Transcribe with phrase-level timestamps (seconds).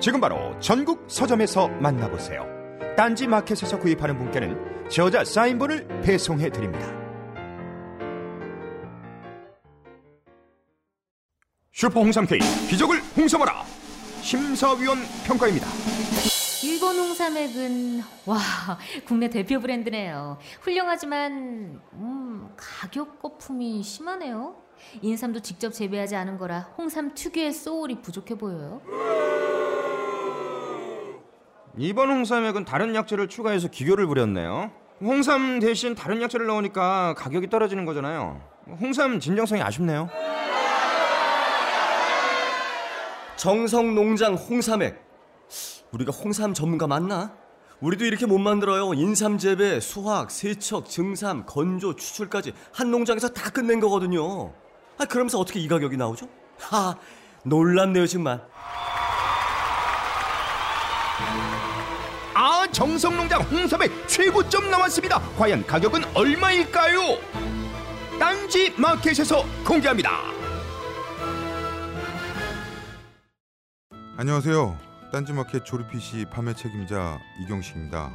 [0.00, 2.46] 지금 바로 전국 서점에서 만나보세요.
[2.96, 6.86] 딴지 마켓에서 구입하는 분께는 저자 사인본을 배송해 드립니다.
[11.72, 12.38] 슈퍼 홍삼 K
[12.68, 13.64] 기적을 홍삼하라.
[14.22, 15.66] 심사위원 평가입니다.
[16.64, 18.38] 일본 홍삼액은 와
[19.04, 20.38] 국내 대표 브랜드네요.
[20.60, 24.67] 훌륭하지만 음, 가격 거품이 심하네요.
[25.02, 28.80] 인삼도 직접 재배하지 않은 거라 홍삼 특유의 소울이 부족해 보여요.
[31.76, 34.72] 이번 홍삼액은 다른 약재를 추가해서 기교를 부렸네요.
[35.00, 38.40] 홍삼 대신 다른 약재를 넣으니까 가격이 떨어지는 거잖아요.
[38.80, 40.08] 홍삼 진정성이 아쉽네요.
[43.36, 45.06] 정성 농장 홍삼액.
[45.92, 47.32] 우리가 홍삼 전문가 맞나?
[47.80, 48.92] 우리도 이렇게 못 만들어요.
[48.94, 54.52] 인삼 재배, 수확, 세척, 증삼, 건조, 추출까지 한 농장에서 다 끝낸 거거든요.
[54.98, 56.28] 아, 그러면서 어떻게 이 가격이 나오죠?
[56.58, 56.96] 하,
[57.44, 58.42] 놀랍네요, 정말.
[62.34, 65.20] 아 정성농장 홍삼의 최고점 나왔습니다.
[65.36, 67.18] 과연 가격은 얼마일까요?
[68.18, 70.10] 딴지 마켓에서 공개합니다.
[74.16, 74.76] 안녕하세요.
[75.12, 78.14] 딴지마켓 조립 PC 판매 책임자 이경식입니다.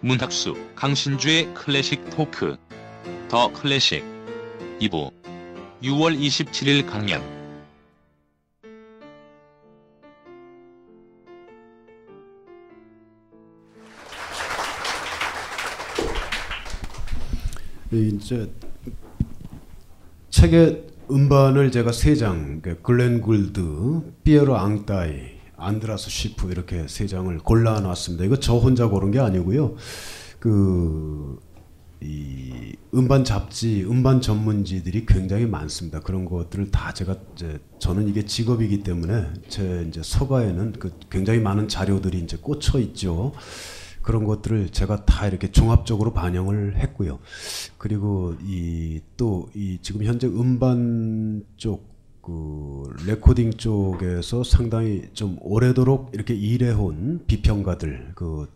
[0.00, 2.56] 문학수 강신주의 클래식 토크
[3.28, 4.04] 더 클래식
[4.80, 5.12] 2부
[5.82, 7.22] 6월 27일 강연.
[17.90, 18.52] 이제
[20.30, 28.24] 책의 음반을 제가 세 장, 글렌 굴드, 피에로 앙따이, 안드라스 시프 이렇게 세 장을 골라놨습니다.
[28.24, 29.74] 이거 저 혼자 고른 게 아니고요.
[30.38, 31.38] 그,
[32.00, 36.00] 이 음반 잡지, 음반 전문지들이 굉장히 많습니다.
[36.00, 41.66] 그런 것들을 다 제가 이제 저는 이게 직업이기 때문에 제 이제 서가에는 그 굉장히 많은
[41.66, 43.32] 자료들이 이제 꽂혀 있죠.
[44.00, 47.18] 그런 것들을 제가 다 이렇게 종합적으로 반영을 했고요.
[47.76, 57.24] 그리고 이 또이 지금 현재 음반 쪽 그 레코딩 쪽에서 상당히 좀 오래도록 이렇게 일해온
[57.26, 58.46] 비평가들 그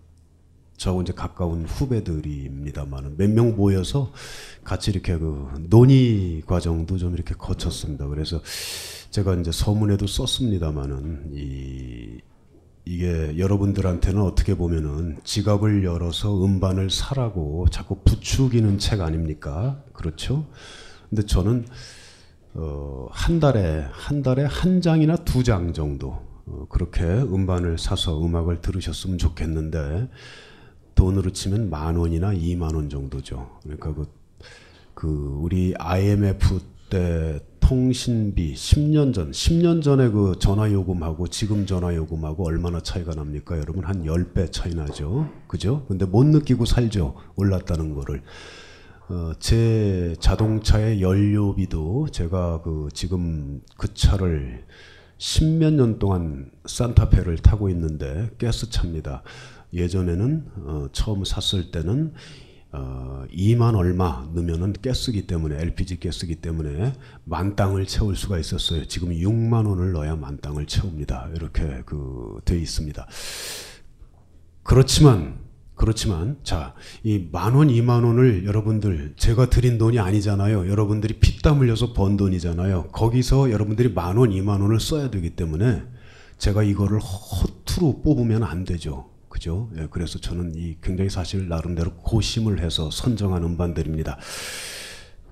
[0.77, 4.13] 저하고 이제 가까운 후배들입니다만은 몇명 모여서
[4.65, 8.09] 같이 이렇게 그 논의 과정도 좀 이렇게 거쳤습니다.
[8.09, 8.43] 그래서
[9.11, 12.21] 제가 이제 서문에도 썼습니다만은 이
[12.85, 19.81] 이게 여러분들한테는 어떻게 보면은 지갑을 열어서 음반을 사라고 자꾸 부추기는 책 아닙니까?
[19.93, 20.47] 그렇죠?
[21.09, 21.67] 근데 저는
[22.55, 28.61] 어, 한 달에 한 달에 한 장이나 두 장 정도 어, 그렇게 음반을 사서 음악을
[28.61, 30.09] 들으셨으면 좋겠는데
[30.95, 33.59] 돈으로 치면 만 원이나 이만 원 정도죠.
[33.63, 34.07] 그러니까 그,
[34.95, 36.61] 그 우리 IMF
[36.91, 43.57] 때 통신비 10년 전, 10년 전에 그 전화 요금하고 지금 전화 요금하고 얼마나 차이가 납니까?
[43.59, 45.31] 여러분 한 10배 차이 나죠.
[45.47, 45.87] 그죠?
[45.89, 47.15] 근데 못 느끼고 살죠.
[47.37, 48.23] 올랐다는 거를.
[49.09, 54.65] 어, 제 자동차의 연료비도 제가 그 지금 그 차를
[55.19, 59.23] 십몇 년 동안 산타페를 타고 있는데 가스차입니다.
[59.73, 62.13] 예전에는 어, 처음 샀을 때는
[62.73, 66.95] 어, 2만 얼마 넣으면은 가스기 때문에 LPG 가스기 때문에
[67.25, 68.87] 만 땅을 채울 수가 있었어요.
[68.87, 71.31] 지금 6만 원을 넣어야 만 땅을 채웁니다.
[71.35, 73.07] 이렇게 그 돼 있습니다.
[74.63, 75.39] 그렇지만
[75.87, 80.69] 그렇지만 자, 이 만 원, 이만 원을 여러분들 제가 드린 돈이 아니잖아요.
[80.71, 82.91] 여러분들이 피땀 흘려서 번 돈이잖아요.
[82.93, 85.83] 거기서 여러분들이 만 원, 이만 원을 써야 되기 때문에
[86.39, 89.11] 제가 이거를 허투루 뽑으면 안 되죠.
[89.29, 89.71] 그죠?
[89.77, 94.19] 예, 그래서 저는 이 굉장히 사실 나름대로 고심을 해서 선정한 음반들입니다.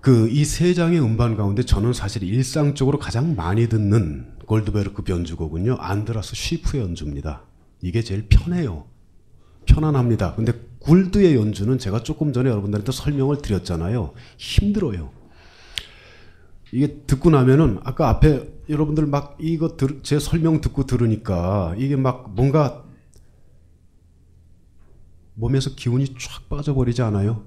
[0.00, 5.76] 그 이 세 장의 음반 가운데 저는 사실 일상적으로 가장 많이 듣는 골드베르크 변주곡은요.
[5.78, 7.44] 안드라스 쉬프의 연주입니다.
[7.82, 8.89] 이게 제일 편해요.
[9.66, 10.34] 편안합니다.
[10.34, 14.12] 근데 굴드의 연주는 제가 조금 전에 여러분들한테 설명을 드렸잖아요.
[14.38, 15.10] 힘들어요.
[16.72, 22.32] 이게 듣고 나면은 아까 앞에 여러분들 막 이거 들, 제 설명 듣고 들으니까 이게 막
[22.34, 22.84] 뭔가
[25.34, 27.44] 몸에서 기운이 쫙 빠져버리지 않아요?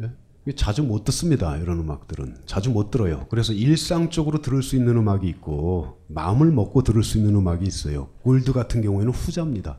[0.00, 0.52] 예?
[0.52, 1.56] 자주 못 듣습니다.
[1.56, 3.26] 이런 음악들은 자주 못 들어요.
[3.30, 8.08] 그래서 일상적으로 들을 수 있는 음악이 있고 마음을 먹고 들을 수 있는 음악이 있어요.
[8.22, 9.78] 굴드 같은 경우에는 후자입니다.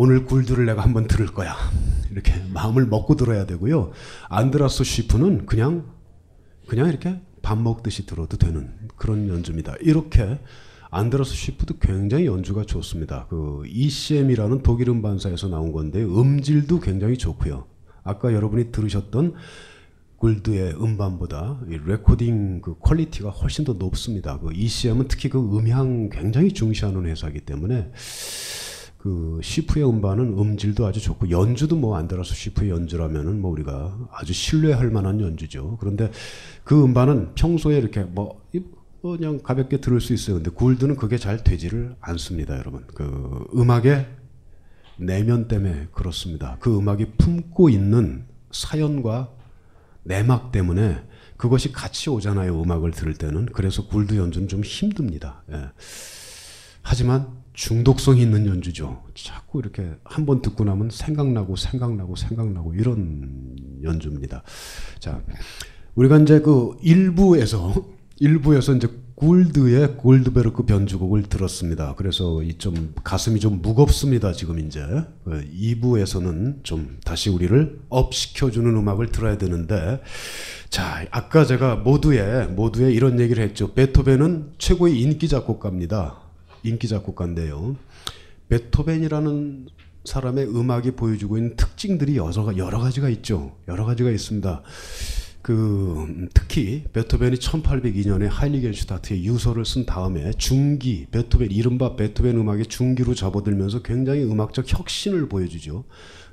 [0.00, 1.56] 오늘 굴드를 내가 한번 들을 거야.
[2.12, 3.90] 이렇게 마음을 먹고 들어야 되고요.
[4.28, 5.86] 안드라스 쉬프는 그냥
[6.68, 9.74] 그냥 이렇게 밥 먹듯이 들어도 되는 그런 연주입니다.
[9.80, 10.38] 이렇게
[10.90, 13.26] 안드라스 쉬프도 굉장히 연주가 좋습니다.
[13.28, 17.66] 그 ECM이라는 독일 음반사에서 나온 건데 음질도 굉장히 좋고요.
[18.04, 19.34] 아까 여러분이 들으셨던
[20.18, 24.38] 굴드의 음반보다 이 레코딩 그 quality가 훨씬 더 높습니다.
[24.38, 27.90] 그 ECM은 특히 그 음향 굉장히 중시하는 회사이기 때문에
[28.98, 34.90] 그 쉬프의 음반은 음질도 아주 좋고 연주도 뭐 안드라스 쉬프의 연주라면은 뭐 우리가 아주 신뢰할
[34.90, 35.76] 만한 연주죠.
[35.80, 36.10] 그런데
[36.64, 38.42] 그 음반은 평소에 이렇게 뭐
[39.00, 40.36] 그냥 가볍게 들을 수 있어요.
[40.36, 42.84] 근데 굴드는 그게 잘 되지를 않습니다, 여러분.
[42.88, 44.08] 그 음악의
[44.98, 46.56] 내면 때문에 그렇습니다.
[46.58, 49.30] 그 음악이 품고 있는 사연과
[50.02, 51.04] 내막 때문에
[51.36, 52.60] 그것이 같이 오잖아요.
[52.60, 53.46] 음악을 들을 때는.
[53.46, 55.44] 그래서 굴드 연주는 좀 힘듭니다.
[55.52, 55.68] 예.
[56.82, 57.28] 하지만
[57.58, 59.02] 중독성이 있는 연주죠.
[59.14, 64.44] 자꾸 이렇게 한 번 듣고 나면 생각나고 생각나고 생각나고 이런 연주입니다.
[65.00, 65.20] 자,
[65.96, 67.74] 우리가 이제 그 일부에서
[68.20, 71.94] 일부에서 이제 굴드의 골드베르크 변주곡을 들었습니다.
[71.96, 74.32] 그래서 이 좀 가슴이 좀 무겁습니다.
[74.32, 74.80] 지금 이제
[75.26, 80.00] 2부에서는 좀 다시 우리를 up 시켜주는 음악을 들어야 되는데
[80.70, 83.74] 자 아까 제가 모두에 모두에 이런 얘기를 했죠.
[83.74, 86.27] 베토벤은 최고의 인기 작곡가입니다.
[86.68, 87.76] 인기 작곡가인데요.
[88.48, 89.68] 베토벤이라는
[90.04, 93.56] 사람의 음악이 보여주고 있는 특징들이 여러, 여러 가지가 있죠.
[93.68, 94.62] 여러 가지가 있습니다.
[95.42, 103.82] 그 특히 베토벤이 1802년에 하일리겐슈타트의 유서를 쓴 다음에 중기 베토벤 이른바 베토벤 음악의 중기로 접어들면서
[103.82, 105.84] 굉장히 음악적 혁신을 보여주죠.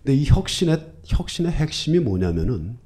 [0.03, 2.77] 근데 이 혁신의 혁신의 핵심이 뭐냐면은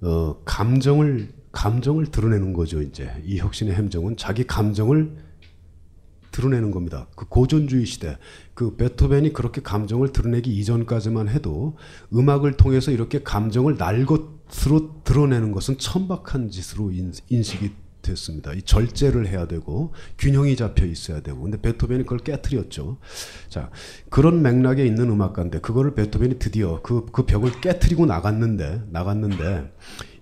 [0.00, 2.80] 어 감정을 감정을 드러내는 거죠.
[2.80, 5.14] 이제 이 혁신의 함정은 자기 감정을
[6.30, 7.06] 드러내는 겁니다.
[7.16, 8.18] 그 고전주의 시대,
[8.54, 11.76] 그 베토벤이 그렇게 감정을 드러내기 이전까지만 해도
[12.14, 16.92] 음악을 통해서 이렇게 감정을 날 것으로 드러내는 것은 천박한 짓으로
[17.28, 17.72] 인식이
[18.02, 18.52] 됐습니다.
[18.52, 22.98] 이 절제를 해야 되고 균형이 잡혀 있어야 되고 근데 베토벤이 그걸 깨뜨렸죠.
[23.48, 23.70] 자
[24.08, 29.72] 그런 맥락에 있는 음악가인데 그거를 베토벤이 드디어 그, 그 벽을 깨뜨리고 나갔는데 나갔는데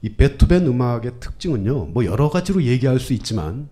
[0.03, 1.87] 이 베토벤 음악의 특징은요.
[1.87, 3.69] 뭐 여러 가지로 얘기할 수 있지만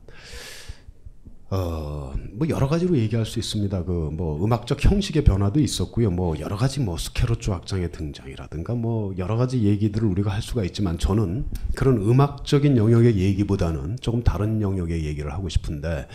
[1.49, 3.85] 어, 뭐 여러 가지로 얘기할 수 있습니다.
[3.85, 6.11] 그 뭐 음악적 형식의 변화도 있었고요.
[6.11, 10.99] 뭐 여러 가지 뭐 스케르초 악장의 등장이라든가 뭐 여러 가지 얘기들을 우리가 할 수가 있지만
[10.99, 16.09] 저는 그런 음악적인 영역의 얘기보다는 조금 다른 영역의 얘기를 하고 싶은데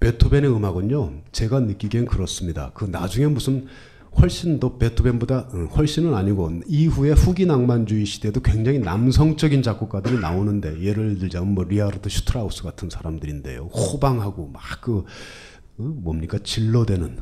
[0.00, 1.12] 베토벤의 음악은요.
[1.32, 2.70] 제가 느끼기엔 그렇습니다.
[2.74, 3.66] 그 나중에 무슨
[4.20, 11.54] 훨씬 더 베토벤보다 훨씬은 아니고 이후에 후기 낭만주의 시대도 굉장히 남성적인 작곡가들이 나오는데 예를 들자면
[11.54, 13.66] 뭐 리하르트 슈트라우스 같은 사람들인데요.
[13.66, 15.04] 호방하고 막그
[15.78, 15.82] 어?
[15.82, 17.18] 뭡니까 질러대는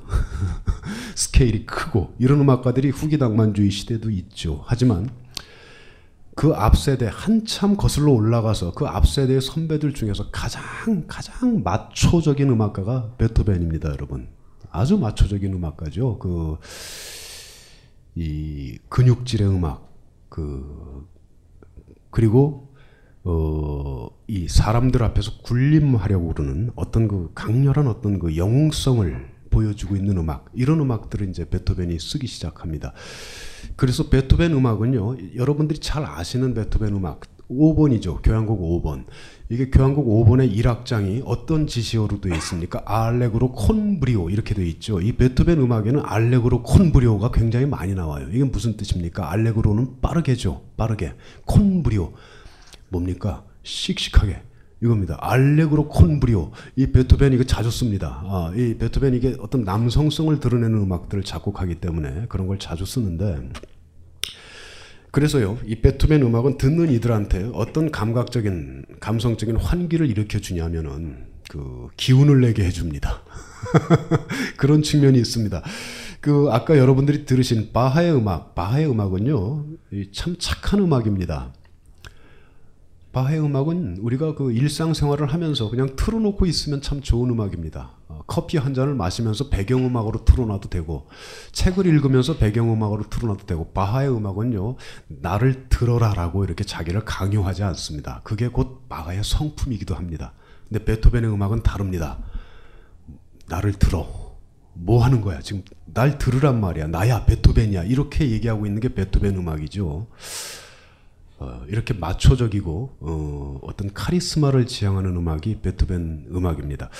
[1.16, 4.62] 스케일이 크고 이런 음악가들이 후기 낭만주의 시대도 있죠.
[4.66, 5.10] 하지만
[6.36, 14.28] 그 앞세대 한참 거슬러 올라가서 그 앞세대의 선배들 중에서 가장 가장 마초적인 음악가가 베토벤입니다, 여러분.
[14.74, 16.18] 아주 마초적인 음악가죠.
[16.18, 16.58] 그,
[18.16, 19.88] 이 근육질의 음악,
[20.28, 21.08] 그,
[22.10, 22.74] 그리고
[23.22, 30.46] 어, 이 사람들 앞에서 군림하려고 그러는 어떤 그 강렬한 어떤 그 영웅성을 보여주고 있는 음악
[30.52, 32.92] 이런 음악들을 이제 베토벤이 쓰기 시작합니다.
[33.76, 39.04] 그래서 베토벤 음악은요 여러분들이 잘 아시는 베토벤 음악 5번이죠 교향곡 5번
[39.50, 42.82] 이게 교향곡 5번의 1악장이 어떤 지시어로 되어 있습니까?
[42.86, 45.00] 알레그로 콘브리오 이렇게 되어 있죠.
[45.00, 48.26] 이 베토벤 음악에는 알레그로 콘브리오가 굉장히 많이 나와요.
[48.32, 49.30] 이게 무슨 뜻입니까?
[49.30, 50.62] 알레그로는 빠르게죠.
[50.76, 51.12] 빠르게.
[51.44, 52.12] 콘브리오
[52.88, 53.44] 뭡니까?
[53.62, 54.42] 씩씩하게.
[54.82, 55.18] 이겁니다.
[55.20, 56.50] 알레그로 콘브리오.
[56.76, 58.22] 이 베토벤 이거 자주 씁니다.
[58.24, 63.50] 아, 이 베토벤 이게 어떤 남성성을 드러내는 음악들을 작곡하기 때문에 그런 걸 자주 쓰는데
[65.14, 72.64] 그래서요, 이 베토벤 음악은 듣는 이들한테 어떤 감각적인, 감성적인 환기를 일으켜 주냐면은 그 기운을 내게
[72.64, 73.22] 해줍니다.
[74.58, 75.62] 그런 측면이 있습니다.
[76.20, 79.66] 그 아까 여러분들이 들으신 바하의 음악, 바하의 음악은요,
[80.12, 81.52] 참 착한 음악입니다.
[83.14, 87.92] 바하의 음악은 우리가 그 일상생활을 하면서 그냥 틀어놓고 있으면 참 좋은 음악입니다.
[88.08, 91.06] 어, 커피 한 잔을 마시면서 배경음악으로 틀어놔도 되고
[91.52, 98.20] 책을 읽으면서 배경음악으로 틀어놔도 되고 바하의 음악은요 나를 들어라라고 이렇게 자기를 강요하지 않습니다.
[98.24, 100.32] 그게 곧 바하의 성품이기도 합니다.
[100.68, 102.18] 근데 베토벤의 음악은 다릅니다.
[103.46, 104.24] 나를 들어.
[104.72, 105.40] 뭐 하는 거야?
[105.40, 106.88] 지금 날 들으란 말이야.
[106.88, 107.84] 나야 베토벤이야.
[107.84, 110.08] 이렇게 얘기하고 있는 게 베토벤 음악이죠.
[111.38, 116.90] 어, 이렇게 마초적이고 어, 어떤 카리스마를 지향하는 음악이 베토벤 음악입니다.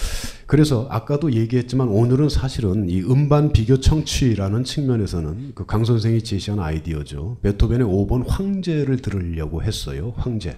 [0.46, 7.38] 그래서 아까도 얘기했지만 오늘은 사실은 이 음반 비교 청취라는 측면에서는 그 강 선생이 제시한 아이디어죠.
[7.42, 10.14] 베토벤의 5번 황제를 들으려고 했어요.
[10.16, 10.56] 황제.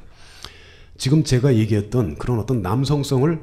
[0.99, 3.42] 지금 제가 얘기했던 그런 어떤 남성성을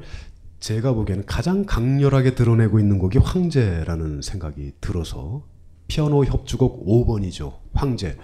[0.60, 5.42] 제가 보기에는 가장 강렬하게 드러내고 있는 곡이 황제라는 생각이 들어서
[5.88, 7.54] 피아노 협주곡 5번이죠.
[7.74, 8.16] 황제.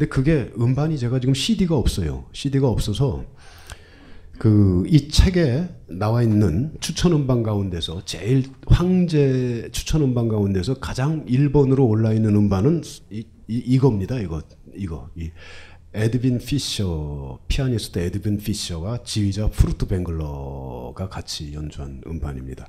[0.00, 2.24] 근데 그게 음반이 제가 지금 CD가 없어요.
[2.32, 3.22] CD가 없어서
[4.38, 11.86] 그 이 책에 나와 있는 추천 음반 가운데서 제일 황제 추천 음반 가운데서 가장 1번으로
[11.86, 12.80] 올라 있는 음반은
[13.10, 14.18] 이, 이 이겁니다.
[14.18, 14.40] 이거
[14.74, 15.30] 이거 이
[15.92, 22.66] 에드빈 피셔 피아니스트 에드빈 피셔가 지휘자 푸르트벵글러가 같이 연주한 음반입니다.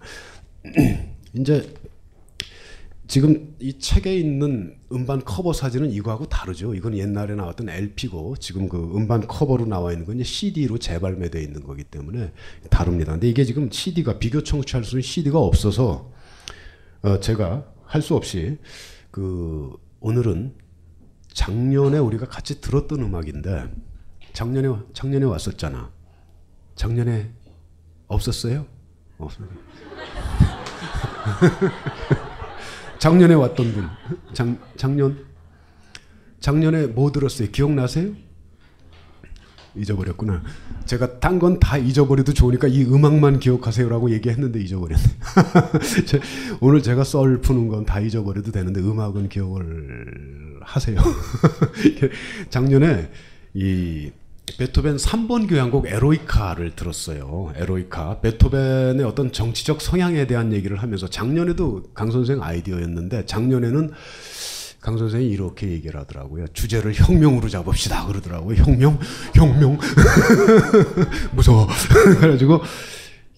[1.35, 1.73] 이제
[3.11, 6.73] 지금 이 책에 있는 음반 커버 사진은 이거하고 다르죠.
[6.73, 11.83] 이건 옛날에 나왔던 LP고 지금 그 음반 커버로 나와 있는 건 CD로 재발매되어 있는 거기
[11.83, 12.31] 때문에
[12.69, 13.11] 다릅니다.
[13.11, 16.09] 근데 이게 지금 CD가 비교 청취할 수 있는 CD가 없어서
[17.01, 18.57] 어 제가 할 수 없이
[19.11, 20.55] 그 오늘은
[21.33, 23.73] 작년에 우리가 같이 들었던 음악인데
[24.31, 25.91] 작년에 작년에 왔었잖아.
[26.75, 27.29] 작년에
[28.07, 28.65] 없었어요?
[29.17, 29.49] 없어요.
[33.01, 33.87] 작년에 왔던 분.
[34.31, 35.25] 작, 작년
[36.39, 37.49] 작년에 뭐 들었어요?
[37.49, 38.11] 기억나세요?
[39.75, 40.43] 잊어버렸구나.
[40.85, 45.01] 제가 딴 건 다 잊어버려도 좋으니까 이 음악만 기억하세요라고 얘기했는데 잊어버렸네.
[46.61, 50.99] 오늘 제가 썰 푸는 건 다 잊어버려도 되는데 음악은 기억을 하세요.
[52.51, 53.09] 작년에
[53.55, 54.11] 이
[54.57, 57.53] 베토벤 3번 교향곡 에로이카를 들었어요.
[57.55, 58.21] 에로이카.
[58.21, 63.91] 베토벤의 어떤 정치적 성향에 대한 얘기를 하면서 작년에도 강 선생 아이디어였는데 작년에는
[64.81, 66.47] 강 선생이 이렇게 얘기를 하더라고요.
[66.53, 68.55] 주제를 혁명으로 잡읍시다 그러더라고요.
[68.55, 68.99] 혁명,
[69.35, 69.77] 혁명.
[71.33, 71.67] 무서워.
[72.19, 72.61] 그래가지고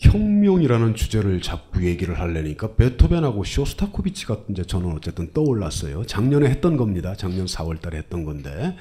[0.03, 6.05] 혁명이라는 주제를 자꾸 얘기를 하려니까 베토벤하고 쇼스타코비치가 이제 저는 어쨌든 떠올랐어요.
[6.05, 7.15] 작년에 했던 겁니다.
[7.15, 8.75] 작년 4월달에 했던 건데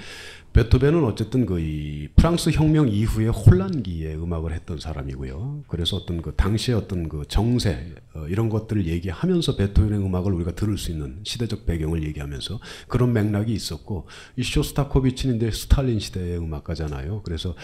[0.52, 5.64] 베토벤은 어쨌든 그이 프랑스 혁명 이후에 혼란기에 음악을 했던 사람이고요.
[5.66, 10.76] 그래서 어떤 그 당시의 어떤 그 정세 어, 이런 것들을 얘기하면서 베토벤의 음악을 우리가 들을
[10.76, 14.06] 수 있는 시대적 배경을 얘기하면서 그런 맥락이 있었고
[14.37, 17.23] 이 쇼스타코비치는 이제 스탈린 시대의 음악가잖아요.
[17.23, 17.54] 그래서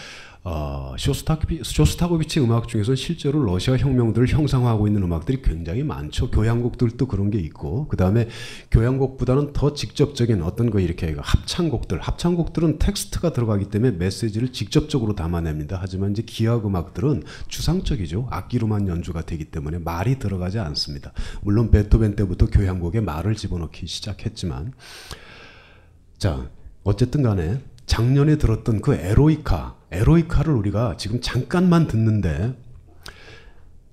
[0.41, 6.31] 어, 쇼스타코비, 쇼스타코비치 음악 중에서 실제로 러시아 혁명들을 형상화하고 있는 음악들이 굉장히 많죠.
[6.31, 8.29] 교향곡들도 그런 게 있고, 그 다음에
[8.71, 15.77] 교향곡보다는 더 직접적인 어떤 거 이렇게 합창곡들, 합창곡들은 텍스트가 들어가기 때문에 메시지를 직접적으로 담아냅니다.
[15.81, 18.27] 하지만 이제 기악 음악들은 추상적이죠.
[18.31, 21.11] 악기로만 연주가 되기 때문에 말이 들어가지 않습니다.
[21.41, 24.71] 물론 베토벤 때부터 교향곡에 말을 집어넣기 시작했지만,
[26.17, 26.49] 자,
[26.83, 32.55] 어쨌든 간에 작년에 들었던 그 에로이카, 에로이카를 우리가 지금 잠깐만 듣는데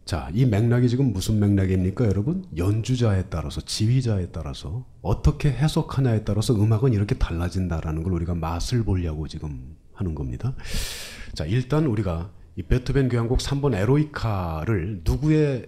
[0.07, 2.45] 자, 이 맥락이 지금 무슨 맥락입니까, 여러분?
[2.57, 9.75] 연주자에 따라서, 지휘자에 따라서 어떻게 해석하냐에 따라서 음악은 이렇게 달라진다라는 걸 우리가 맛을 보려고 지금
[9.95, 10.55] 하는 겁니다.
[11.35, 15.67] 자, 일단 우리가 이 베토벤 교향곡 3번 에로이카를 누구의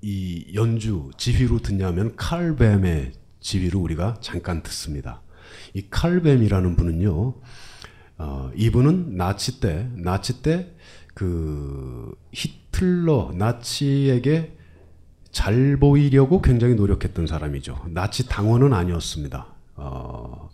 [0.00, 5.22] 이 연주 지휘로 듣냐면 칼뱀의 지휘로 우리가 잠깐 듣습니다.
[5.74, 7.34] 이 칼뱀이라는 분은요.
[8.22, 10.72] 어, 이분은 나치 때 나치 때
[11.14, 14.56] 그 히틀러 나치에게
[15.30, 17.86] 잘 보이려고 굉장히 노력했던 사람이죠.
[17.90, 19.46] 나치 당원은 아니었습니다.
[19.76, 20.50] 어,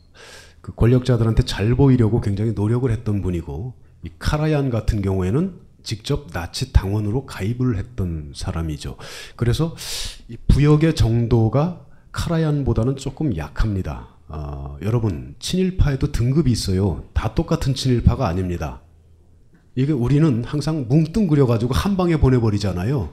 [0.60, 7.24] 그 권력자들한테 잘 보이려고 굉장히 노력을 했던 분이고 이 카라얀 같은 경우에는 직접 나치 당원으로
[7.26, 8.96] 가입을 했던 사람이죠.
[9.36, 9.74] 그래서
[10.28, 14.17] 이 부역의 정도가 카라얀보다는 조금 약합니다.
[14.28, 17.04] 어, 여러분 친일파에도 등급이 있어요.
[17.14, 18.82] 다 똑같은 친일파가 아닙니다.
[19.74, 23.10] 이게 우리는 항상 뭉뚱그려 가지고 한 방에 보내버리잖아요.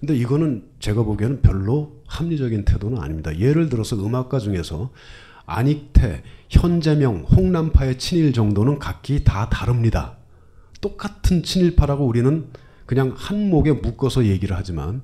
[0.00, 3.38] 근데 이거는 제가 보기에는 별로 합리적인 태도는 아닙니다.
[3.38, 4.90] 예를 들어서 음악가 중에서
[5.46, 10.16] 안익태, 현재명, 홍남파의 친일 정도는 각기 다 다릅니다.
[10.80, 12.46] 똑같은 친일파라고 우리는
[12.84, 15.02] 그냥 한 목에 묶어서 얘기를 하지만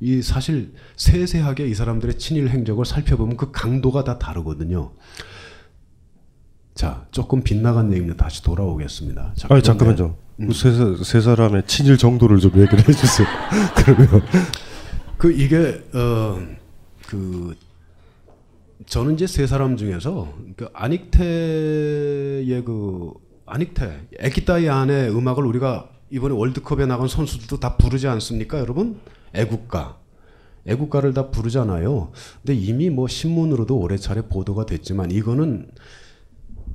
[0.00, 4.92] 이 사실 세세하게 이 사람들의 친일 행적을 살펴보면 그 강도가 다 다르거든요.
[6.74, 8.22] 자, 조금 빗나간 얘기입니다.
[8.24, 9.34] 다시 돌아오겠습니다.
[9.46, 10.16] 그런데- 잠깐만요.
[10.40, 10.52] 음.
[10.52, 13.26] 세, 사- 세 사람의 친일 정도를 좀 얘기를 해주세요.
[13.76, 14.22] 그러면
[15.16, 16.38] 그 이게 어
[17.08, 17.56] 그
[18.86, 23.12] 저는 이제 세 사람 중에서 그 안익태의 그
[23.46, 29.00] 안익태 애기따이 안에 음악을 우리가 이번에 월드컵에 나간 선수들도 다 부르지 않습니까, 여러분?
[29.38, 29.98] 애국가.
[30.66, 32.12] 애국가를 다 부르잖아요.
[32.42, 35.70] 근데 이미 뭐 신문으로도 오래 차례 보도가 됐지만 이거는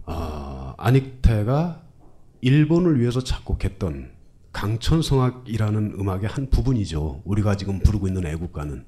[0.05, 1.84] 아, 안익태가
[2.41, 4.12] 일본을 위해서 작곡했던
[4.51, 7.22] 강천성악이라는 음악의 한 부분이죠.
[7.25, 8.86] 우리가 지금 부르고 있는 애국가는.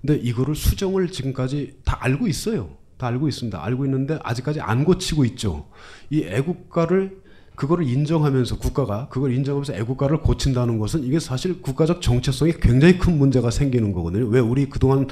[0.00, 2.76] 근데 이거를 수정을 지금까지 다 알고 있어요.
[2.96, 3.62] 다 알고 있습니다.
[3.62, 5.68] 알고 있는데 아직까지 안 고치고 있죠.
[6.10, 7.22] 이 애국가를
[7.60, 13.50] 그거를 인정하면서 국가가 그걸 인정하면서 애국가를 고친다는 것은 이게 사실 국가적 정체성에 굉장히 큰 문제가
[13.50, 14.26] 생기는 거거든요.
[14.28, 15.08] 왜 우리 그동안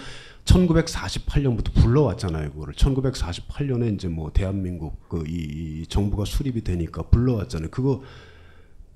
[0.46, 2.52] 1948년부터 불러왔잖아요.
[2.52, 7.68] 그거를 1948년에 이제 뭐 대한민국 그 이 정부가 수립이 되니까 불러왔잖아요.
[7.70, 8.00] 그거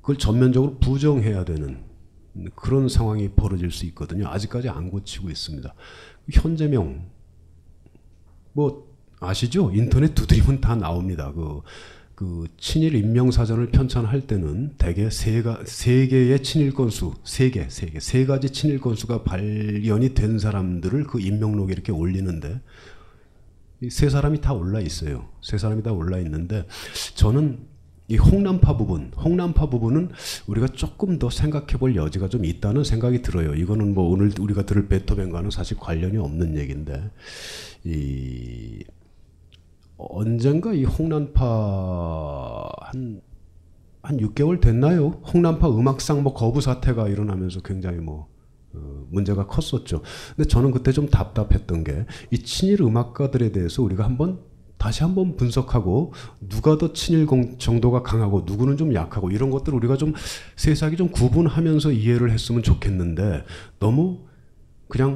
[0.00, 1.84] 그걸 전면적으로 부정해야 되는
[2.54, 4.28] 그런 상황이 벌어질 수 있거든요.
[4.28, 5.74] 아직까지 안 고치고 있습니다.
[6.30, 7.04] 현재명
[8.54, 8.90] 뭐
[9.20, 9.70] 아시죠?
[9.74, 11.30] 인터넷 두드리면 다 나옵니다.
[11.32, 11.60] 그,
[12.22, 17.68] 그 친일 인명 사전을 편찬할 때는 대개 세 가 세 개의 친일 건수 세 개,
[17.68, 22.60] 세 개, 세 가지 친일 건수가 발견이 된 사람들을 그 인명록에 이렇게 올리는데
[23.80, 25.30] 이세 사람이 다 올라 있어요.
[25.40, 26.64] 세 사람이 다 올라 있는데
[27.16, 27.58] 저는
[28.06, 30.10] 이 홍남파 부분, 홍남파 부분은
[30.46, 33.56] 우리가 조금 더 생각해 볼 여지가 좀 있다는 생각이 들어요.
[33.56, 37.10] 이거는 뭐 오늘 우리가 들을 베토벤과는 사실 관련이 없는 얘기인데
[37.82, 38.84] 이
[40.10, 43.20] 언젠가 이 홍남파 한,
[44.02, 45.08] 한 6개월 됐나요?
[45.32, 48.28] 홍남파 음악상 뭐 거부 사태가 일어나면서 굉장히 뭐
[48.74, 50.02] 어, 문제가 컸었죠.
[50.34, 54.40] 근데 저는 그때 좀 답답했던 게 이 친일 음악가들에 대해서 우리가 한번
[54.78, 56.12] 다시 한번 분석하고
[56.48, 60.12] 누가 더 친일 공- 정도가 강하고 누구는 좀 약하고 이런 것들 우리가 좀
[60.56, 63.44] 세세하게 좀 구분하면서 이해를 했으면 좋겠는데
[63.78, 64.22] 너무
[64.88, 65.14] 그냥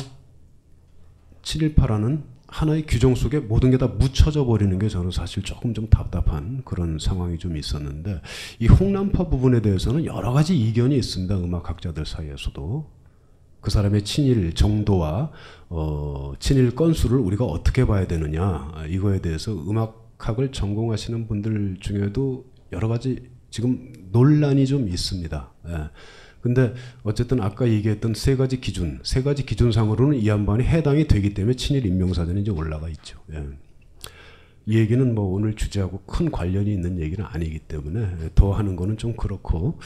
[1.42, 2.22] 친일파라는
[2.56, 6.98] 하나의 규정 속에 모든 게 다 묻혀져 버리는 게 저는 사실 조금 좀 답답한 그런
[6.98, 8.22] 상황이 좀 있었는데
[8.58, 11.36] 이 홍남파 부분에 대해서는 여러 가지 이견이 있습니다.
[11.36, 12.90] 음악학자들 사이에서도
[13.60, 15.30] 그 사람의 친일 정도와
[15.68, 22.88] 어, 친일 건수를 우리가 어떻게 봐야 되느냐 아, 이거에 대해서 음악학을 전공하시는 분들 중에도 여러
[22.88, 25.52] 가지 지금 논란이 좀 있습니다.
[25.68, 25.72] 예.
[26.46, 31.56] 근데 어쨌든 아까 얘기했던 세 가지 기준, 세 가지 기준상으로는 이 양반이 해당이 되기 때문에
[31.56, 33.18] 친일 인명사전이 이제 올라가 있죠.
[33.32, 33.42] 예.
[34.66, 39.16] 이 얘기는 뭐 오늘 주제하고 큰 관련이 있는 얘기는 아니기 때문에 더 하는 거는 좀
[39.16, 39.80] 그렇고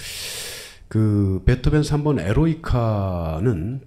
[0.88, 3.80] 그 베토벤 3번 에로이카는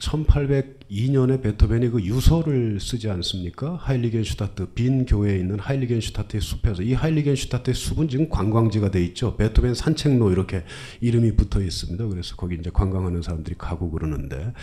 [0.93, 3.75] 1802년에 베토벤이 그 유서를 쓰지 않습니까?
[3.75, 9.35] 하일리겐슈타트 빈 교회에 있는 하일리겐슈타트의 숲에서 이 하일리겐슈타트의 숲은 지금 관광지가 돼 있죠.
[9.35, 10.63] 베토벤 산책로 이렇게
[11.01, 12.07] 이름이 붙어 있습니다.
[12.07, 14.53] 그래서 거기 이제 관광하는 사람들이 가고 그러는데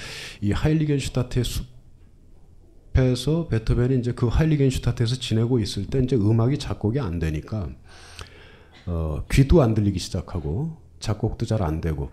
[0.41, 1.45] 이 하일리겐슈타트의
[2.95, 7.69] 숲에서 베토벤이 이제 그 하일리겐슈타트에서 지내고 있을 때 이제 음악이 작곡이 안 되니까
[8.87, 12.11] 어, 귀도 안 들리기 시작하고 작곡도 잘 안 되고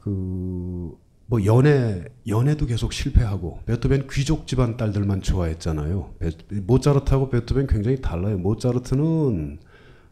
[0.00, 0.92] 그
[1.30, 6.14] 뭐 연애 연애도 계속 실패하고 베토벤 귀족 집안 딸들만 좋아했잖아요.
[6.18, 6.30] 베,
[6.62, 8.36] 모차르트하고 베토벤 굉장히 달라요.
[8.38, 9.60] 모차르트는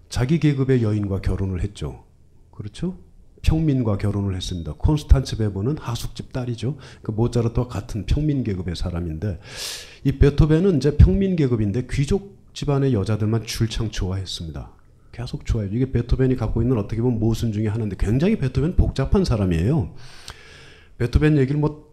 [0.09, 2.05] 자기 계급의 여인과 결혼을 했죠.
[2.53, 2.97] 그렇죠?
[3.43, 4.75] 평민과 결혼을 했습니다.
[4.79, 6.77] 콘스탄츠 베버는 하숙집 딸이죠.
[7.03, 9.41] 그 모차르트와 같은 평민 계급의 사람인데
[10.05, 14.71] 이 베토벤은 이제 평민 계급인데 귀족 집안의 여자들만 줄창 좋아했습니다.
[15.11, 15.73] 계속 좋아해요.
[15.75, 19.95] 이게 베토벤이 갖고 있는 어떻게 보면 모순 중에 하나인데 굉장히 베토벤 복잡한 사람이에요.
[20.99, 21.89] 베토벤 얘기를 뭐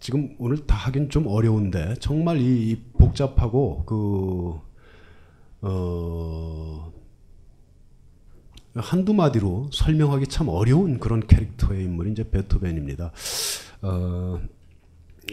[0.00, 4.60] 지금 오늘 다 하긴 좀 어려운데 정말 이, 이 복잡하고 그
[5.62, 6.92] 어,
[8.74, 13.12] 한두 마디로 설명하기 참 어려운 그런 캐릭터의 인물이 이제 베토벤입니다.
[13.82, 14.40] 어,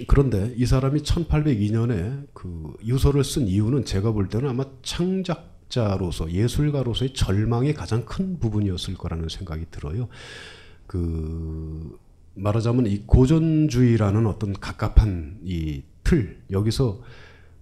[0.07, 7.73] 그런데 이 사람이 1802년에 그 유서를 쓴 이유는 제가 볼 때는 아마 창작자로서 예술가로서의 절망의
[7.73, 10.07] 가장 큰 부분이었을 거라는 생각이 들어요.
[10.87, 11.97] 그
[12.35, 17.01] 말하자면 이 고전주의라는 어떤 갑갑한 이 틀 여기서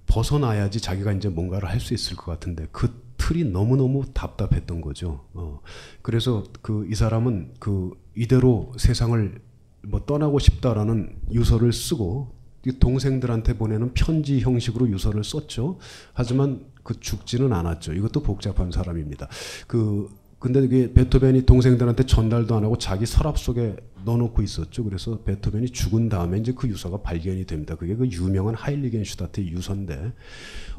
[0.08, 5.26] 벗어나야지 자기가 이제 뭔가를 할 수 있을 것 같은데 그 틀이 너무너무 답답했던 거죠.
[5.34, 5.62] 어.
[6.02, 9.40] 그래서 그 이 사람은 그 이대로 세상을
[9.84, 12.36] 뭐 떠나고 싶다라는 유서를 쓰고
[12.80, 15.80] 동생들한테 보내는 편지 형식으로 유서를 썼죠.
[16.14, 17.94] 하지만 그 죽지는 않았죠.
[17.94, 19.28] 이것도 복잡한 사람입니다.
[19.68, 20.10] 그
[20.42, 23.76] 근데 이게 베토벤이 동생들한테 전달도 안 하고 자기 서랍 속에
[24.06, 24.84] 넣어놓고 있었죠.
[24.84, 27.76] 그래서 베토벤이 죽은 다음에 이제 그 유서가 발견이 됩니다.
[27.76, 30.14] 그게 그 유명한 하일리겐슈타트의 유서인데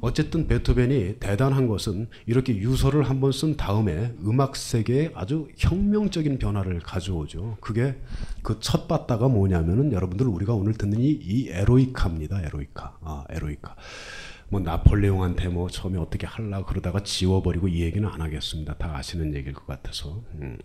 [0.00, 7.58] 어쨌든 베토벤이 대단한 것은 이렇게 유서를 한번 쓴 다음에 음악 세계에 아주 혁명적인 변화를 가져오죠.
[7.60, 7.94] 그게
[8.42, 12.42] 그첫 바다가 뭐냐면은 여러분들 우리가 오늘 듣는 이, 이 에로이카입니다.
[12.42, 12.98] 에로이카.
[13.02, 13.76] 아, 에로이카.
[14.52, 18.74] 뭐 나폴레옹한테 뭐 처음에 어떻게 할라 그러다가 지워버리고 이 얘기는 안 하겠습니다.
[18.74, 20.22] 다 아시는 얘기일 것 같아서.
[20.34, 20.58] 음.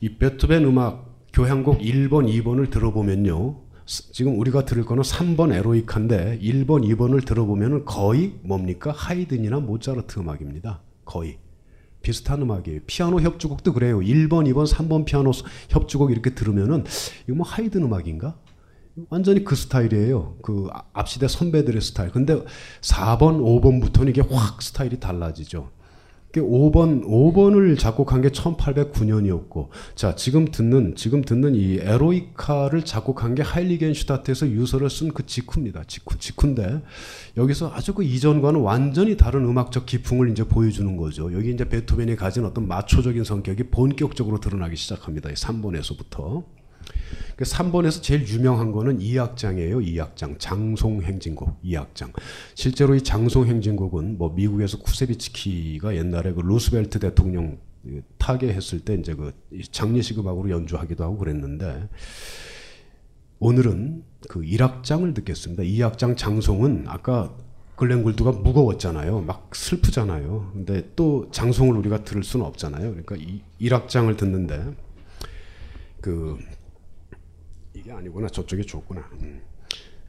[0.00, 3.62] 이 베토벤 음악 교향곡 1번, 2번을 들어보면요.
[3.84, 8.92] 지금 우리가 들을 거는 3번 에로이카인데 1번, 2번을 들어보면 거의 뭡니까?
[8.92, 10.82] 하이든이나 모차르트 음악입니다.
[11.04, 11.38] 거의.
[12.02, 12.82] 비슷한 음악이에요.
[12.86, 13.98] 피아노 협주곡도 그래요.
[13.98, 15.32] 1번, 2번, 3번 피아노
[15.70, 16.84] 협주곡 이렇게 들으면은
[17.26, 18.38] 이거 뭐 하이든 음악인가?
[19.10, 20.36] 완전히 그 스타일이에요.
[20.42, 22.10] 그 앞시대 선배들의 스타일.
[22.10, 22.42] 근데
[22.80, 25.70] 4번, 5번부터는 이게 확 스타일이 달라지죠.
[26.40, 34.48] 5번, 5번을 작곡한 게 1809년이었고, 자, 지금 듣는, 지금 듣는 이 에로이카를 작곡한 게 하일리겐슈타트에서
[34.48, 35.84] 유서를 쓴 그 직후입니다.
[35.86, 36.82] 직후, 직후인데,
[37.36, 41.32] 여기서 아주 그 이전과는 완전히 다른 음악적 기풍을 이제 보여주는 거죠.
[41.32, 45.30] 여기 이제 베토벤이 가진 어떤 마초적인 성격이 본격적으로 드러나기 시작합니다.
[45.30, 46.44] 3번에서부터.
[47.44, 49.84] 3번에서 제일 유명한 거는 2악장이에요.
[49.86, 50.38] 2악장.
[50.38, 52.12] 장송행진곡 2악장.
[52.54, 57.58] 실제로 이 장송행진곡은 뭐 미국에서 쿠세비츠키가 옛날에 그 루스벨트 대통령
[58.18, 59.32] 타계했을 때 이제 그
[59.70, 61.88] 장례식 음악으로 연주하기도 하고 그랬는데
[63.38, 65.62] 오늘은 그 1악장을 듣겠습니다.
[65.62, 67.34] 2악장 장송은 아까
[67.76, 69.20] 글렌 골드가 무거웠잖아요.
[69.20, 70.52] 막 슬프잖아요.
[70.54, 72.88] 근데 또 장송을 우리가 들을 수는 없잖아요.
[72.90, 74.74] 그러니까 이 1악장을 듣는데
[76.00, 76.38] 그
[77.86, 79.08] 이게 아니구나 저쪽이 좋구나.
[79.22, 79.40] 음.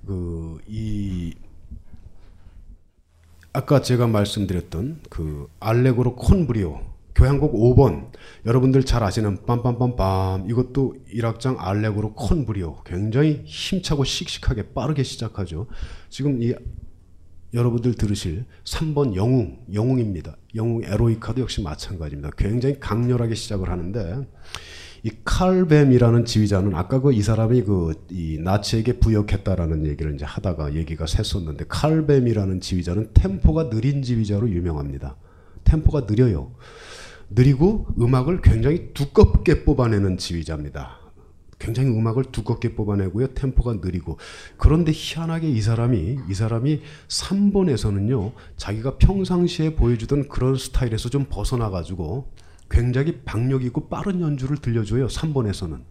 [0.08, 1.36] 그이
[3.54, 6.82] 아까 제가 말씀드렸던 그 알레고로 콘브리오
[7.14, 8.12] 교향곡 5번
[8.48, 15.68] 여러분들 잘 아시는 빰빰빰빰 이것도 1악장 알레고로 콘브리오 굉장히 힘차고 씩씩하게 빠르게 시작하죠.
[16.10, 16.56] 지금 이
[17.54, 20.36] 여러분들 들으실 3번 영웅 영웅입니다.
[20.56, 22.32] 영웅 에로이카도 역시 마찬가지입니다.
[22.38, 24.26] 굉장히 강렬하게 시작을 하는데
[25.04, 31.06] 이 칼뱀이라는 지휘자는 아까 그 이 사람이 그 이 나치에게 부역했다라는 얘기를 이제 하다가 얘기가
[31.06, 35.16] 샜었는데 칼뱀이라는 지휘자는 템포가 느린 지휘자로 유명합니다.
[35.64, 36.54] 템포가 느려요.
[37.30, 41.00] 느리고 음악을 굉장히 두껍게 뽑아내는 지휘자입니다.
[41.60, 43.34] 굉장히 음악을 두껍게 뽑아내고요.
[43.34, 44.18] 템포가 느리고.
[44.58, 48.32] 그런데 희한하게 이 사람이 이 사람이 3번에서는요.
[48.58, 52.32] 자기가 평상시에 보여주던 그런 스타일에서 좀 벗어나 가지고
[52.70, 55.08] 굉장히 박력 있고 빠른 연주를 들려줘요.
[55.08, 55.84] 3번에서는.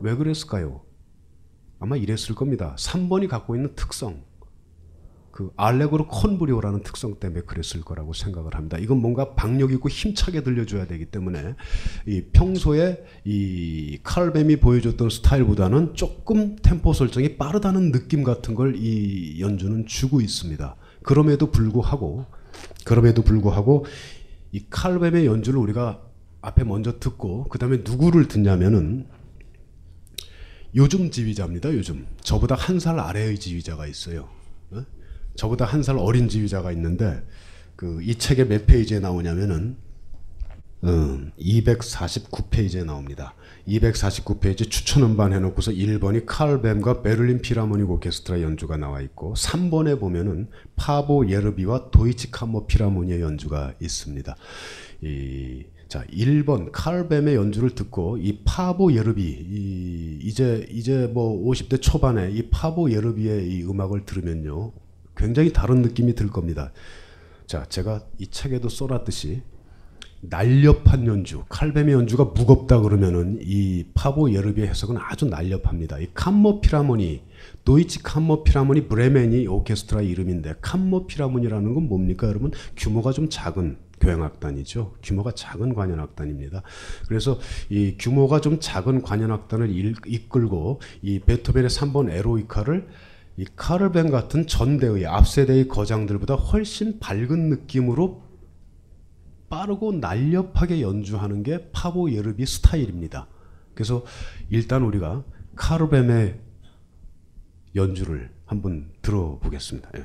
[0.00, 0.82] 왜 그랬을까요?
[1.78, 2.74] 아마 이랬을 겁니다.
[2.78, 4.24] 3번이 갖고 있는 특성.
[5.30, 8.78] 그 알레고로 콘브리오라는 특성 때문에 그랬을 거라고 생각을 합니다.
[8.78, 11.54] 이건 뭔가 박력 있고 힘차게 들려줘야 되기 때문에
[12.06, 19.84] 이 평소에 이 칼뱀이 보여줬던 스타일보다는 조금 템포 설정이 빠르다는 느낌 같은 걸 이 연주는
[19.86, 20.74] 주고 있습니다.
[21.02, 22.24] 그럼에도 불구하고
[22.86, 23.84] 그럼에도 불구하고
[24.56, 26.00] 이 칼뱀의 연주를 우리가
[26.40, 29.06] 앞에 먼저 듣고 그 다음에 누구를 듣냐면은
[30.74, 31.74] 요즘 지휘자입니다.
[31.74, 34.30] 요즘 저보다 한 살 아래의 지휘자가 있어요.
[34.70, 34.82] 어?
[35.36, 37.22] 저보다 한 살 어린 지휘자가 있는데
[37.76, 39.76] 그 이 책의 몇 페이지에 나오냐면은
[40.84, 43.34] 음, 249페이지에 나옵니다.
[43.68, 50.48] 249페이지 추천 음반 해놓고서 1번이 칼 뵘과 베를린 필하모닉 오케스트라 연주가 나와 있고 3번에 보면은
[50.76, 54.36] 파보 예르비와 도이치 캄머 필하모니의 연주가 있습니다.
[55.02, 61.82] 이, 자, 1번 칼 뵘의 연주를 듣고 이 파보 예르비 이, 이제 이제 뭐 50대
[61.82, 64.72] 초반에 이 파보 예르비의 이 음악을 들으면요.
[65.16, 66.72] 굉장히 다른 느낌이 들 겁니다.
[67.46, 69.42] 자, 제가 이 책에도 써놨듯이
[70.28, 75.98] 날렵한 연주, 칼뱀의 연주가 무겁다 그러면은 이 파보 예르비의 해석은 아주 날렵합니다.
[75.98, 77.22] 이 캄모 피라모니,
[77.64, 82.50] 도이치 캄모 피라모니 브레멘이 오케스트라 이름인데 캄모 피라모니라는 건 뭡니까 여러분?
[82.76, 84.94] 규모가 좀 작은 교향악단이죠.
[85.02, 86.62] 규모가 작은 관현악단입니다.
[87.08, 87.38] 그래서
[87.70, 92.88] 이 규모가 좀 작은 관현악단을 일- 이끌고 이 베토벤의 3번 에로이카를
[93.38, 98.22] 이 카르벤 같은 전대의 앞세대의 거장들보다 훨씬 밝은 느낌으로
[99.48, 103.28] 빠르고 날렵하게 연주하는 게 파보 예르비 스타일입니다.
[103.74, 104.04] 그래서
[104.50, 106.40] 일단 우리가 카르벤의
[107.74, 109.90] 연주를 한번 들어보겠습니다.
[109.96, 110.04] 예.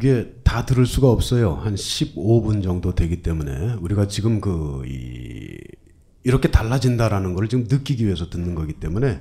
[0.00, 1.52] 이게 다 들을 수가 없어요.
[1.52, 5.58] 한 15분 정도 되기 때문에 우리가 지금 그 이,
[6.24, 9.20] 이렇게 달라진다라는 걸 지금 느끼기 위해서 듣는 거기 때문에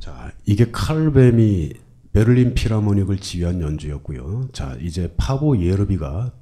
[0.00, 1.72] 자, 이게 칼뱀이
[2.12, 4.48] 베를린 피라모닉을 지휘한 연주였고요.
[4.52, 6.32] 자, 이제 파보 예르비가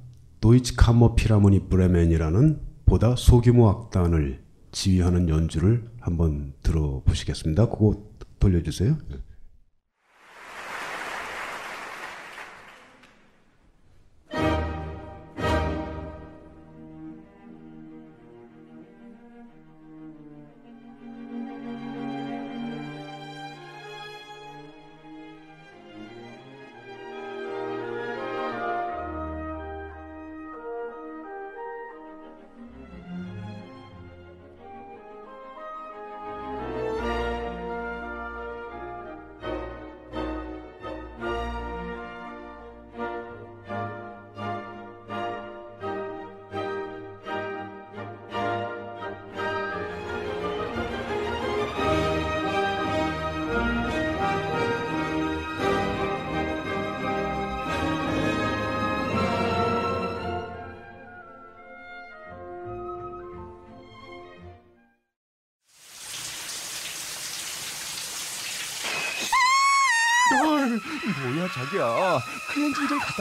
[0.41, 7.69] 도이치 카모 피라모닉 브레멘이라는 보다 소규모 악단을 지휘하는 연주를 한번 들어보시겠습니다.
[7.69, 8.03] 그거
[8.39, 8.97] 돌려주세요.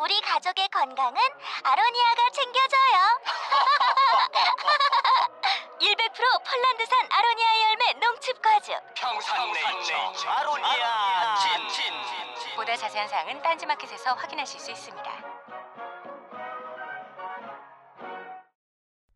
[0.00, 1.20] 우리 가족의 건강은
[1.62, 3.20] 아로니아가 챙겨줘요.
[5.80, 8.72] 100% 폴란드산 아로니아 열매 농축 과즙.
[8.94, 9.94] 평산네이처
[10.26, 11.50] 아로니아 친
[12.56, 15.10] 보다 자세한 사항은 딴지마켓에서 확인하실 수 있습니다.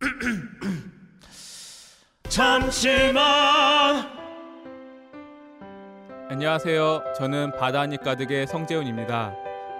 [2.29, 4.13] 잠시만
[6.29, 7.15] 안녕하세요.
[7.17, 9.44] 저는 바다니 가득의 성재훈입니다.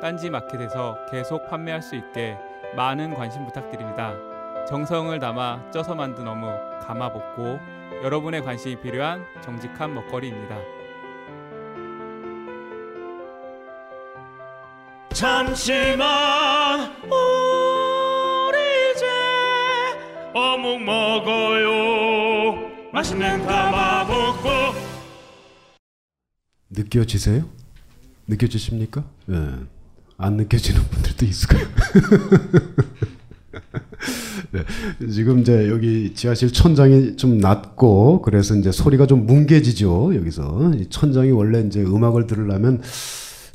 [0.00, 2.36] 딴지 마켓에서 계속 판매할 수 있게
[2.76, 4.14] 많은 관심 부탁드립니다.
[4.68, 6.50] 정성을 담아 쪄서 만든 어묵
[6.86, 7.58] 가마복고
[8.02, 10.58] 여러분의 관심이 필요한 정직한 먹거리입니다.
[15.14, 18.58] 잠시만 우리
[18.92, 19.06] 이제
[20.34, 24.48] 어묵 먹어요 맛있는 가마복고
[26.68, 27.48] 느껴지세요?
[28.26, 29.04] 느껴지십니까?
[29.30, 29.75] 예.
[30.18, 31.66] 안 느껴지는 분들도 있을 거예요.
[34.52, 34.64] 네,
[35.10, 40.14] 지금 이제 여기 지하실 천장이 좀 낮고 그래서 이제 소리가 좀 뭉개지죠.
[40.16, 42.80] 여기서 이 천장이 원래 이제 음악을 들으려면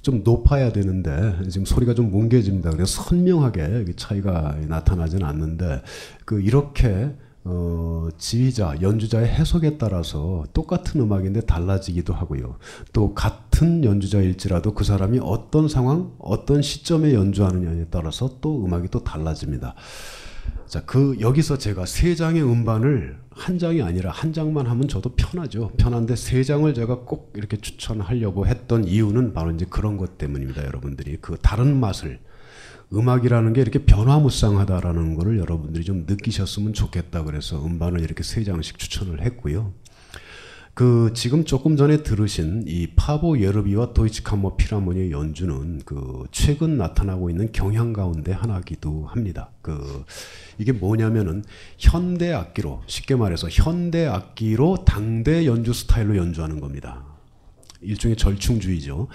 [0.02, 2.72] 좀 높아야 되는데 지금 소리가 좀 뭉개집니다.
[2.72, 5.82] 그래서 선명하게 차이가 나타나지는 않는데
[6.26, 12.58] 그 이렇게 어, 지휘자, 연주자의 해석에 따라서 똑같은 음악인데 달라지기도 하고요.
[12.94, 19.74] 또 같은 연주자일지라도 그 사람이 어떤 상황, 어떤 시점에 연주하느냐에 따라서 또 음악이 또 달라집니다.
[20.68, 25.72] 자, 그 여기서 제가 세 장의 음반을 한 장이 아니라 한 장만 하면 저도 편하죠.
[25.78, 30.64] 편한데 세 장을 제가 꼭 이렇게 추천하려고 했던 이유는 바로 이제 그런 것 때문입니다.
[30.66, 32.20] 여러분들이 그 다른 맛을
[32.94, 39.22] 음악이라는 게 이렇게 변화무쌍하다라는 것을 여러분들이 좀 느끼셨으면 좋겠다 그래서 음반을 이렇게 세 장씩 추천을
[39.22, 39.74] 했고요.
[40.74, 47.52] 그 지금 조금 전에 들으신 이 파보 예르비와 도이치카모 피라모니의 연주는 그 최근 나타나고 있는
[47.52, 49.50] 경향 가운데 하나기도 합니다.
[49.62, 50.06] 그
[50.58, 51.44] 이게 뭐냐면은
[51.78, 57.11] 현대 악기로 쉽게 말해서 현대 악기로 당대 연주 스타일로 연주하는 겁니다.
[57.82, 59.08] 일종의 절충주의죠.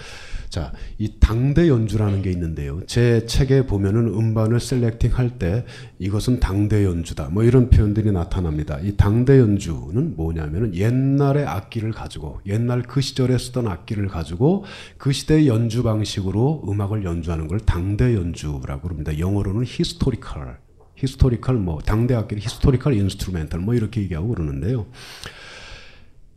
[0.49, 2.81] 자, 이 당대 연주라는 게 있는데요.
[2.85, 5.65] 제 책에 보면은 음반을 selecting 할 때
[5.99, 7.29] 이것은 당대 연주다.
[7.29, 8.79] 뭐 이런 표현들이 나타납니다.
[8.81, 14.63] 이 당대 연주는 뭐냐면은 옛날의 악기를 가지고 옛날 그 시절에 쓰던 악기를 가지고
[14.97, 19.17] 그 시대의 연주 방식으로 음악을 연주하는 걸 당대 연주라고 합니다.
[19.19, 20.57] 영어로는 historical.
[20.95, 24.87] Historical 뭐 당대 악기를 historical instrumental 뭐 이렇게 얘기하고 그러는데요.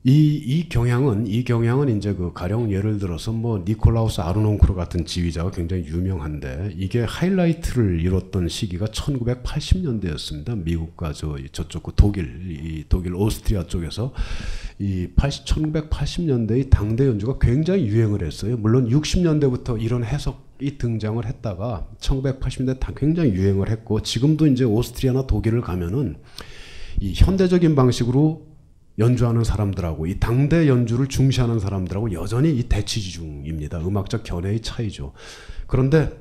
[0.03, 5.51] 이, 이 경향은, 이 경향은 이제 그 가령 예를 들어서 뭐 니콜라우스 아르논크로 같은 지휘자가
[5.51, 10.57] 굉장히 유명한데 이게 하이라이트를 이뤘던 시기가 1980년대였습니다.
[10.57, 14.15] 미국과 저, 저쪽 그 독일, 이 독일 오스트리아 쪽에서
[14.79, 18.57] 이 80, 1980년대의 당대 연주가 굉장히 유행을 했어요.
[18.57, 25.61] 물론 60년대부터 이런 해석이 등장을 했다가 1980년대 다 굉장히 유행을 했고 지금도 이제 오스트리아나 독일을
[25.61, 26.17] 가면은
[27.01, 28.50] 이 현대적인 방식으로
[29.01, 33.81] 연주하는 사람들하고 이 당대 연주를 중시하는 사람들하고 여전히 이 대치지 중입니다.
[33.81, 35.13] 음악적 견해의 차이죠.
[35.67, 36.17] 그런데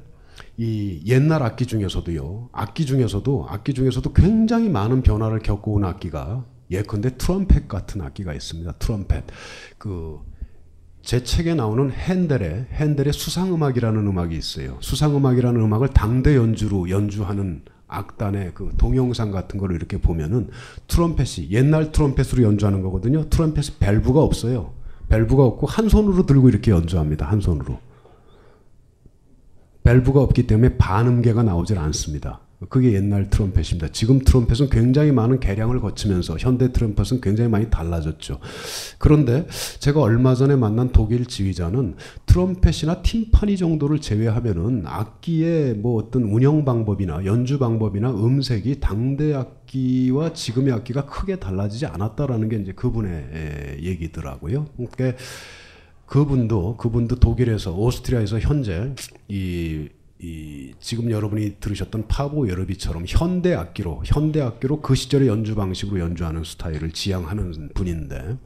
[0.57, 2.49] 이 옛날 악기 중에서도요.
[2.51, 8.71] 악기 중에서도 악기 중에서도 굉장히 많은 변화를 겪어온 악기가 예컨대 트럼펫 같은 악기가 있습니다.
[8.73, 9.25] 트럼펫.
[9.77, 10.29] 그
[11.01, 14.77] 제 책에 나오는 핸델의 핸델의 수상 음악이라는 음악이 있어요.
[14.81, 20.49] 수상 음악이라는 음악을 당대 연주로 연주하는 악단의 그 동영상 같은 거를 이렇게 보면은
[20.87, 23.29] 트럼펫이 옛날 트럼펫으로 연주하는 거거든요.
[23.29, 24.73] 트럼펫이 밸브가 없어요.
[25.09, 27.25] 밸브가 없고 한 손으로 들고 이렇게 연주합니다.
[27.25, 27.79] 한 손으로.
[29.83, 32.41] 밸브가 없기 때문에 반음계가 나오질 않습니다.
[32.67, 33.87] 그게 옛날 트럼펫입니다.
[33.93, 38.39] 지금 트럼펫은 굉장히 많은 개량을 거치면서 현대 트럼펫은 굉장히 많이 달라졌죠.
[38.97, 39.47] 그런데
[39.79, 41.95] 제가 얼마 전에 만난 독일 지휘자는
[42.25, 50.73] 트럼펫이나 팀파니 정도를 제외하면은 악기의 뭐 어떤 운영 방법이나 연주 방법이나 음색이 당대 악기와 지금의
[50.73, 54.65] 악기가 크게 달라지지 않았다라는 게 이제 그분의 얘기더라고요.
[54.75, 55.17] 그러니까
[56.09, 58.93] 그분도 그분도 독일에서 오스트리아에서 현재
[59.27, 59.87] 이,
[60.21, 66.43] 이 지금 여러분이 들으셨던 파보 여러비처럼 현대 악기로 현대 악기로 그 시절의 연주 방식으로 연주하는
[66.43, 68.37] 스타일을 지향하는 분인데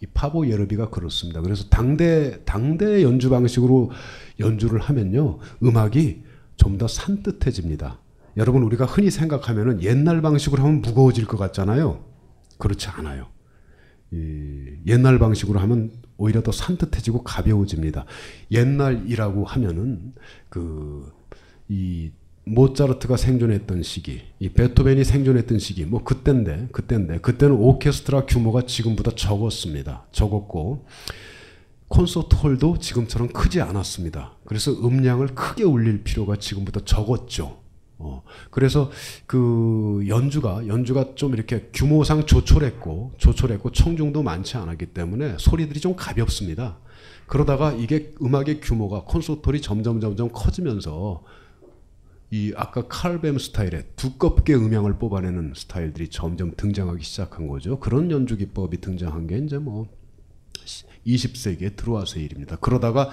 [0.00, 1.40] 이 파보 예르비가 그렇습니다.
[1.40, 3.92] 그래서 당대 당대 연주 방식으로
[4.40, 6.22] 연주를 하면요 음악이
[6.56, 8.00] 좀 더 산뜻해집니다.
[8.36, 12.04] 여러분 우리가 흔히 생각하면은 옛날 방식으로 하면 무거워질 것 같잖아요.
[12.58, 13.33] 그렇지 않아요.
[14.86, 18.06] 옛날 방식으로 하면 오히려 더 산뜻해지고 가벼워집니다.
[18.50, 20.14] 옛날이라고 하면은
[20.48, 21.24] 그
[21.68, 22.10] 이
[22.46, 30.06] 모차르트가 생존했던 시기, 이 베토벤이 생존했던 시기, 뭐 그때인데, 그때인데, 그때는 오케스트라 규모가 지금보다 적었습니다.
[30.12, 30.86] 적었고,
[31.88, 34.36] 콘서트 홀도 지금처럼 크지 않았습니다.
[34.44, 37.63] 그래서 음량을 크게 올릴 필요가 지금보다 적었죠.
[37.98, 38.90] 어, 그래서
[39.26, 46.78] 그 연주가 연주가 좀 이렇게 규모상 조촐했고 조촐했고 청중도 많지 않았기 때문에 소리들이 좀 가볍습니다.
[47.26, 51.22] 그러다가 이게 음악의 규모가 콘서트홀이 점점 점점 커지면서
[52.30, 57.78] 이 아까 칼뱀 스타일의 두껍게 음향을 뽑아내는 스타일들이 점점 등장하기 시작한 거죠.
[57.78, 59.86] 그런 연주 기법이 등장한 게 이제 뭐
[61.06, 62.56] 20세기에 들어와서의 일입니다.
[62.56, 63.10] 그러다가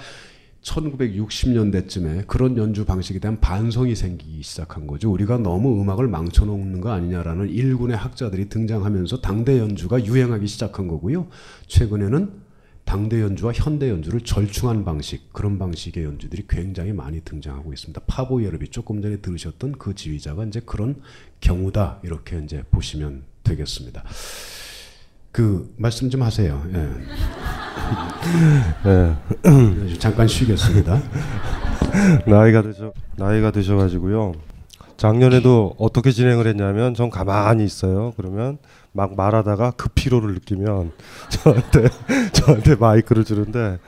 [0.62, 5.10] 1960년대쯤에 그런 연주 방식에 대한 반성이 생기기 시작한 거죠.
[5.10, 11.26] 우리가 너무 음악을 망쳐놓는 거 아니냐라는 일군의 학자들이 등장하면서 당대 연주가 유행하기 시작한 거고요.
[11.66, 12.42] 최근에는
[12.84, 18.00] 당대 연주와 현대 연주를 절충한 방식 그런 방식의 연주들이 굉장히 많이 등장하고 있습니다.
[18.06, 20.96] 파보 여러분이 조금 전에 들으셨던 그 지휘자가 이제 그런
[21.40, 24.04] 경우다 이렇게 이제 보시면 되겠습니다.
[25.32, 26.62] 그 말씀 좀 하세요.
[26.74, 26.90] 예.
[28.84, 29.16] 네.
[29.98, 31.00] 잠깐 쉬겠습니다.
[32.28, 34.34] 나이가 드셔 나이가 드셔가지고요.
[34.98, 38.12] 작년에도 어떻게 진행을 했냐면 전 가만히 있어요.
[38.16, 38.58] 그러면
[38.92, 40.92] 막 말하다가 급 피로를 느끼면
[41.30, 41.88] 저한테
[42.32, 43.78] 저한테 마이크를 주는데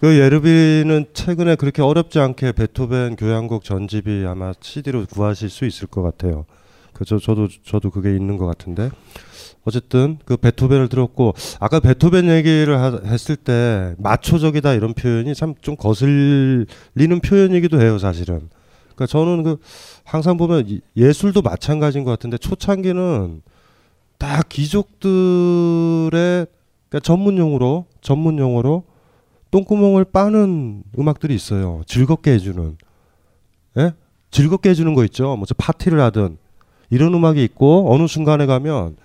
[0.00, 6.02] 그 예르비는 최근에 그렇게 어렵지 않게 베토벤 교향곡 전집이 아마 CD로 구하실 수 있을 것
[6.02, 6.46] 같아요.
[6.94, 8.90] 그저 저도 저도 그게 있는 것 같은데
[9.64, 15.76] 어쨌든 그 베토벤을 들었고 아까 베토벤 얘기를 하, 했을 때 마초적이다 이런 표현이 참 좀
[15.76, 16.66] 거슬리는
[17.22, 18.48] 표현이기도 해요 사실은.
[18.94, 19.58] 그러니까 저는 그
[20.04, 23.42] 항상 보면 이- 예술도 마찬가지인 것 같은데 초창기는
[24.18, 26.46] 다 귀족들의
[26.88, 28.84] 그러니까 전문 용어로 전문 용어로
[29.50, 31.82] 똥구멍을 빠는 음악들이 있어요.
[31.86, 32.76] 즐겁게 해주는,
[33.78, 33.92] 예?
[34.30, 35.34] 즐겁게 해주는 거 있죠.
[35.36, 36.36] 뭐저 파티를 하든
[36.88, 38.96] 이런 음악이 있고 어느 순간에 가면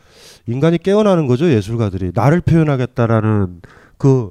[0.47, 3.61] 인간이 깨어나는 거죠 예술가들이 나를 표현하겠다라는
[3.97, 4.29] 그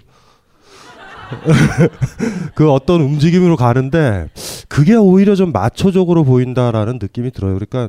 [2.55, 4.29] 그 어떤 움직임으로 가는데
[4.69, 7.55] 그게 오히려 좀 마초적으로 보인다라는 느낌이 들어요.
[7.55, 7.89] 그러니까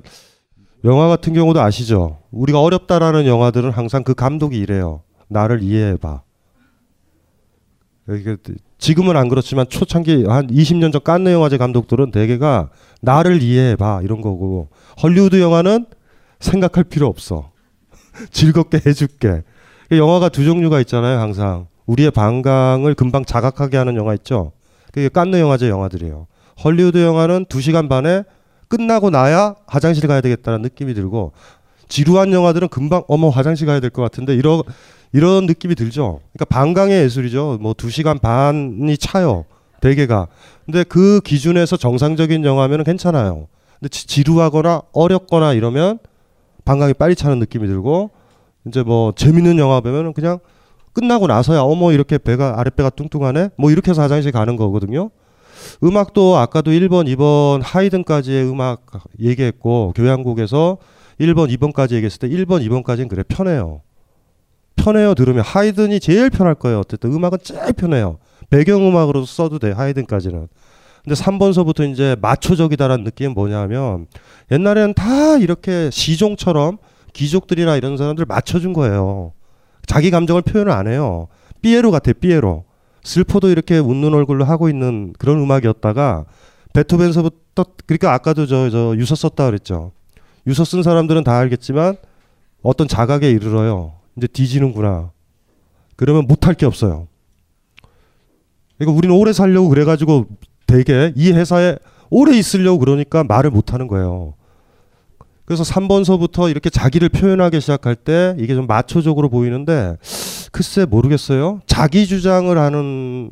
[0.84, 2.20] 영화 같은 경우도 아시죠?
[2.32, 5.02] 우리가 어렵다라는 영화들은 항상 그 감독이 이래요.
[5.28, 6.22] 나를 이해해봐.
[8.78, 12.70] 지금은 안 그렇지만 초창기 한 20년 전 깐느 영화제 감독들은 대개가
[13.02, 14.70] 나를 이해해봐 이런 거고
[15.02, 15.88] 헐리우드 영화는
[16.40, 17.52] 생각할 필요 없어.
[18.32, 19.44] 즐겁게 해줄게.
[19.92, 21.68] 영화가 두 종류가 있잖아요, 항상.
[21.86, 24.52] 우리의 반강을 금방 자각하게 하는 영화 있죠.
[24.92, 26.28] 그게 깐느 영화제 영화들이에요.
[26.64, 28.24] 헐리우드 영화는 두 시간 반에
[28.68, 31.34] 끝나고 나야 화장실 가야 되겠다는 느낌이 들고
[31.88, 34.64] 지루한 영화들은 금방 어머 화장실 가야 될 것 같은데 이런
[35.14, 36.22] 이런 느낌이 들죠.
[36.34, 37.60] 그러니까 반강의 예술이죠.
[37.62, 39.46] 뭐 두 시간 반이 차요.
[39.82, 40.28] 대개가.
[40.66, 43.48] 근데 그 기준에서 정상적인 영화면은 괜찮아요.
[43.80, 46.00] 근데 지- 지루하거나 어렵거나 이러면
[46.66, 48.12] 반강이 빨리 차는 느낌이 들고
[48.68, 50.40] 이제 뭐 재밌는 영화 보면은 그냥
[50.94, 55.12] 끝나고 나서야 어머 이렇게 배가 아랫배가 뚱뚱하네 뭐 이렇게 해서 화장실 가는 거거든요.
[55.84, 58.86] 음악도 아까도 1번, 2번 하이든까지의 음악
[59.20, 60.78] 얘기했고 교향곡에서
[61.20, 63.82] 1번, 2번까지 얘기했을 때 1번, 2번까지는 그래 편해요.
[64.76, 66.80] 편해요 들으면 하이든이 제일 편할 거예요.
[66.80, 68.18] 어쨌든 음악은 제일 편해요.
[68.50, 70.48] 배경음악으로 써도 돼 하이든까지는.
[71.06, 74.08] 근데 3번서부터 이제 마초적이다라는 느낌은 뭐냐면
[74.52, 76.80] 옛날에는 다 이렇게 시종처럼
[77.14, 79.32] 귀족들이나 이런 사람들 맞춰준 거예요.
[79.86, 81.28] 자기 감정을 표현을 안 해요.
[81.62, 82.66] 삐에로 같아 삐에로.
[83.04, 86.26] 슬퍼도 이렇게 웃는 얼굴로 하고 있는 그런 음악이었다가
[86.74, 89.92] 베토벤서부터 그러니까 아까도 저 저 유서 썼다 그랬죠.
[90.48, 91.98] 유서 쓴 사람들은 다 알겠지만
[92.64, 93.94] 어떤 자각에 이르러요.
[94.18, 95.12] 이제 뒤지는구나.
[95.96, 97.08] 그러면 못할 게 없어요.
[98.78, 100.26] 그러니까 우리는 오래 살려고 그래가지고
[100.66, 101.78] 되게 이 회사에
[102.10, 104.34] 오래 있으려고 그러니까 말을 못 하는 거예요.
[105.46, 109.96] 그래서 3번서부터 이렇게 자기를 표현하기 시작할 때 이게 좀 마초적으로 보이는데
[110.52, 111.62] 글쎄 모르겠어요.
[111.68, 113.30] 자기 주장을 하는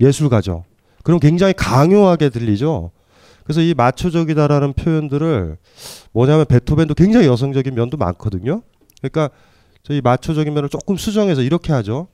[0.00, 0.64] 예술가죠.
[1.02, 2.92] 그럼 굉장히 강요하게 들리죠.
[3.44, 5.56] 그래서 이 마초적이다라는 표현들을
[6.12, 8.62] 뭐냐면 베토벤도 굉장히 여성적인 면도 많거든요.
[9.00, 9.30] 그러니까
[9.82, 12.06] 저희 마초적인 면을 조금 수정해서 이렇게 하죠.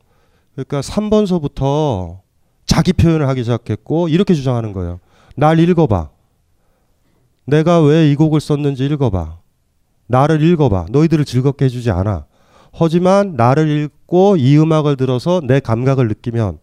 [0.54, 2.20] 그러니까 3번서부터
[2.68, 5.00] 자기 표현을 하기 시작했고 이렇게 주장하는 거예요.
[5.34, 6.10] 날 읽어봐.
[7.46, 9.38] 내가 왜 이 곡을 썼는지 읽어봐.
[10.06, 10.86] 나를 읽어봐.
[10.90, 12.26] 너희들을 즐겁게 해주지 않아.
[12.72, 16.58] 하지만 나를 읽고 이 음악을 들어서 내 감각을 느끼면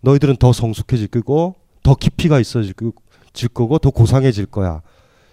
[0.00, 2.72] 너희들은 더 성숙해질 거고 더 깊이가 있어질
[3.54, 4.80] 거고 더 고상해질 거야.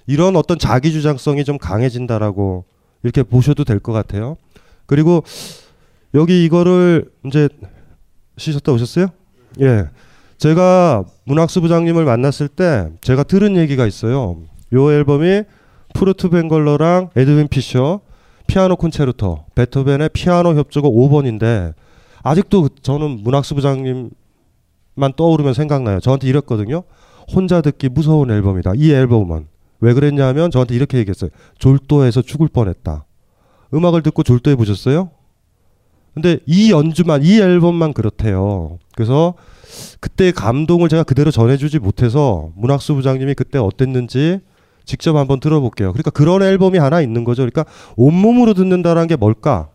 [0.05, 2.65] 이런 어떤 자기 주장성이 좀 강해진다라고
[3.03, 4.36] 이렇게 보셔도 될 것 같아요.
[4.86, 5.24] 그리고
[6.13, 7.47] 여기 이거를 이제
[8.38, 9.07] 쉬셨다 오셨어요?
[9.61, 9.86] 예.
[10.39, 14.37] 제가 문학수 부장님을 만났을 때 제가 들은 얘기가 있어요.
[14.73, 15.43] 요 앨범이
[15.93, 17.99] 푸르트벵글러랑 에드윈 피셔
[18.47, 21.73] 피아노 콘체르토 베토벤의 피아노 협주곡 5번인데
[22.23, 24.09] 아직도 그- 저는 문학수 부장님만
[25.17, 25.99] 떠오르면 생각나요.
[25.99, 26.83] 저한테 이랬거든요.
[27.33, 28.73] 혼자 듣기 무서운 앨범이다.
[28.77, 29.47] 이 앨범은
[29.81, 31.29] 왜 그랬냐면 저한테 이렇게 얘기했어요.
[31.57, 33.05] 졸도해서 죽을 뻔했다.
[33.73, 35.11] 음악을 듣고 졸도해 보셨어요?
[36.13, 38.79] 근데 이 연주만 이 앨범만 그렇대요.
[38.95, 39.35] 그래서
[39.99, 44.39] 그때 감동을 제가 그대로 전해주지 못해서 문학수 부장님이 그때 어땠는지
[44.86, 45.91] 직접 한번 들어볼게요.
[45.93, 47.43] 그러니까 그런 앨범이 하나 있는 거죠.
[47.43, 47.65] 그러니까
[47.95, 49.70] 온몸으로 듣는다라는 게 뭘까?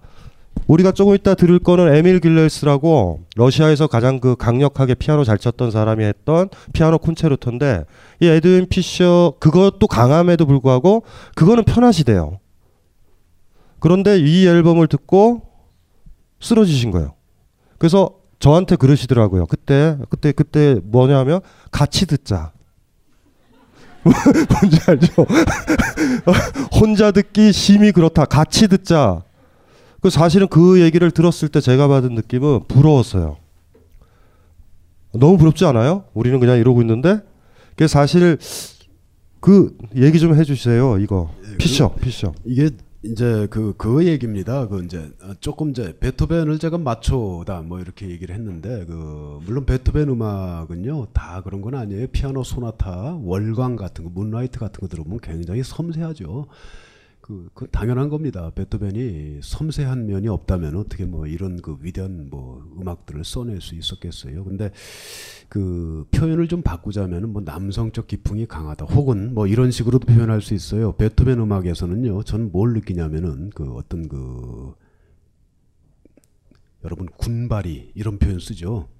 [0.66, 6.04] 우리가 조금 이따 들을 거는 에밀 길레스라고 러시아에서 가장 그 강력하게 피아노 잘 쳤던 사람이
[6.04, 7.84] 했던 피아노 콘체르토인데
[8.20, 11.02] 이 에드윈 피셔 그것도 강함에도 불구하고
[11.34, 12.38] 그거는 편하시대요.
[13.78, 15.42] 그런데 이 앨범을 듣고
[16.40, 17.14] 쓰러지신 거예요.
[17.78, 19.46] 그래서 저한테 그러시더라고요.
[19.46, 21.40] 그때 그때 그때 뭐냐면
[21.70, 22.52] 같이 듣자.
[24.04, 25.26] 뭔지 알죠?
[26.78, 28.26] 혼자 듣기 심히 그렇다.
[28.26, 29.22] 같이 듣자.
[30.02, 33.38] 그 사실은 그 얘기를 들었을 때 제가 받은 느낌은 부러웠어요.
[35.14, 36.04] 너무 부럽지 않아요?
[36.12, 37.20] 우리는 그냥 이러고 있는데
[37.76, 38.36] 그 사실
[39.40, 40.98] 그 얘기 좀 해주세요.
[40.98, 42.34] 이거 피셔 피셔.
[42.44, 42.68] 이게
[43.04, 44.66] 이제 그 그 얘기입니다.
[44.66, 51.08] 그 이제 조금 이제 베토벤을 제가 마초다 뭐 이렇게 얘기를 했는데 그 물론 베토벤 음악은요
[51.12, 52.06] 다 그런 건 아니에요.
[52.08, 56.46] 피아노 소나타, 월광 같은 거, 문라이트 같은 거 들어보면 굉장히 섬세하죠.
[57.24, 58.50] 그, 그 당연한 겁니다.
[58.54, 64.44] 베토벤이 섬세한 면이 없다면 어떻게 뭐 이런 그 위대한 뭐 음악들을 써낼 수 있었겠어요.
[64.44, 64.70] 근데
[65.48, 70.92] 그 표현을 좀 바꾸자면은 뭐 남성적 기풍이 강하다 혹은 뭐 이런 식으로도 표현할 수 있어요.
[70.96, 72.24] 베토벤 음악에서는요.
[72.24, 74.74] 저는 뭘 느끼냐면은 그 어떤 그
[76.84, 78.90] 여러분 군발이 이런 표현 쓰죠.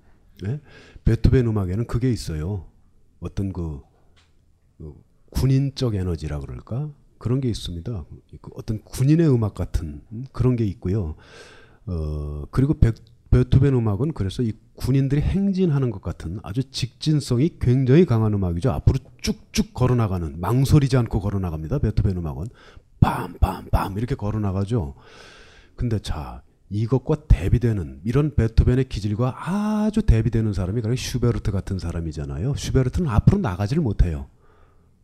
[0.43, 0.63] 네?
[1.05, 2.65] 베토벤 음악에는 그게 있어요.
[3.21, 3.83] 어떤 그,
[4.79, 4.95] 그
[5.29, 6.91] 군인적 에너지라 그럴까?
[7.25, 8.05] 그런 게 있습니다.
[8.43, 10.03] 그 어떤 군인의 음악 같은
[10.33, 11.15] 그런 게 있고요.
[11.87, 12.93] 어, 그리고 베,
[13.31, 18.71] 베토벤 음악은 그래서 이 군인들이 행진하는 것 같은 아주 직진성이 굉장히 강한 음악이죠.
[18.73, 21.79] 앞으로 쭉쭉 걸어나가는 망설이지 않고 걸어나갑니다.
[21.79, 22.49] 베토벤 음악은
[23.01, 24.95] 빰빰빰 이렇게 걸어나가죠.
[25.77, 32.55] 근데 자 이것과 대비되는 이런 베토벤의 기질과 아주 대비되는 사람이 그냥 슈베르트 같은 사람이잖아요.
[32.55, 34.27] 슈베르트는 앞으로 나가지를 못해요.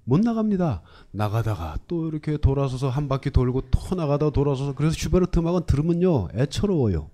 [0.05, 0.83] 못 나갑니다.
[1.11, 7.11] 나가다가 또 이렇게 돌아서서 한 바퀴 돌고 또 나가다 돌아서서 그래서 슈베르트 음악은 들으면요 애처로워요.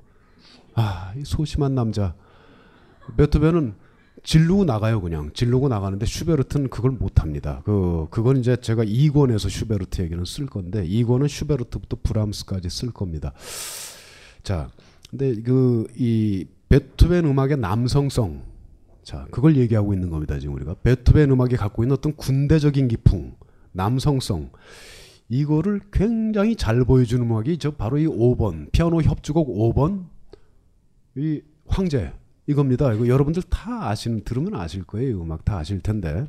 [0.74, 2.14] 아, 이 소심한 남자.
[3.16, 3.74] 베토벤은
[4.22, 7.62] 질르고 나가요 그냥 질르고 나가는데 슈베르트는 그걸 못합니다.
[7.64, 13.32] 그 그건 이제 제가 2권에서 슈베르트 얘기는 쓸 건데 2권은 슈베르트부터 브람스까지 쓸 겁니다.
[14.42, 14.68] 자,
[15.10, 18.42] 근데 그 이 베토벤 음악의 남성성
[19.06, 20.36] 자, 그걸 얘기하고 있는 겁니다.
[20.40, 23.36] 지금 우리가 베토벤 음악이 갖고 있는 어떤 군대적인 기풍,
[23.70, 24.50] 남성성
[25.28, 30.06] 이거를 굉장히 잘 보여주는 음악이 저 바로 이 5번 피아노 협주곡 5번
[31.14, 32.12] 이 황제
[32.48, 32.92] 이겁니다.
[32.94, 35.08] 이거 여러분들 다 아시는 들으면 아실 거예요.
[35.08, 36.26] 이 음악 다 아실 텐데.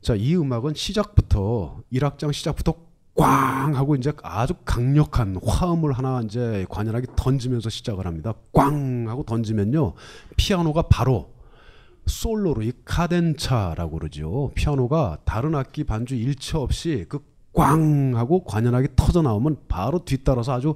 [0.00, 2.76] 자, 이 음악은 시작부터 1악장 시작부터
[3.16, 8.34] 꽝 하고 이제 아주 강력한 화음을 하나 이제 관연하게 던지면서 시작을 합니다.
[8.52, 9.94] 꽝 하고 던지면요.
[10.36, 11.34] 피아노가 바로
[12.06, 14.50] 솔로로 이 카덴차라고 그러죠.
[14.54, 17.20] 피아노가 다른 악기 반주 일체 없이 그
[17.56, 20.74] 꽝 하고 관연하게 터져 나오면 바로 뒤따라서 아주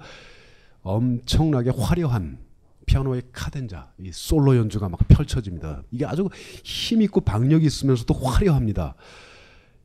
[0.80, 2.38] 엄청나게 화려한
[2.86, 5.82] 피아노의 카덴자, 이 솔로 연주가 막 펼쳐집니다.
[5.90, 6.30] 이게 아주
[6.64, 8.94] 힘 있고 박력이 있으면서도 화려합니다.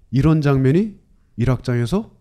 [0.09, 0.95] 이런 장면이
[1.37, 2.11] 1악장에서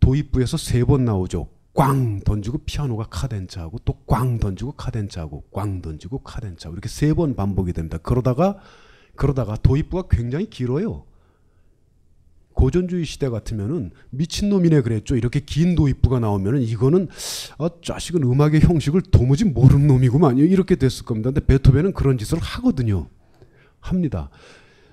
[0.00, 1.48] 도입부에서 세 번 나오죠.
[1.78, 7.72] 꽝 던지고 피아노가 카덴차하고 또 꽝 던지고 카덴차하고 꽝 던지고 카덴차하고 이렇게 세 번 반복이
[7.72, 7.98] 됩니다.
[7.98, 8.58] 그러다가
[9.14, 11.04] 그러다가 도입부가 굉장히 길어요.
[12.54, 15.14] 고전주의 시대 같으면은 미친놈이네 그랬죠.
[15.16, 17.06] 이렇게 긴 도입부가 나오면은 이거는
[17.58, 21.30] 아, 자식은 음악의 형식을 도무지 모르는 놈이구만 이렇게 됐을 겁니다.
[21.30, 23.08] 근데 베토벤은 그런 짓을 하거든요.
[23.80, 24.30] 합니다.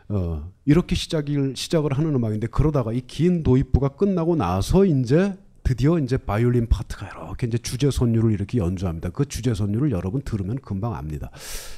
[0.10, 5.34] 어, 이렇게 시작을 시작을 하는 음악인데 그러다가 이 긴 도입부가 끝나고 나서 이제
[5.66, 9.10] 드디어 이제 바이올린 파트가 이렇게 이제 주제 선율을 이렇게 연주합니다.
[9.10, 11.32] 그 주제 선율을 여러분 들으면 금방 압니다.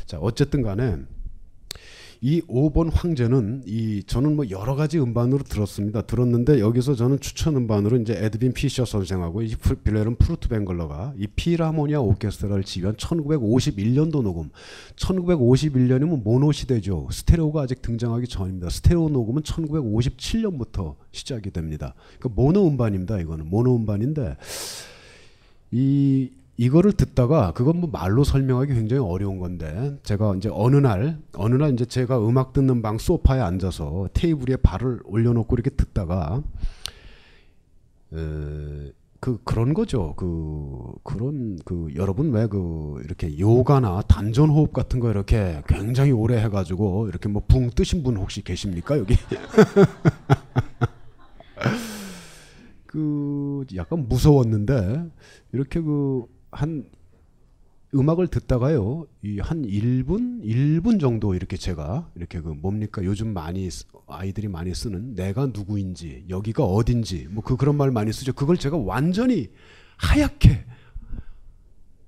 [0.06, 0.98] 자, 어쨌든 간에
[2.22, 6.02] 이 5번 황제는 이 저는 뭐 여러 가지 음반으로 들었습니다.
[6.02, 12.64] 들었는데 여기서 저는 추천 음반으로 이제 에드빈 피셔 선생하고 이 빌헬름 푸르트벵글러가 이 필하모니아 오케스트라를
[12.64, 14.50] 지휘한 1951년도 녹음.
[14.96, 17.08] 1951년이면 모노 시대죠.
[17.12, 18.70] 스테레오가 아직 등장하기 전입니다.
[18.70, 21.94] 스테레오 녹음은 1957년부터 시작이 됩니다.
[22.20, 23.20] 그 모노 음반입니다.
[23.20, 24.38] 이거는 모노 음반인데
[25.72, 31.56] 이 이거를 듣다가 그건 뭐 말로 설명하기 굉장히 어려운 건데 제가 이제 어느 날 어느
[31.56, 36.42] 날 이제 제가 음악 듣는 방 소파에 앉아서 테이블 위에 발을 올려놓고 이렇게 듣다가
[38.14, 40.14] 에, 그 그런 거죠.
[40.16, 46.38] 그 그런 그 여러분 왜 그 이렇게 요가나 단전 호흡 같은 거 이렇게 굉장히 오래
[46.44, 49.16] 해가지고 이렇게 뭐 붕 뜨신 분 혹시 계십니까 여기?
[53.76, 55.06] 약간 무서웠는데
[55.52, 56.90] 이렇게 그 한
[57.96, 63.86] 음악을 듣다가요 이 한 1분 1분 정도 이렇게 제가 이렇게 그 뭡니까 요즘 많이 쓰-
[64.08, 68.78] 아이들이 많이 쓰는 내가 누구인지 여기가 어딘지 뭐 그 그런 말 많이 쓰죠 그걸 제가
[68.78, 69.50] 완전히
[69.98, 70.66] 하얗게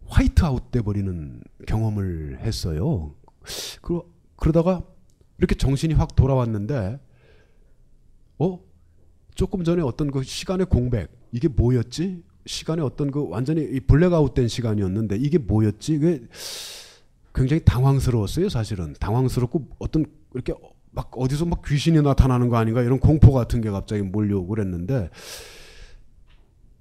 [0.08, 3.14] 화이트 아웃 돼 버리는 경험을 했어요.
[3.82, 4.04] 그러,
[4.36, 4.84] 그러다가
[5.38, 7.00] 이렇게 정신이 확 돌아왔는데
[8.40, 8.60] 어
[9.36, 12.24] 조금 전에 어떤 그 시간의 공백 이게 뭐였지?
[12.46, 15.94] 시간에 어떤 그 완전히 이 블랙아웃된 시간이었는데 이게 뭐였지?
[15.94, 16.22] 이게
[17.34, 18.94] 굉장히 당황스러웠어요, 사실은.
[19.00, 20.54] 당황스럽고 어떤 이렇게
[20.92, 25.10] 막 어디서 막 귀신이 나타나는 거 아닌가 이런 공포 같은 게 갑자기 몰려오고 그랬는데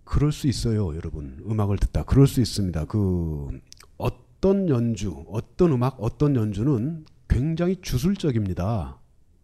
[0.04, 1.44] 그럴 수 있어요, 여러분.
[1.48, 2.02] 음악을 듣다.
[2.04, 2.86] 그럴 수 있습니다.
[2.86, 3.60] 그
[3.98, 8.98] 어떤 연주, 어떤 음악, 어떤 연주는 굉장히 주술적입니다.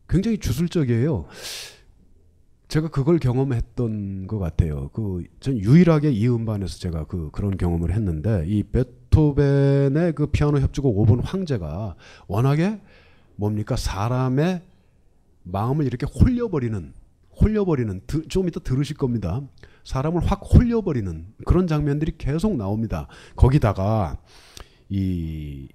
[0.08, 1.26] 굉장히 주술적이에요.
[2.74, 4.88] 제가 그걸 경험했던 것 같아요.
[4.92, 10.96] 그 전 유일하게 이 음반에서 제가 그 그런 경험을 했는데 이 베토벤의 그 피아노 협주곡
[10.96, 11.94] 5번 황제가
[12.26, 12.80] 워낙에
[13.36, 14.62] 뭡니까 사람의
[15.44, 16.92] 마음을 이렇게 홀려버리는
[17.40, 19.40] 홀려버리는 드- 좀 이따 들으실 겁니다.
[19.84, 23.06] 사람을 확 홀려버리는 그런 장면들이 계속 나옵니다.
[23.36, 24.16] 거기다가
[24.88, 25.68] 이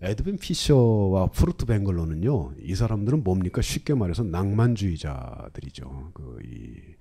[0.00, 2.52] 에드빈 피셔와 푸르트벵글러는요.
[2.62, 3.60] 이 사람들은 뭡니까?
[3.62, 6.10] 쉽게 말해서 낭만주의자들이죠.
[6.14, 6.94] 그 이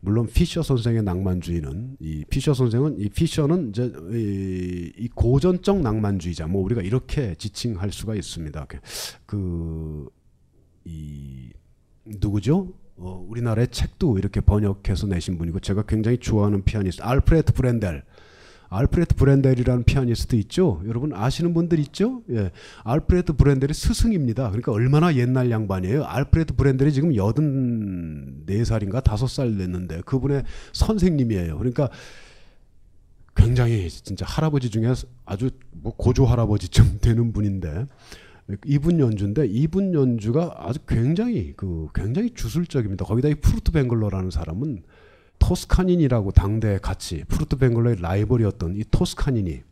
[0.00, 6.62] 물론 피셔 선생의 낭만주의는 이 피셔 선생은 이 피셔는 이제 이, 이 고전적 낭만주의자 뭐
[6.62, 8.66] 우리가 이렇게 지칭할 수가 있습니다.
[9.26, 10.08] 그
[10.84, 11.50] 이
[12.04, 12.72] 누구죠?
[12.96, 18.04] 어, 우리나라의 책도 이렇게 번역해서 내신 분이고 제가 굉장히 좋아하는 피아니스트 알프레트 브렌델
[18.74, 20.82] 알프레트 브렌델이라는 피아니스트 있죠?
[20.86, 22.22] 여러분 아시는 분들 있죠?
[22.30, 22.50] 예.
[22.82, 24.48] 알프레트 브렌델의 스승입니다.
[24.48, 26.04] 그러니까 얼마나 옛날 양반이에요.
[26.04, 31.56] 알프레트 브렌델이 지금 84살인가 5살 됐는데 그분의 선생님이에요.
[31.58, 31.88] 그러니까
[33.36, 34.92] 굉장히 진짜 할아버지 중에
[35.24, 37.86] 아주 뭐 고조 할아버지쯤 되는 분인데
[38.66, 43.04] 이분 연주인데 이분 연주가 아주 굉장히 그 굉장히 주술적입니다.
[43.04, 44.82] 거기다 이 푸르트벵글러라는 사람은
[45.44, 49.62] 토스카니니라고 당대 같이 푸르트벵글러의 라이벌이었던 이 토스카니니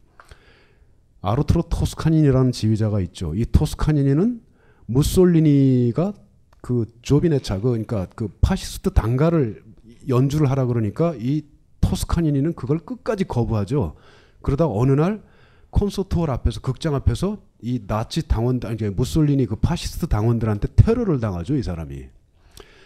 [1.22, 3.34] 아르투로 토스카니니라는 지휘자가 있죠.
[3.34, 4.42] 이 토스카니니는
[4.86, 6.12] 무솔리니가
[6.60, 9.64] 그 Giovinezza 그 그러니까 그 파시스트 당가를
[10.08, 11.42] 연주를 하라 그러니까 이
[11.80, 13.94] 토스카니니는 그걸 끝까지 거부하죠.
[14.42, 15.22] 그러다 어느 날
[15.70, 21.62] 콘서트홀 앞에서 극장 앞에서 이 나치 당원 아니 무솔리니 그 파시스트 당원들한테 테러를 당하죠 이
[21.62, 22.08] 사람이.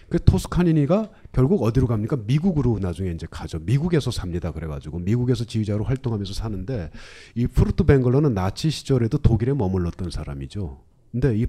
[0.08, 2.16] 그 토스카니니가 결국 어디로 갑니까?
[2.26, 3.58] 미국으로 나중에 이제 가죠.
[3.58, 4.52] 미국에서 삽니다.
[4.52, 6.90] 그래가지고 미국에서 지휘자로 활동하면서 사는데
[7.34, 10.80] 이 푸르트벵글러는 나치 시절에도 독일에 머물렀던 사람이죠.
[11.12, 11.46] 근데 이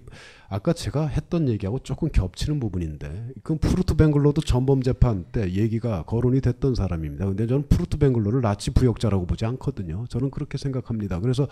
[0.49, 6.75] 아까 제가 했던 얘기하고 조금 겹치는 부분인데 그 푸르트벵글러도 전범 재판 때 얘기가 거론이 됐던
[6.75, 7.25] 사람입니다.
[7.25, 10.05] 근데 저는 푸르트벵글러를 나치 부역자라고 보지 않거든요.
[10.07, 11.19] 저는 그렇게 생각합니다.
[11.19, 11.47] 그래서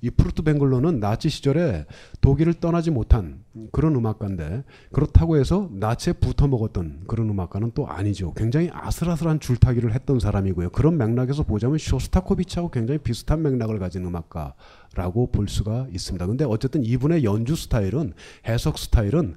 [0.00, 1.86] 이 푸르트벵글러는 나치 시절에
[2.20, 3.42] 독일을 떠나지 못한
[3.72, 8.32] 그런 음악가인데 그렇다고 해서 나치에 붙어 먹었던 그런 음악가는 또 아니죠.
[8.34, 10.70] 굉장히 아슬아슬한 줄타기를 했던 사람이고요.
[10.70, 14.54] 그런 맥락에서 보자면 쇼스타코비치하고 굉장히 비슷한 맥락을 가진 음악가
[14.96, 16.26] 라고 볼 수가 있습니다.
[16.26, 18.14] 근데 어쨌든 이분의 연주 스타일은
[18.48, 19.36] 해석 스타일은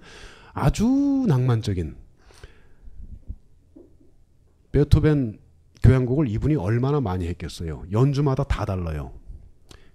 [0.54, 0.86] 아주
[1.28, 1.96] 낭만적인
[4.72, 5.40] 베토벤
[5.84, 7.84] 교향곡을 이분이 얼마나 많이 했겠어요.
[7.92, 9.12] 연주마다 다 달라요.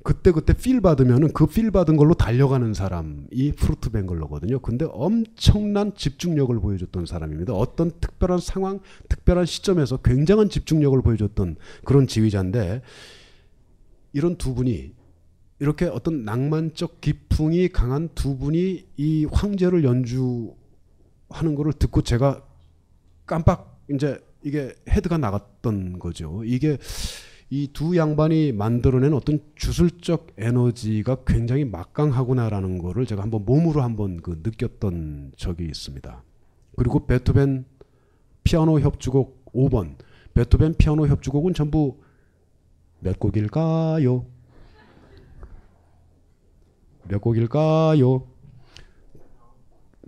[0.02, 4.58] 그때 그때 feel 받으면은 그 feel 받은 걸로 달려가는 사람이 푸르트벵글러거든요.
[4.58, 7.54] 근데 엄청난 집중력을 보여줬던 사람입니다.
[7.54, 12.82] 어떤 특별한 상황, 특별한 시점에서 굉장한 집중력을 보여줬던 그런 지휘자인데
[14.12, 14.93] 이런 두 분이
[15.64, 22.44] 이렇게 어떤 낭만적 기풍이 강한 두 분이 이 황제를 연주하는 거를 듣고 제가
[23.24, 26.42] 깜빡 이제 이게 헤드가 나갔던 거죠.
[26.44, 26.76] 이게
[27.48, 34.42] 이 두 양반이 만들어낸 어떤 주술적 에너지가 굉장히 막강하구나라는 거를 제가 한번 몸으로 한번 그
[34.42, 36.22] 느꼈던 적이 있습니다.
[36.76, 37.64] 그리고 베토벤
[38.42, 39.96] 피아노 협주곡 5번
[40.34, 42.02] 베토벤 피아노 협주곡은 전부
[43.00, 44.33] 몇 곡일까요?
[47.08, 48.26] 몇 곡일까요?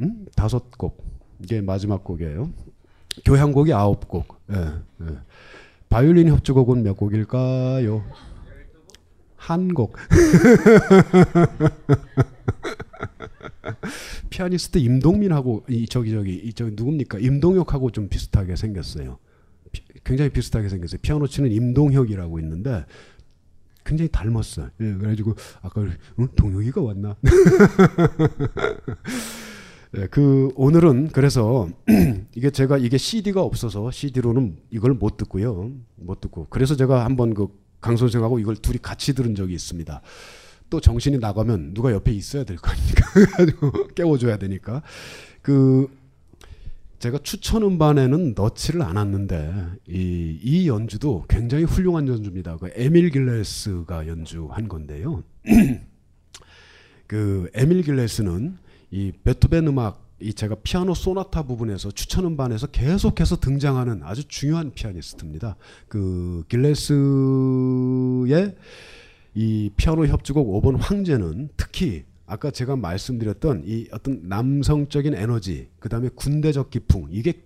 [0.01, 0.27] 음?
[0.37, 1.05] 다섯 곡.
[1.43, 2.51] 이게 마지막 곡이에요.
[3.25, 4.41] 교향곡이 아홉 곡.
[4.53, 4.57] 예,
[5.03, 5.19] 예.
[5.89, 8.05] 바이올린 협주곡은 몇 곡일까요?
[9.37, 9.97] 한 곡.
[14.31, 17.19] 피아니스트 임동민하고 이 저기 저기 이 저기 누굽니까?
[17.19, 19.19] 임동혁하고 좀 비슷하게 생겼어요.
[19.73, 20.99] 피- 굉장히 비슷하게 생겼어요.
[21.03, 22.85] 피아노 치는 임동혁이라고 있는데
[23.87, 24.69] 굉장히 닮았어요.
[24.81, 25.83] 예, 그래가지고 아까
[26.19, 26.29] 응?
[26.37, 27.17] 동혁이가 왔나?
[29.97, 31.69] 예, 그 오늘은 그래서
[32.35, 35.71] 이게 제가 이게 CD가 없어서 CD로는 이걸 못 듣고요.
[35.95, 36.49] 못 듣고.
[36.51, 40.03] 그래서 제가 한번 그 강 선생하고 이걸 둘이 같이 들은 적이 있습니다.
[40.69, 43.07] 또 정신이 나가면 누가 옆에 있어야 될거 아닙니까?
[43.95, 44.83] 깨워줘야 되니까.
[45.41, 45.89] 그
[46.99, 52.57] 제가 추천 음반에는 넣지를 않았는데 이, 이 연주도 굉장히 훌륭한 연주입니다.
[52.57, 55.23] 그 에밀 길레스가 연주한 건데요.
[57.07, 58.57] 그 에밀 길레스는
[58.91, 65.57] 이 베토벤 음악 이 제가 피아노 소나타 부분에서 추천 음반에서 계속해서 등장하는 아주 중요한 피아니스트입니다.
[65.89, 66.97] 그 길레스의
[69.35, 76.09] 이 피아노 협주곡 5번 황제는 특히 아까 제가 말씀드렸던 이 어떤 남성적인 에너지, 그 다음에
[76.09, 77.45] 군대적 기풍 이게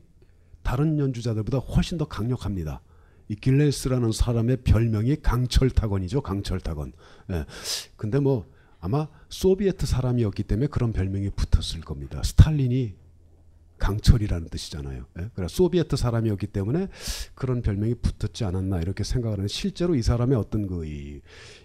[0.62, 2.80] 다른 연주자들보다 훨씬 더 강력합니다.
[3.28, 6.22] 이 길레스라는 사람의 별명이 강철타건이죠.
[6.22, 6.92] 강철타건.
[7.30, 7.44] 예.
[7.96, 8.46] 근데 뭐
[8.80, 12.22] 아마 소비에트 사람이었기 때문에 그런 별명이 붙었을 겁니다.
[12.24, 12.94] 스탈린이
[13.78, 15.06] 강철이라는 뜻이잖아요.
[15.20, 15.30] 예?
[15.34, 16.88] 그래 소비에트 사람이었기 때문에
[17.34, 21.20] 그런 별명이 붙었지 않았나 이렇게 생각을 하는데 실제로 이 사람의 어떤 그 이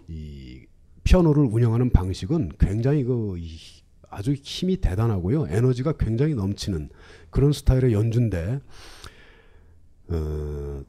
[0.08, 0.66] 이
[1.06, 3.58] 피아노를 운영하는 방식은 굉장히 그 이,
[4.10, 5.48] 아주 힘이 대단하고요.
[5.50, 6.90] 에너지가 굉장히 넘치는
[7.30, 8.60] 그런 스타일의 연주인데
[10.10, 10.84] 어,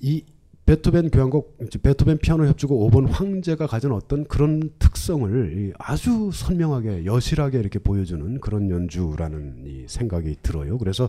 [0.00, 0.24] 이
[0.66, 7.78] 베토벤 교향곡 베토벤 피아노 협주곡 5번 황제가 가진 어떤 그런 특성을 아주 선명하게 여실하게 이렇게
[7.78, 10.78] 보여주는 그런 연주라는 이 생각이 들어요.
[10.78, 11.08] 그래서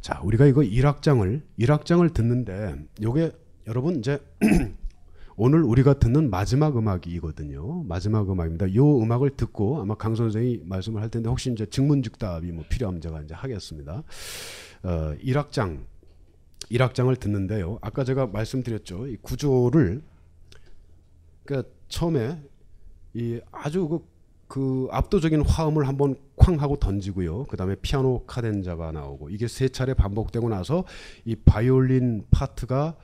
[0.00, 3.30] 자 우리가 이거 1악장을 1악장을 듣는데 요게
[3.68, 4.18] 여러분 이제
[5.36, 7.84] 오늘 우리가 듣는 마지막 음악이거든요.
[7.84, 8.74] 마지막 음악입니다.
[8.74, 13.22] 요 음악을 듣고 아마 강 선생이 말씀을 할 텐데 혹시 이제 증문즉답이 뭐 필요하면 제가
[13.22, 14.02] 이제 하겠습니다.
[14.82, 15.80] 어, 1악장
[16.70, 17.78] 1악장을 듣는데요.
[17.80, 19.06] 아까 제가 말씀드렸죠.
[19.06, 20.02] 이 구조를
[21.44, 22.42] 그러니까 처음에
[23.14, 24.06] 이 아주 그,
[24.48, 27.44] 그 압도적인 화음을 한번 쾅 하고 던지고요.
[27.44, 30.84] 그다음에 피아노 카덴자가 나오고 이게 세 차례 반복되고 나서
[31.24, 32.96] 이 바이올린 파트가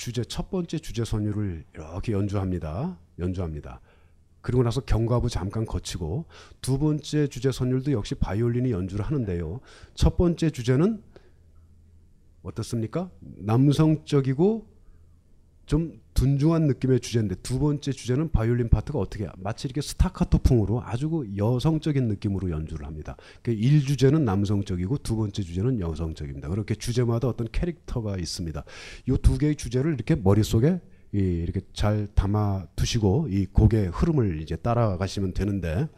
[0.00, 2.98] 주제 첫 번째 주제 선율을 이렇게 연주합니다.
[3.18, 3.82] 연주합니다.
[4.40, 6.24] 그리고 나서 경과부 잠깐 거치고
[6.62, 9.60] 두 번째 주제 선율도 역시 바이올린이 연주를 하는데요.
[9.94, 11.02] 첫 번째 주제는
[12.42, 13.10] 어떻습니까?
[13.20, 14.66] 남성적이고
[15.66, 21.26] 좀 둔중한 느낌의 주제인데 두 번째 주제는 바이올린 파트가 어떻게 마치 이렇게 스타카토풍으로 아주 그
[21.34, 23.16] 여성적인 느낌으로 연주를 합니다.
[23.42, 26.50] 그 1주제는 남성적이고 두 번째 주제는 여성적입니다.
[26.50, 28.62] 그렇게 주제마다 어떤 캐릭터가 있습니다.
[29.08, 30.80] 이 두 개의 주제를 이렇게 머릿속에
[31.12, 35.88] 이렇게 잘 담아 두시고 이 곡의 흐름을 이제 따라가시면 되는데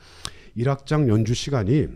[0.57, 1.89] 1악장 연주 시간이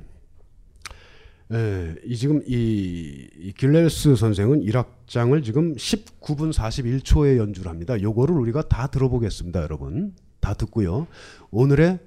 [1.53, 8.01] 예, 이 지금 이, 이 길레스 선생은 1악장을 지금 19분 41초에 연주를 합니다.
[8.01, 10.15] 요거를 우리가 다 들어보겠습니다, 여러분.
[10.41, 11.07] 다 듣고요.
[11.53, 12.01] 오늘의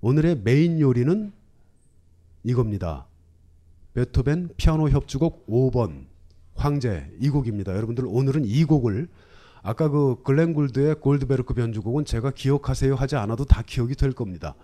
[0.00, 1.30] 오늘의 메인 요리는
[2.42, 3.06] 이겁니다.
[3.92, 6.06] 베토벤 피아노 협주곡 5번
[6.54, 7.76] 황제 이 곡입니다.
[7.76, 9.08] 여러분들 오늘은 이 곡을
[9.62, 14.54] 아까 그 글렌 굴드의 골드베르크 변주곡은 제가 기억하세요 하지 않아도 다 기억이 될 겁니다.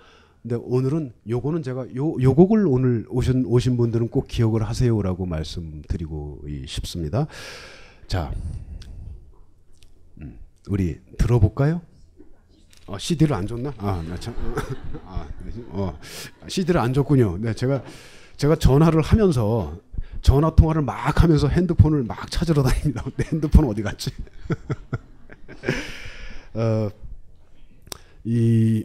[0.47, 6.45] 근데 오늘은 요거는 제가 요, 요 곡을 오늘 오신, 오신 분들은 꼭 기억을 하세요라고 말씀드리고
[6.69, 7.27] 싶습니다.
[8.07, 8.33] 자,
[10.21, 10.39] 음,
[10.69, 11.83] 우리 들어볼까요?
[12.87, 13.75] 어, CD를 안 줬나?
[13.79, 14.37] 아, 나 참,
[15.05, 15.27] 아,
[15.71, 15.99] 어,
[16.47, 17.39] CD를 안 줬군요.
[17.39, 17.83] 네, 제가
[18.37, 19.77] 제가 전화를 하면서
[20.23, 23.05] 전화 통화를 막 하면서 핸드폰을 막 찾으러 다닙니다.
[23.17, 24.13] 내 핸드폰 어디 갔지?
[26.55, 26.89] 어,
[28.23, 28.85] 이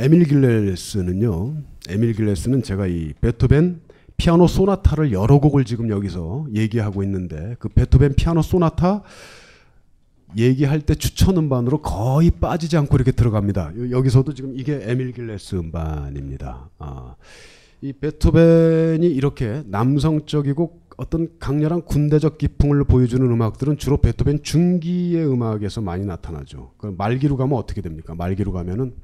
[0.00, 1.56] 에밀 길레스는요.
[1.88, 3.80] 에밀 길레스는 제가 이 베토벤
[4.16, 9.02] 피아노 소나타를 여러 곡을 지금 여기서 얘기하고 있는데 그 베토벤 피아노 소나타
[10.36, 13.72] 얘기할 때 추천 음반으로 거의 빠지지 않고 이렇게 들어갑니다.
[13.90, 16.70] 여기서도 지금 이게 에밀 길레스 음반입니다.
[16.78, 17.16] 아,
[17.80, 26.06] 이 베토벤이 이렇게 남성적이고 어떤 강렬한 군대적 기풍을 보여주는 음악들은 주로 베토벤 중기의 음악에서 많이
[26.06, 26.74] 나타나죠.
[26.76, 28.14] 그 말기로 가면 어떻게 됩니까?
[28.14, 28.94] 말기로 가면은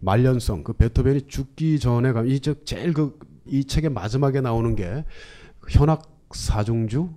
[0.00, 3.18] 말년성 그 베토벤이 죽기 전에 가면 이저 제일 그
[3.48, 5.04] 이 책의 마지막에 나오는 게
[5.68, 7.10] 현악 사중주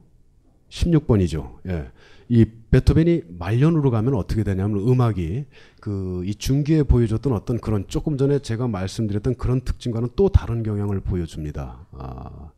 [0.69, 1.57] 16번이죠.
[1.67, 1.91] 예.
[2.31, 5.45] 이 베토벤이 말년으로 가면 어떻게 되냐면 음악이
[5.81, 10.99] 그 이 중기에 보여줬던 어떤 그런 조금 전에 제가 말씀드렸던 그런 특징과는 또 다른 경향을
[10.99, 11.87] 보여줍니다.
[11.93, 12.51] 아,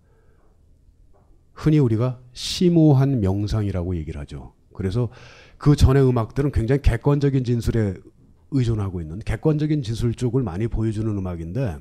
[1.53, 4.53] 흔히 우리가 심오한 명상이라고 얘기를 하죠.
[4.73, 5.09] 그래서
[5.57, 7.93] 그 전의 음악들은 굉장히 객관적인 진술에
[8.51, 11.77] 의존하고 있는 객관적인 진술 쪽을 많이 보여주는 음악인데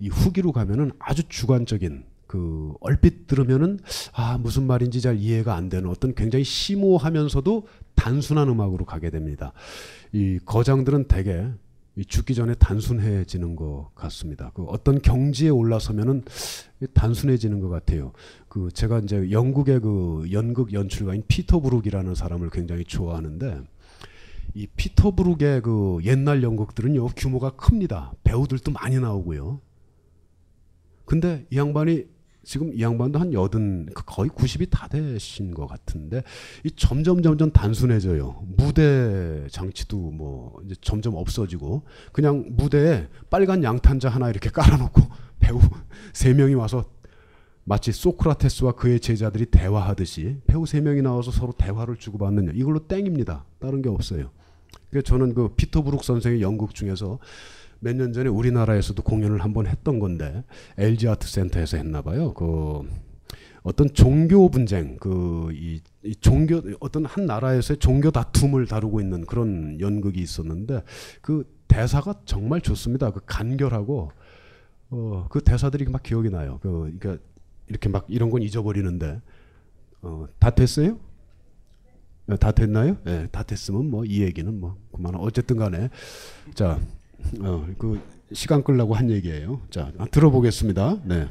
[0.00, 3.78] 이 후기로 가면은 아주 주관적인 그 얼핏 들으면은
[4.12, 9.52] 아 무슨 말인지 잘 이해가 안 되는 어떤 굉장히 심오하면서도 단순한 음악으로 가게 됩니다.
[10.12, 11.46] 이 거장들은 대개
[11.98, 14.50] 이 죽기 전에 단순해지는 것 같습니다.
[14.54, 16.24] 그 어떤 경지에 올라서면은
[16.92, 18.12] 단순해지는 것 같아요.
[18.48, 23.62] 그 제가 이제 영국의 그 연극 연출가인 피터 브룩이라는 사람을 굉장히 좋아하는데
[24.56, 28.14] 이 피터 브룩의 그 옛날 연극들은요 규모가 큽니다.
[28.24, 29.60] 배우들도 많이 나오고요.
[31.04, 32.06] 근데 이 양반이
[32.42, 36.22] 지금 이 양반도 한 여든 그 거의 90이 다 되신 것 같은데
[36.64, 38.46] 이 점점 점점 단순해져요.
[38.56, 41.82] 무대 장치도 뭐 이제 점점 없어지고
[42.12, 45.02] 그냥 무대에 빨간 양탄자 하나 이렇게 깔아놓고
[45.38, 45.60] 배우
[46.14, 46.86] 세 명이 와서
[47.64, 53.44] 마치 소크라테스와 그의 제자들이 대화하듯이 배우 세 명이 나와서 서로 대화를 주고받는 이걸로 땡입니다.
[53.58, 54.30] 다른 게 없어요.
[54.90, 57.18] 그래서 저는 그 피터 브룩 선생의 연극 중에서
[57.80, 60.44] 몇 년 전에 우리나라에서도 공연을 한번 했던 건데
[60.78, 62.32] LG 아트 센터에서 했나 봐요.
[62.34, 62.88] 그
[63.62, 70.20] 어떤 종교 분쟁, 그이 이 종교 어떤 한 나라에서의 종교 다툼을 다루고 있는 그런 연극이
[70.20, 70.82] 있었는데
[71.20, 73.10] 그 대사가 정말 좋습니다.
[73.10, 74.10] 그 간결하고
[74.90, 76.58] 어, 그 대사들이 막 기억이 나요.
[76.62, 77.22] 그 그러니까
[77.66, 79.20] 이렇게 막 이런 건 잊어버리는데
[80.02, 80.98] 어, 다 됐어요?
[82.26, 82.96] 네, 다 됐나요?
[83.04, 85.90] 네, 다 됐으면 뭐 이 얘기는 뭐 그만 어쨌든 간에
[86.54, 86.78] 자,
[87.40, 88.00] 어, 그
[88.32, 89.60] 시간 끌라고 한 얘기예요.
[89.70, 90.98] 자, 들어보겠습니다.
[91.04, 91.28] 네.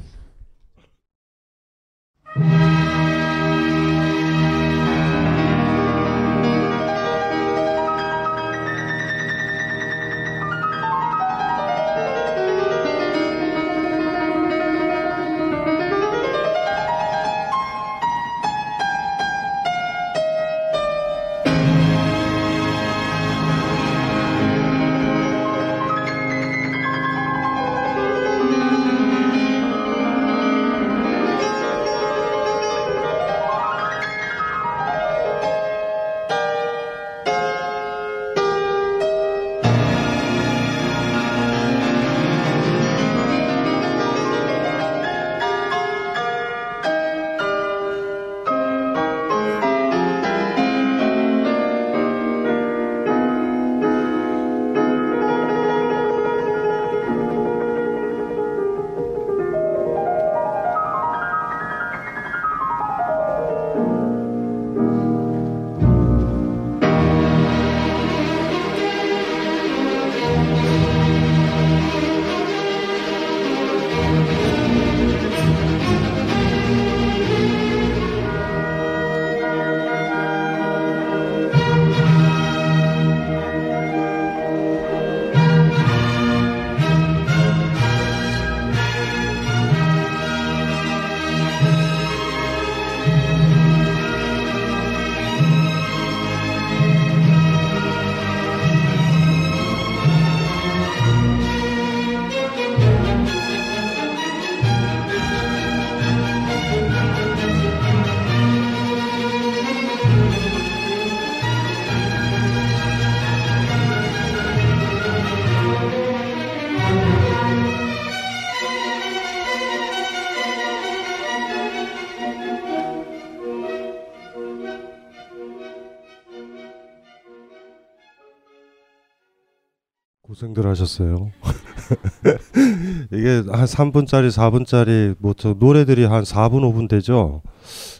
[130.55, 131.31] 고생들 하셨어요.
[133.11, 137.41] 이게 한 3분짜리, 4분짜리 뭐 저 노래들이 한 4분, 5분 되죠.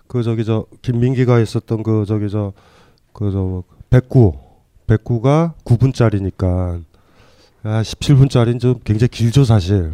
[0.08, 2.54] 그 저기 저 김민기가 있었던 그 저기 저
[3.14, 4.34] 그 저 백구
[4.88, 6.84] 백구가 9분짜리니까
[7.64, 9.94] 아 17분짜리는 좀 굉장히 길죠 사실.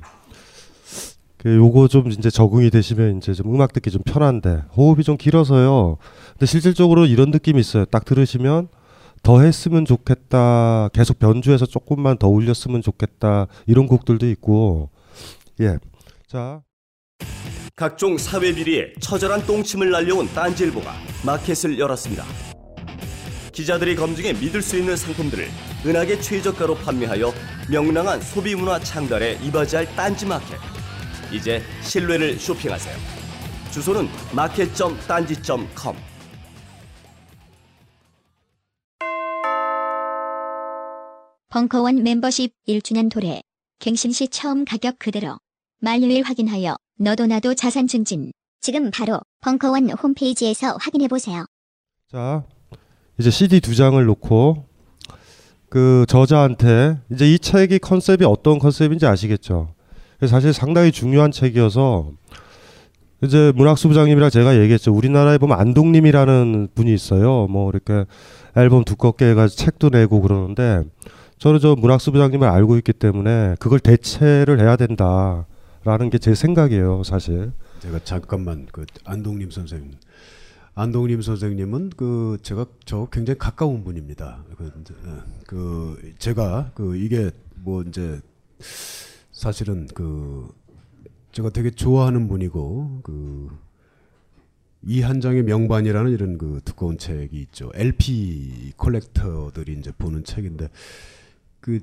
[1.38, 5.98] 그 요거 좀 이제 적응이 되시면 이제 좀 음악 듣기 좀 편한데 호흡이 좀 길어서요.
[6.34, 7.86] 근데 실질적으로 이런 느낌이 있어요.
[7.86, 8.68] 딱 들으시면
[9.24, 10.90] 더 했으면 좋겠다.
[10.94, 13.48] 계속 변주해서 조금만 더 올렸으면 좋겠다.
[13.68, 14.90] 이런 곡들도 있고.
[15.60, 15.78] 예.
[16.28, 16.62] 자.
[17.76, 20.92] 각종 사회 비리에 처절한 똥침을 날려온 딴지일보가
[21.26, 22.24] 마켓을 열었습니다.
[23.54, 25.48] 기자들이 검증해 믿을 수 있는 상품들을
[25.86, 27.34] 은하계 최저가로 판매하여
[27.70, 30.58] 명랑한 소비 문화 창달에 이바지할 딴지 마켓.
[31.32, 32.96] 이제 신뢰를 쇼핑하세요.
[33.72, 36.11] 주소는 마켓.딴지.com.
[41.52, 43.42] 벙커원 멤버십 1주년 도래.
[43.80, 45.38] 갱신 시 처음 가격 그대로.
[45.82, 48.32] 만료일 확인하여 너도 나도 자산 증진.
[48.62, 51.46] 지금 바로 벙커원 홈페이지에서 확인해 보세요.
[52.10, 52.46] 자,
[53.20, 54.64] 이제 CD 두 장을 놓고
[55.68, 59.74] 그 저자한테 이제 이 책이 컨셉이 어떤 컨셉인지 아시겠죠?
[60.30, 62.14] 사실 상당히 중요한 책이어서
[63.24, 64.94] 이제 문학수 부장님이랑 제가 얘기했죠.
[64.94, 67.48] 우리나라에 보면 안동님이라는 분이 있어요.
[67.48, 68.06] 뭐 이렇게
[68.56, 70.84] 앨범 두껍게 해가지고 책도 내고 그러는데
[71.42, 77.52] 저는 저 문학수 부장님을 알고 있기 때문에 그걸 대체를 해야 된다라는 게 제 생각이에요, 사실.
[77.80, 79.94] 제가 잠깐만 그 안동님 선생님
[80.76, 84.44] 안동님 선생님은 그 제가 저 굉장히 가까운 분입니다.
[84.56, 85.12] 그, 예,
[85.48, 88.22] 그 제가 그 이게 뭐 이제
[89.32, 90.48] 사실은 그
[91.32, 93.50] 제가 되게 좋아하는 분이고 그
[94.84, 97.72] 이한장의 명반이라는 이런 그 두꺼운 책이 있죠.
[97.74, 100.70] LP 컬렉터들이 이제 보는 책인데
[101.62, 101.80] 그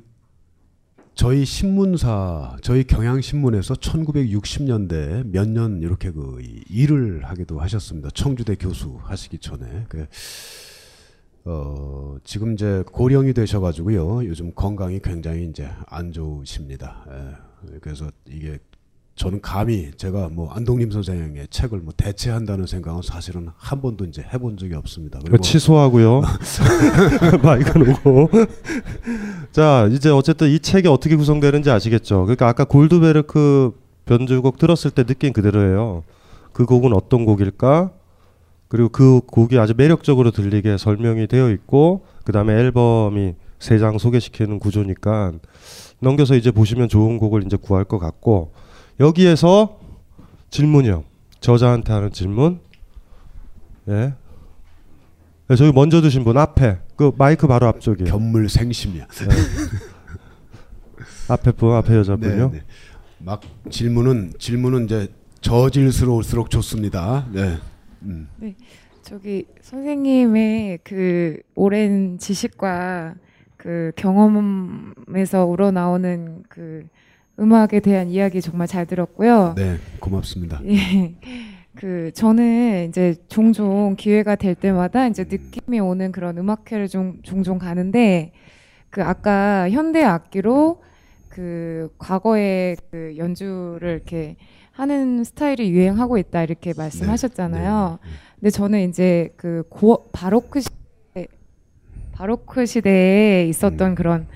[1.14, 6.38] 저희 신문사, 저희 경향신문에서 1960년대 몇 년 이렇게 그
[6.70, 8.10] 일을 하기도 하셨습니다.
[8.10, 9.86] 청주대 교수 하시기 전에.
[9.88, 10.06] 그,
[11.44, 14.26] 어, 지금 이제 고령이 되셔가지고요.
[14.26, 17.04] 요즘 건강이 굉장히 이제 안 좋으십니다.
[17.10, 17.78] 예.
[17.80, 18.58] 그래서 이게
[19.18, 24.56] 저는 감히 제가 뭐 안동림 선생의 책을 뭐 대체한다는 생각은 사실은 한 번도 이제 해본
[24.56, 25.18] 적이 없습니다.
[25.20, 26.22] 그리고 취소하고요.
[27.42, 28.30] 마이크 놓고.
[29.50, 32.22] 자, 이제 어쨌든 이 책이 어떻게 구성되는지 아시겠죠?
[32.22, 33.72] 그러니까 아까 골드베르크
[34.06, 36.04] 변주곡 들었을 때 느낀 그대로예요.
[36.52, 37.90] 그 곡은 어떤 곡일까?
[38.68, 45.32] 그리고 그 곡이 아주 매력적으로 들리게 설명이 되어 있고 그다음에 앨범이 세 장 소개시키는 구조니까
[45.98, 48.52] 넘겨서 이제 보시면 좋은 곡을 이제 구할 것 같고
[49.00, 49.78] 여기에서
[50.50, 51.04] 질문이요.
[51.40, 52.60] 저자한테 하는 질문.
[53.88, 54.14] 예.
[55.48, 59.06] 네, 저기 먼저 드신 분 앞에 그 마이크 바로 앞쪽에 견물 생심이야.
[59.06, 59.28] 네.
[61.32, 62.50] 앞에 분 앞에 여자분요.
[62.50, 62.64] 네, 네.
[63.18, 63.40] 막
[63.70, 65.08] 질문은 질문은 이제
[65.40, 67.26] 저질스러울수록 좋습니다.
[67.32, 67.56] 네.
[68.02, 68.28] 음.
[68.36, 68.56] 네.
[69.02, 73.14] 저기 선생님의 그 오랜 지식과
[73.56, 76.86] 그 경험에서 우러나오는 그
[77.38, 79.54] 음악에 대한 이야기 정말 잘 들었고요.
[79.56, 80.60] 네, 고맙습니다.
[80.66, 81.14] 예.
[81.74, 88.32] 그 저는 이제 종종 기회가 될 때마다 이제 느낌이 오는 그런 음악회를 좀 종종 가는데
[88.90, 90.82] 그 아까 현대 악기로
[91.28, 94.36] 그 과거의 그 연주를 이렇게
[94.72, 97.98] 하는 스타일이 유행하고 있다 이렇게 말씀하셨잖아요.
[98.02, 98.16] 네, 네.
[98.40, 101.28] 근데 저는 이제 그 고, 바로크 시대
[102.12, 104.26] 바로크 시대에 있었던 그런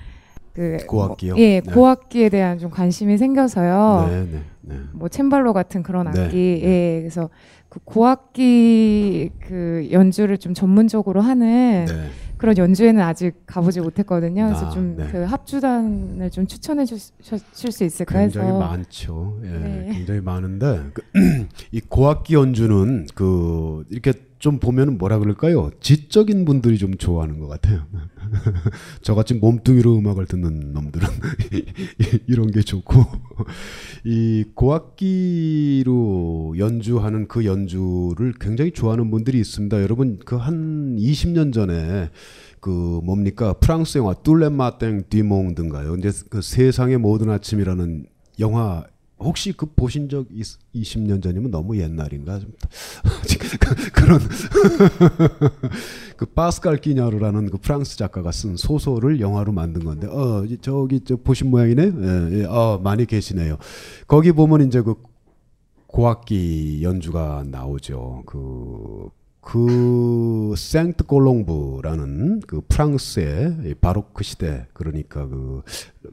[0.53, 1.33] 그 고악기요?
[1.33, 1.71] 뭐, 예, 네.
[1.71, 4.07] 고악기에 대한 좀 관심이 생겨서요.
[4.09, 4.75] 네, 네, 네.
[4.93, 7.29] 뭐 챔발로 같은 그런 네, 악기, 예, 그래서
[7.69, 12.09] 그 고악기 그 연주를 좀 전문적으로 하는 네.
[12.37, 14.45] 그런 연주회는 아직 가보지 못했거든요.
[14.47, 15.07] 그래서 아, 좀 네.
[15.11, 19.39] 그 합주단을 좀 추천해 주실 수 있을까 굉장히 해서 많죠.
[19.43, 19.89] 예, 네.
[19.93, 21.01] 굉장히 많은데 그,
[21.71, 25.71] 이 고악기 연주는 그 이렇게 좀 보면은 뭐라 그럴까요?
[25.79, 27.87] 지적인 분들이 좀 좋아하는 것 같아요.
[29.01, 31.07] 저같이 몸뚱이로 음악을 듣는 놈들은
[32.27, 33.03] 이런 게 좋고
[34.05, 39.81] 이 고악기로 연주하는 그 연주를 굉장히 좋아하는 분들이 있습니다.
[39.81, 42.09] 여러분 그 한 20년 전에
[42.59, 42.69] 그
[43.03, 45.91] 뭡니까 프랑스 영화 뚫레마땡 디몽든가요.
[45.91, 48.05] 근데 그 세상의 모든 아침이라는
[48.39, 48.83] 영화
[49.23, 50.45] 혹시 그 보신 적 있,
[50.75, 52.39] 20년 전이면 너무 옛날인가?
[52.39, 52.51] 좀
[53.39, 54.19] 그- 그런
[56.17, 61.15] 그 파스칼 끼냐르라는 그 프랑스 작가가 쓴 소설을 영화로 만든 건데 어 이- 저기 저
[61.15, 61.83] 보신 모양이네?
[61.83, 63.57] 예, 예, 어 많이 계시네요.
[64.07, 64.95] 거기 보면 이제 그
[65.87, 68.23] 고악기 연주가 나오죠.
[68.25, 69.09] 그
[69.43, 75.61] 그 생트 콜롱브라는 그 프랑스의 이 바로크 시대 그러니까 그,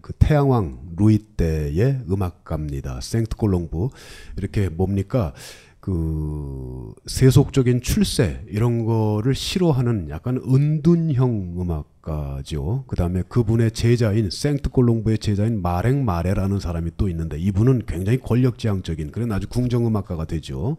[0.02, 3.00] 그 태양왕 루이 때의 음악가입니다.
[3.00, 3.88] 생트 콜롱브
[4.36, 5.32] 이렇게 뭡니까
[5.78, 12.84] 그 세속적인 출세 이런 거를 싫어하는 약간 은둔형 음악가죠.
[12.86, 19.10] 그 다음에 그분의 제자인 생트 콜롱브의 제자인 마랭 마레라는 사람이 또 있는데 이분은 굉장히 권력지향적인
[19.12, 20.76] 그런 아주 궁정 음악가가 되죠.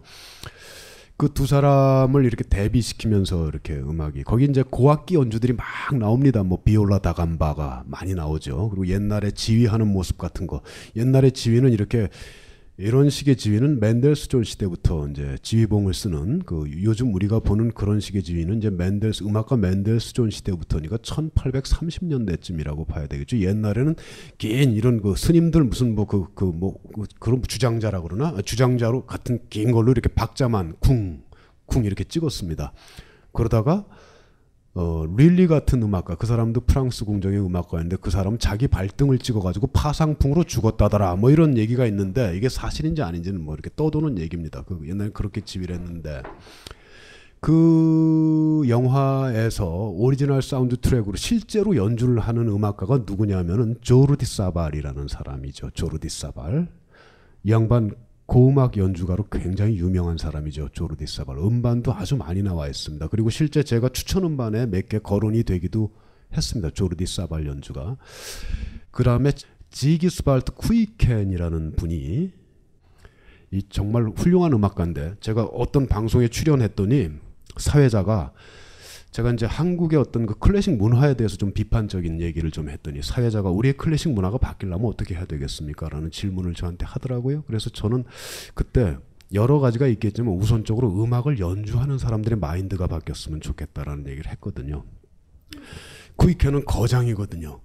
[1.22, 5.66] 그 두 사람을 이렇게 대비시키면서 이렇게 음악이 거기 이제 고악기 연주들이 막
[5.96, 6.42] 나옵니다.
[6.42, 8.70] 뭐 비올라 다감바가 많이 나오죠.
[8.70, 10.62] 그리고 옛날에 지휘하는 모습 같은 거.
[10.96, 12.10] 옛날에 지휘는 이렇게
[12.82, 18.58] 이런 식의 지휘는 멘델스존 시대부터 이제 지휘봉을 쓰는 그 요즘 우리가 보는 그런 식의 지휘는
[18.58, 23.38] 이제 멘델스 음악가 멘델스존 시대부터니까 1830년대쯤이라고 봐야 되겠죠.
[23.38, 23.96] 옛날에는
[24.40, 26.76] 긴 이런 그 스님들 무슨 뭐 그 그 뭐
[27.20, 32.74] 그런 주장자라 그러나 주장자로 같은 긴 걸로 이렇게 박자만 쿵쿵 이렇게 찍었습니다.
[33.32, 33.86] 그러다가
[34.74, 40.46] 어, 륄리 같은 음악가 그 사람도 프랑스 궁정의 음악가였는데 그 사람 자기 발등을 찍어가지고 파상풍으로
[40.46, 44.64] 죽었다더라 뭐 이런 얘기가 있는데 이게 사실인지 아닌지는 뭐 이렇게 떠도는 얘기입니다.
[44.64, 46.24] 그 옛날에 그렇게 지휘를 했는데
[47.42, 55.72] 그 영화에서 오리지널 사운드 트랙으로 실제로 연주를 하는 음악가가 누구냐면은 조르디 사발이라는 사람이죠.
[55.72, 56.68] 조르디 사발.
[57.44, 57.96] 이 양반
[58.32, 60.70] 고음악 연주가로 굉장히 유명한 사람이죠.
[60.72, 61.38] 조르디 사발.
[61.38, 63.10] 음반도 아주 많이 나와 있습니다.
[63.10, 65.92] 그리고 실제 제가 추천 음반에 몇 개 거론이 되기도
[66.34, 66.70] 했습니다.
[66.70, 67.98] 조르디 사발 연주가.
[68.90, 69.34] 그 다음에
[69.72, 72.32] 지기스발트 쿠이켄이라는 분이
[73.52, 77.10] 이 정말 훌륭한 음악가인데 제가 어떤 방송에 출연했더니
[77.58, 78.32] 사회자가
[79.12, 83.76] 제가 이제 한국의 어떤 그 클래식 문화에 대해서 좀 비판적인 얘기를 좀 했더니 사회자가 우리의
[83.76, 85.90] 클래식 문화가 바뀌려면 어떻게 해야 되겠습니까?
[85.90, 87.44] 라는 질문을 저한테 하더라고요.
[87.44, 88.06] 그래서 저는
[88.54, 88.98] 그때
[89.34, 94.84] 여러 가지가 있겠지만 우선적으로 음악을 연주하는 사람들의 마인드가 바뀌었으면 좋겠다라는 얘기를 했거든요.
[96.16, 97.60] 쿠이케는 거장이거든요.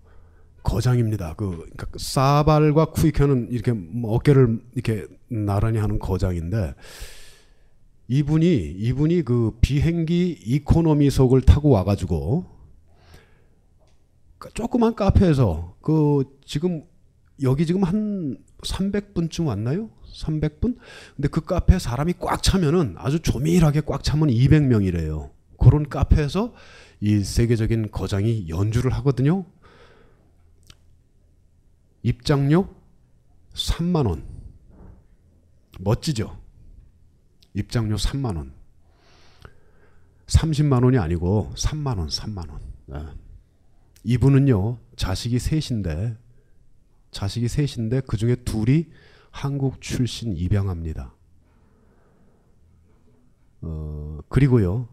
[0.65, 1.35] 거장입니다.
[1.35, 6.75] 그 그러니까 사발과 쿠이케는 이렇게 뭐 어깨를 이렇게 나란히 하는 거장인데
[8.09, 12.47] 이분이 이분이 그 비행기 이코노미석을 타고 와가지고
[14.55, 16.85] 조그만 카페에서 그 지금
[17.43, 19.91] 여기 지금 한 300분쯤 왔나요?
[20.15, 20.79] 300분?
[21.17, 25.31] 근데 그 카페에 사람이 꽉 차면은 아주 조밀하게 꽉 차면 200명이래요.
[25.59, 26.55] 그런 카페에서
[27.01, 29.45] 이 세계적인 거장이 연주를 하거든요.
[32.03, 32.69] 입장료
[33.55, 34.25] 3만 원.
[35.81, 36.39] 멋지죠?
[37.57, 38.53] 입장료 3만 원.
[40.27, 42.61] 30만 원이 아니고 3만 원, 3만 원.
[42.85, 42.99] 네.
[44.05, 46.17] 이분은요, 자식이 셋인데,
[47.13, 48.87] 자식이 셋인데, 그 중에 둘이
[49.31, 51.15] 한국 출신 입양합니다.
[53.63, 54.89] 어, 그리고요,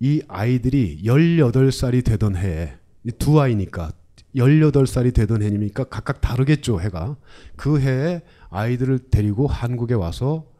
[0.00, 2.78] 이 아이들이 18살이 되던 해에,
[3.18, 3.92] 두 아이니까,
[4.34, 7.16] 18살이 되던 해니까 각각 다르겠죠, 해가.
[7.54, 10.53] 그 해에 아이들을 데리고 한국에 와서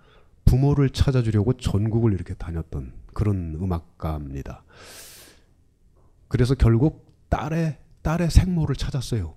[0.44, 4.64] 부모를 찾아주려고 전국을 이렇게 다녔던 그런 음악가입니다.
[6.28, 9.34] 그래서 결국 딸의 딸의 생모를 찾았어요.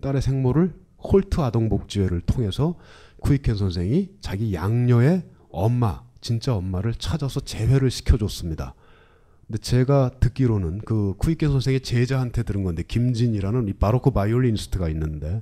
[0.00, 2.76] 딸의 생모를 홀트 아동복지회를 통해서
[3.20, 8.74] 쿠이켄 선생이 자기 양녀의 엄마, 진짜 엄마를 찾아서 재회를 시켜줬습니다.
[9.48, 15.40] 근데 제가 듣기로는 그 쿠이켄 선생의 제자한테 들은 건데 김진이라는 이 바로크 바이올리니스트가 있는데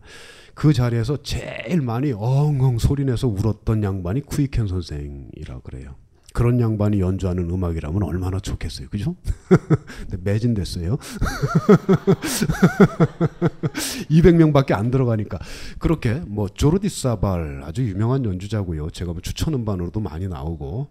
[0.54, 5.96] 그 자리에서 제일 많이 엉엉 소리내서 울었던 양반이 쿠이켄 선생이라 그래요.
[6.32, 8.88] 그런 양반이 연주하는 음악이라면 얼마나 좋겠어요.
[8.90, 9.16] 그죠?
[10.22, 10.98] 매진됐어요.
[14.10, 15.38] 200명밖에 안 들어가니까.
[15.78, 18.90] 그렇게 뭐 조르디 사발 아주 유명한 연주자고요.
[18.90, 20.90] 제가 뭐 추천 음반으로도 많이 나오고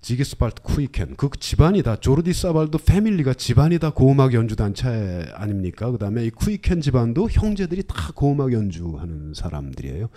[0.00, 5.90] 지기스발트 쿠이켄 그 집안이 다 조르디 사발도 패밀리가 집안이 다 고음악 연주 단체 아닙니까?
[5.90, 10.08] 그다음에 이 쿠이켄 집안도 형제들이 다 고음악 연주하는 사람들이에요.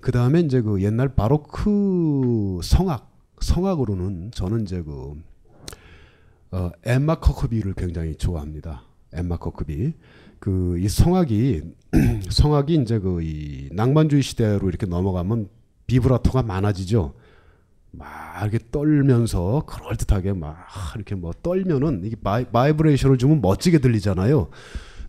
[0.00, 3.10] 그다음에 이제 그 옛날 바로크 성악
[3.40, 5.14] 성악으로는 저는 이제 그
[6.52, 8.82] 어, 엠마 커크비를 굉장히 좋아합니다.
[9.14, 9.94] 엠마 커크비
[10.38, 11.62] 그 이 성악이
[12.30, 15.48] 성악이 이제 그 이 낭만주의 시대로 이렇게 넘어가면
[15.86, 17.14] 비브라토가 많아지죠.
[17.92, 18.08] 막
[18.42, 20.56] 이렇게 떨면서 그럴듯하게 막
[20.96, 24.48] 이렇게 뭐 떨면은 이게 바이, 바이브레이션을 주면 멋지게 들리잖아요.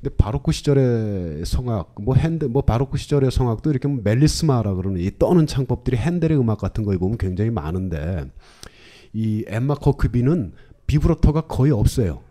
[0.01, 5.09] 근데 바로크 시절의 성악, 뭐 헨델, 뭐 바로크 시절의 성악도 이렇게 뭐 멜리스마라 그러는 이
[5.17, 8.25] 떠는 창법들이 헨델의 음악 같은 거에 보면 굉장히 많은데
[9.13, 10.51] 이 엠마 커크비는
[10.87, 12.21] 비브라토가 거의 없어요.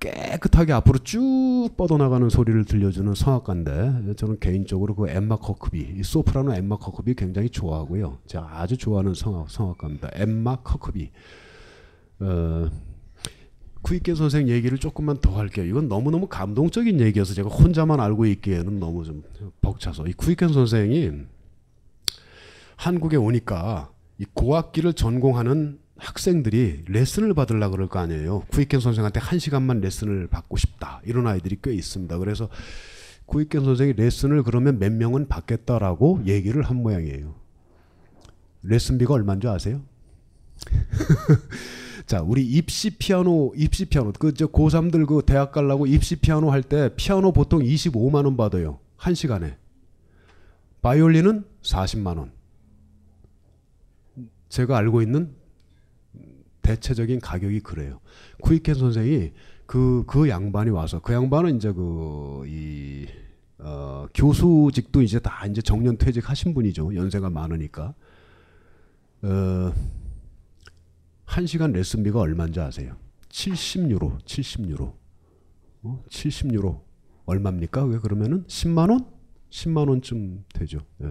[0.00, 6.78] 깨끗하게 앞으로 쭉 뻗어나가는 소리를 들려주는 성악가인데 저는 개인적으로 그 엠마 커크비, 이 소프라노 엠마
[6.78, 8.18] 커크비 굉장히 좋아하고요.
[8.26, 10.10] 제가 아주 좋아하는 성악, 성악가입니다.
[10.14, 11.10] 엠마 커크비.
[12.20, 12.70] 어,
[13.82, 15.64] 쿠이케 선생 얘기를 조금만 더 할게요.
[15.66, 19.22] 이건 너무너무 감동적인 얘기여서 제가 혼자만 알고 있기에는 너무 좀
[19.60, 20.06] 벅차서.
[20.06, 21.12] 이 쿠이케 선생이
[22.76, 28.40] 한국에 오니까 이 고악기를 전공하는 학생들이 레슨을 받으려 그럴 거 아니에요.
[28.50, 31.00] 쿠이켄 선생한테 한 시간만 레슨을 받고 싶다.
[31.04, 32.18] 이런 아이들이 꽤 있습니다.
[32.18, 32.48] 그래서
[33.26, 37.34] 쿠이켄 선생이 레슨을 그러면 몇 명은 받겠다라고 얘기를 한 모양이에요.
[38.62, 39.82] 레슨비가 얼마인 줄 아세요?
[42.06, 46.62] 자, 우리 입시 피아노, 입시 피아노, 그, 저, 고3들 그 대학 가려고 입시 피아노 할
[46.62, 48.80] 때 피아노 보통 25만원 받아요.
[48.96, 49.56] 한 시간에.
[50.82, 52.30] 바이올린은 40만원.
[54.48, 55.34] 제가 알고 있는
[56.62, 58.00] 대체적인 가격이 그래요.
[58.42, 59.32] 쿠이켄 선생이
[59.66, 63.06] 그, 그 양반이 와서, 그 양반은 이제 그, 이,
[63.58, 66.94] 어, 교수직도 이제 다 이제 정년 퇴직하신 분이죠.
[66.94, 67.94] 연세가 많으니까.
[69.22, 69.72] 어,
[71.24, 72.96] 한 시간 레슨비가 얼마인지 아세요?
[73.28, 74.92] 70유로, 70유로.
[75.82, 76.04] 어?
[76.08, 76.80] 70유로.
[77.26, 77.84] 얼마입니까?
[77.84, 79.06] 왜 그러면은 10만 원?
[79.50, 80.78] 10만 원쯤 되죠.
[81.02, 81.06] 예.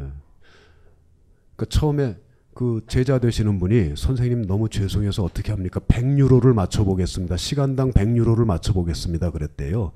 [1.56, 2.18] 그러니까 처음에
[2.54, 5.80] 그 제자 되시는 분이 선생님 너무 죄송해서 어떻게 합니까?
[5.82, 7.38] 100유로를 맞춰 보겠습니다.
[7.38, 9.32] 시간당 100유로를 맞춰 보겠습니다.
[9.32, 9.92] 그랬대요.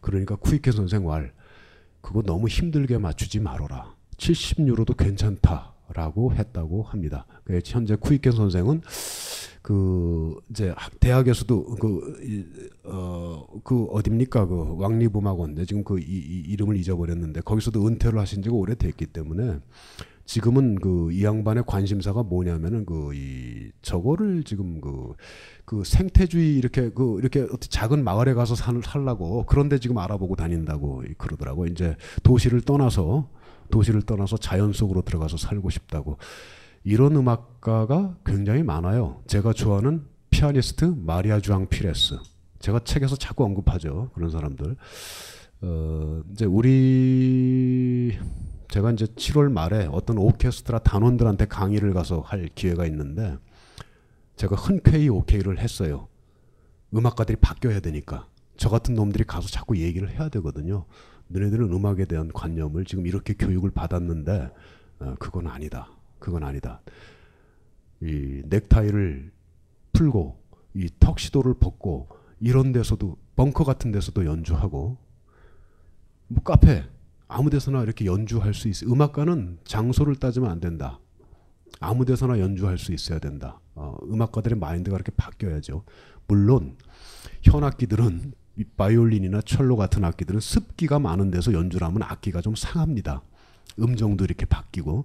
[0.00, 1.32] 그러니까 쿠이케 선생 말
[2.00, 3.94] 그거 너무 힘들게 맞추지 말어라.
[4.16, 5.74] 70유로도 괜찮다.
[5.94, 7.26] 라고 했다고 합니다.
[7.44, 8.80] 그 현재 쿠이켄 선생은
[9.62, 12.44] 그 이제 학- 대학에서도 그, 이,
[12.84, 18.54] 어, 그 어딥니까 그 왕립음악원 지금 그 이, 이 이름을 잊어버렸는데 거기서도 은퇴를 하신 지가
[18.56, 19.60] 오래됐기 때문에
[20.26, 25.14] 지금은 그 이 양반의 관심사가 뭐냐면은 그 이 저거를 지금 그
[25.66, 31.02] 그 생태주의 이렇게 그 이렇게 어떻게 작은 마을에 가서 살, 살라고 그런데 지금 알아보고 다닌다고
[31.18, 33.28] 그러더라고 이제 도시를 떠나서
[33.70, 36.18] 도시를 떠나서 자연 속으로 들어가서 살고 싶다고
[36.84, 39.22] 이런 음악가가 굉장히 많아요.
[39.26, 42.18] 제가 좋아하는 피아니스트 마리아 주앙 피레스.
[42.60, 44.10] 제가 책에서 자꾸 언급하죠.
[44.14, 44.76] 그런 사람들.
[45.62, 48.16] 어, 이제 우리
[48.68, 53.36] 제가 이제 7월 말에 어떤 오케스트라 단원들한테 강의를 가서 할 기회가 있는데
[54.36, 56.08] 제가 흔쾌히 오케이를 했어요.
[56.94, 58.28] 음악가들이 바뀌어야 되니까.
[58.56, 60.86] 저 같은 놈들이 가서 자꾸 얘기를 해야 되거든요.
[61.28, 64.50] 너네들은 음악에 대한 관념을 지금 이렇게 교육을 받았는데
[65.00, 65.90] 어, 그건 아니다.
[66.18, 66.80] 그건 아니다.
[68.00, 69.32] 이 넥타이를
[69.92, 70.42] 풀고
[70.74, 72.08] 이 턱시도를 벗고
[72.40, 74.96] 이런 데서도 벙커 같은 데서도 연주하고
[76.28, 76.84] 뭐 카페
[77.28, 78.86] 아무 데서나 이렇게 연주할 수 있어.
[78.86, 81.00] 음악가는 장소를 따지면 안 된다.
[81.80, 83.60] 아무 데서나 연주할 수 있어야 된다.
[83.74, 85.82] 어, 음악가들의 마인드가 이렇게 바뀌어야죠.
[86.28, 86.76] 물론
[87.42, 93.22] 현악기들은 이 바이올린이나 첼로 같은 악기들은 습기가 많은 데서 연주를 하면 악기가 좀 상합니다.
[93.78, 95.04] 음정도 이렇게 바뀌고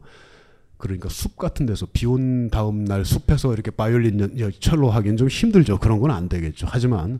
[0.77, 5.79] 그러니까 숲 같은 데서 비 온 다음 날 숲에서 이렇게 바이올린 첼로 하기는 좀 힘들죠.
[5.79, 6.67] 그런 건 안 되겠죠.
[6.69, 7.19] 하지만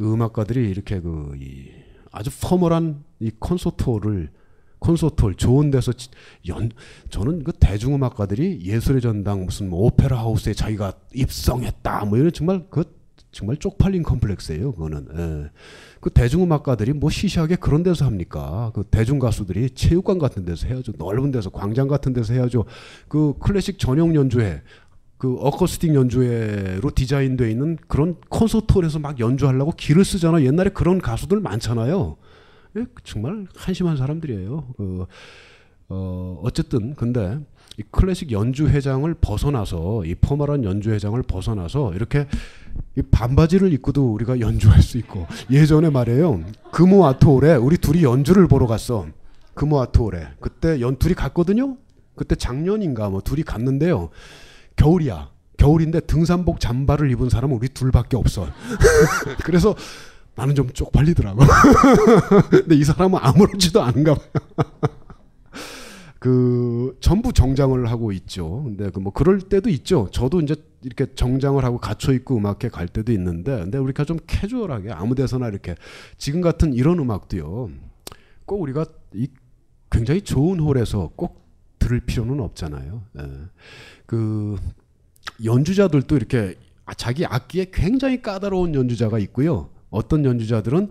[0.00, 1.70] 음악가들이 이렇게 그이
[2.10, 4.30] 아주 포멀한 이 콘서트를
[4.78, 6.08] 콘서트를 좋은 데서 치-
[6.48, 6.70] 연
[7.10, 12.84] 저는 그 대중음악가들이 예술의 전당 무슨 뭐 오페라 하우스에 자기가 입성했다 뭐 이런 정말 그
[13.30, 14.72] 정말 쪽팔린 컴플렉스예요.
[14.72, 15.50] 그거는 예.
[16.00, 18.70] 그 대중음악가들이 뭐 시시하게 그런 데서 합니까?
[18.74, 20.92] 그 대중 가수들이 체육관 같은 데서 해야죠.
[20.96, 22.64] 넓은 데서 광장 같은 데서 해야죠.
[23.06, 24.62] 그 클래식 전용 연주회
[25.18, 30.42] 그 어쿠스틱 연주회로 디자인되어 있는 그런 콘서트홀에서 막 연주하려고 기를 쓰잖아.
[30.42, 32.16] 옛날에 그런 가수들 많잖아요.
[32.76, 34.74] 예, 정말 한심한 사람들이에요.
[34.76, 35.06] 그,
[35.88, 37.38] 어, 어쨌든 근데
[37.78, 42.26] 이 클래식 연주 회장을 벗어나서 이 포멀한 연주 회장을 벗어나서 이렇게
[42.96, 46.42] 이 반바지를 입고도 우리가 연주할 수 있고 예전에 말이에요.
[46.72, 49.06] 금호 아트홀에 우리 둘이 연주를 보러 갔어.
[49.54, 50.28] 금호 아트홀에.
[50.40, 51.76] 그때 연 둘이 갔거든요?
[52.14, 54.10] 그때 작년인가 뭐 둘이 갔는데요.
[54.76, 55.30] 겨울이야.
[55.56, 58.46] 겨울인데 등산복 잠바를 입은 사람은 우리 둘밖에 없어.
[59.44, 59.74] 그래서
[60.38, 61.40] 나는 좀 쪽팔리더라고
[62.50, 64.28] 근데 이 사람은 아무렇지도 않은가 봐요
[66.18, 68.64] 그 전부 정장을 하고 있죠.
[68.64, 70.08] 근데 그 뭐 그럴 때도 있죠.
[70.10, 74.90] 저도 이제 이렇게 정장을 하고 갇혀 있고 음악회 갈 때도 있는데, 근데 우리가 좀 캐주얼하게
[74.90, 75.76] 아무데서나 이렇게
[76.16, 77.70] 지금 같은 이런 음악도요.
[78.46, 78.84] 꼭 우리가
[79.14, 79.28] 이
[79.90, 81.46] 굉장히 좋은 홀에서 꼭
[81.78, 83.02] 들을 필요는 없잖아요.
[83.20, 83.22] 예.
[84.06, 84.56] 그
[85.44, 89.70] 연주자들도 이렇게 아, 자기 악기에 굉장히 까다로운 연주자가 있고요.
[89.90, 90.90] 어떤 연주자들은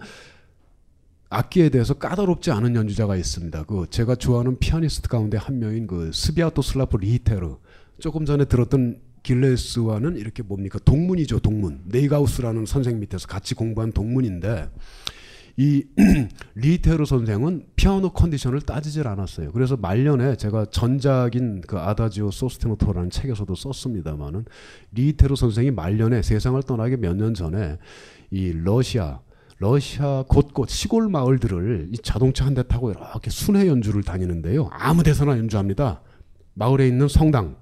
[1.29, 3.63] 악기에 대해서 까다롭지 않은 연주자가 있습니다.
[3.63, 7.57] 그 제가 좋아하는 피아니스트 가운데 한 명인 그 스비아토슬라프 리히테르.
[7.99, 10.79] 조금 전에 들었던 길렐스와는 이렇게 뭡니까?
[10.85, 11.81] 동문이죠 동문.
[11.85, 14.69] 네이가우스라는 선생 밑에서 같이 공부한 동문인데
[15.59, 15.83] 이
[16.55, 19.51] 리히테르 선생은 피아노 컨디션을 따지질 않았어요.
[19.51, 24.45] 그래서 말년에 제가 전작인 그 아다지오 소스테누토라는 책에서도 썼습니다만은
[24.93, 27.77] 리히테르 선생이 말년에 세상을 떠나기 몇 년 전에
[28.29, 29.19] 이 러시아
[29.57, 34.69] 러시아 곳곳 시골 마을들을 이 자동차 한 대 타고 이렇게 순회 연주를 다니는데요.
[34.71, 36.01] 아무 데서나 연주합니다.
[36.53, 37.55] 마을에 있는 성당,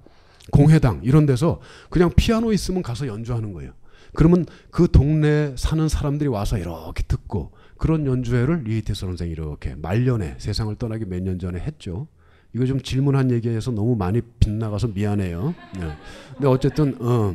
[0.52, 3.72] 공회당 이런 데서 그냥 피아노 있으면 가서 연주하는 거예요.
[4.12, 10.74] 그러면 그 동네 사는 사람들이 와서 이렇게 듣고 그런 연주회를 리히테르 선생이 이렇게 말년에 세상을
[10.76, 12.06] 떠나기 몇 년 전에 했죠.
[12.54, 15.54] 이거 좀 질문한 얘기에서 너무 많이 빗나가서 미안해요.
[15.78, 15.96] 네.
[16.34, 17.34] 근데 어쨌든 어,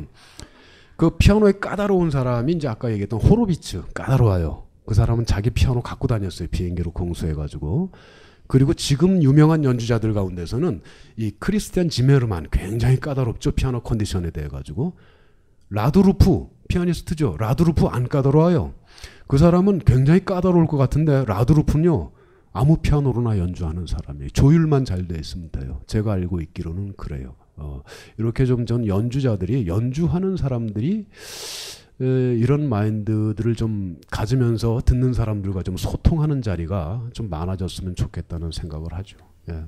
[0.96, 4.64] 그 피아노에 까다로운 사람이 이제 아까 얘기했던 호로비츠 까다로워요.
[4.84, 6.48] 그 사람은 자기 피아노 갖고 다녔어요.
[6.50, 7.92] 비행기로 공수해가지고.
[8.48, 10.82] 그리고 지금 유명한 연주자들 가운데서는
[11.16, 13.52] 이 크리스티안 지메르만 굉장히 까다롭죠.
[13.52, 14.94] 피아노 컨디션에 대해 가지고.
[15.70, 17.36] 라두 루푸 피아니스트죠.
[17.38, 18.74] 라두 루푸 안 까다로워요.
[19.32, 22.10] 그 사람은 굉장히 까다로울 것 같은데 라두 루푸는요.
[22.52, 24.28] 아무 피아노로나 연주하는 사람이에요.
[24.28, 25.80] 조율만 잘 돼 있으면 돼요.
[25.86, 27.34] 제가 알고 있기로는 그래요.
[27.56, 27.80] 어,
[28.18, 31.06] 이렇게 좀 전 연주자들이 연주하는 사람들이
[32.02, 39.16] 에, 이런 마인드들을 좀 가지면서 듣는 사람들과 좀 소통하는 자리가 좀 많아졌으면 좋겠다는 생각을 하죠.
[39.48, 39.62] 예.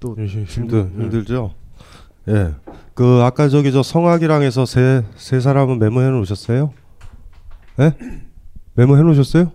[0.00, 0.74] 또 힘들 질문?
[0.98, 1.02] 예.
[1.02, 1.54] 힘들죠.
[2.28, 2.54] 예.
[2.94, 6.72] 그 아까 저기 저 성악이랑에서 세 세 사람은 메모해 놓으셨어요?
[7.80, 7.92] 예?
[8.74, 9.52] 메모 해 놓으셨어요?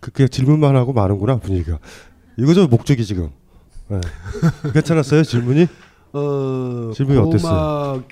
[0.00, 1.78] 그게 질문만 하고 마는구나 분위기가.
[2.36, 3.30] 이거 저 목적이 지금.
[3.88, 4.00] 네.
[4.72, 5.66] 괜찮았어요 질문이?
[6.12, 8.02] 어, 질문이 고막, 어땠어요?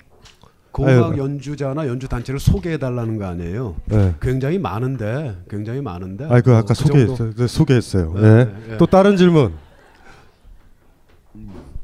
[0.70, 1.19] 고막.
[1.19, 3.77] 연주자나 연주 단체를 소개해 달라는 거 아니에요?
[3.86, 4.14] 네.
[4.20, 6.24] 굉장히 많은데, 굉장히 많은데.
[6.24, 7.16] 아, 그 아까 그 정도?
[7.16, 7.47] 소개했어요.
[7.47, 8.12] 소개했어요.
[8.14, 8.44] 네, 네.
[8.44, 8.77] 네, 네.
[8.78, 9.52] 또 다른 질문.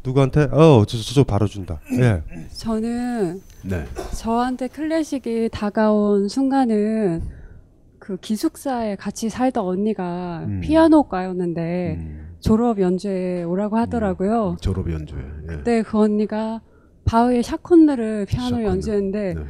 [0.05, 0.45] 누구한테?
[0.53, 1.81] 어, 저, 저, 저 바로 준다.
[1.99, 2.23] 예.
[2.55, 3.87] 저는 네.
[4.15, 7.23] 저한테 클래식이 다가온 순간은
[8.09, 10.61] 그 기숙사에 같이 살던 언니가 음.
[10.61, 11.99] 피아노과였는데
[12.41, 14.57] 졸업 연주회 오라고 하더라고요.
[14.63, 15.21] 졸업 연주회.
[15.21, 15.47] 예.
[15.47, 16.63] 그때 그 언니가
[17.05, 18.65] 바흐의 샤콘느를 피아노 샤콘느.
[18.65, 19.41] 연주했는데 네.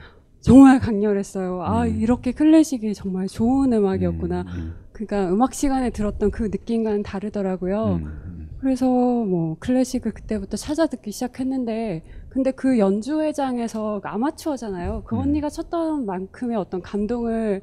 [0.41, 1.63] 정말 강렬했어요.
[1.63, 2.01] 아 음.
[2.01, 4.45] 이렇게 클래식이 정말 좋은 음악이었구나.
[4.91, 8.01] 그러니까 음악 시간에 들었던 그 느낌과는 다르더라고요.
[8.03, 15.05] 음, 그래서 뭐 클래식을 그때부터 찾아 듣기 시작했는데 근데 그 연주회장에서 그 아마추어잖아요.
[15.07, 17.63] 그 언니가 쳤던 만큼의 어떤 감동을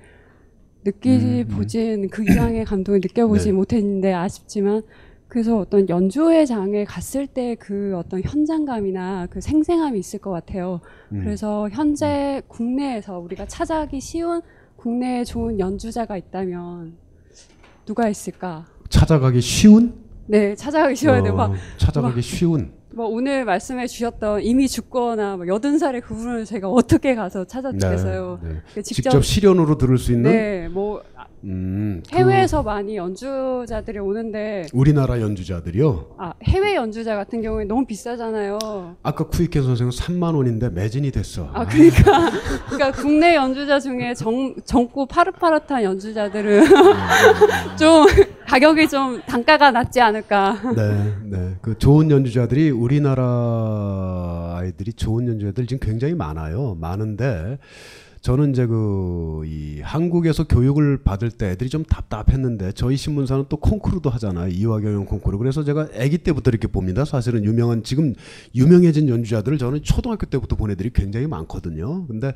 [0.86, 1.58] 느끼지 음, 음.
[1.58, 3.52] 보진 그 이상의 감동을 느껴보지 네.
[3.52, 4.84] 못했는데 아쉽지만
[5.28, 10.82] 그래서 어떤 연주회장에 갔을 때 그 어떤 현장감이나 그 생생함이 있을 것 같아요.
[11.12, 11.22] 음.
[11.24, 14.42] 그래서 현재 국내에서 우리가 찾아가기 쉬운
[14.76, 16.94] 국내에 좋은 연주자가 있다면
[17.86, 18.68] 누가 있을까?
[18.90, 19.96] 찾아가기 쉬운?
[20.28, 21.36] 네, 찾아가기 쉬워야 돼요.
[21.36, 22.72] 막 어, 찾아가기 막 쉬운.
[22.96, 28.40] 뭐 오늘 말씀해 주셨던 이미 죽거나 뭐 여든 살의 그분을 제가 어떻게 가서 찾아듣겠어요.
[28.42, 28.62] 네, 네.
[28.74, 31.04] 그 직접, 실연으로 들을 수 있는 네, 뭐
[31.44, 36.16] 음, 그 해외에서 많이 연주자들이 오는데 우리나라 연주자들이요.
[36.18, 38.96] 아 해외 연주자 같은 경우에 너무 비싸잖아요.
[39.04, 41.50] 아까 쿠이켄 선생은 3만 원인데 매진이 됐어.
[41.54, 42.32] 아 그러니까
[42.70, 46.66] 그러니까 국내 연주자 중에 정 젊고 파릇파릇한 연주자들은
[47.78, 48.06] 좀
[48.48, 50.58] 가격이 좀 단가가 낮지 않을까.
[50.76, 51.56] 네, 네.
[51.62, 56.76] 그 좋은 연주자들이 우리나라 아이들이 좋은 연주자들 지금 굉장히 많아요.
[56.80, 57.58] 많은데
[58.22, 64.10] 저는 이제 그 이 한국에서 교육을 받을 때 애들이 좀 답답했는데 저희 신문사는 또 콩쿠르도
[64.12, 64.48] 하잖아요.
[64.50, 65.38] 이화경영 콩쿠르.
[65.38, 67.06] 그래서 제가 아기 때부터 이렇게 봅니다.
[67.06, 68.14] 사실은 유명한 지금
[68.56, 72.08] 유명해진 연주자들을 저는 초등학교 때부터 본 애들이 굉장히 많거든요.
[72.08, 72.34] 근데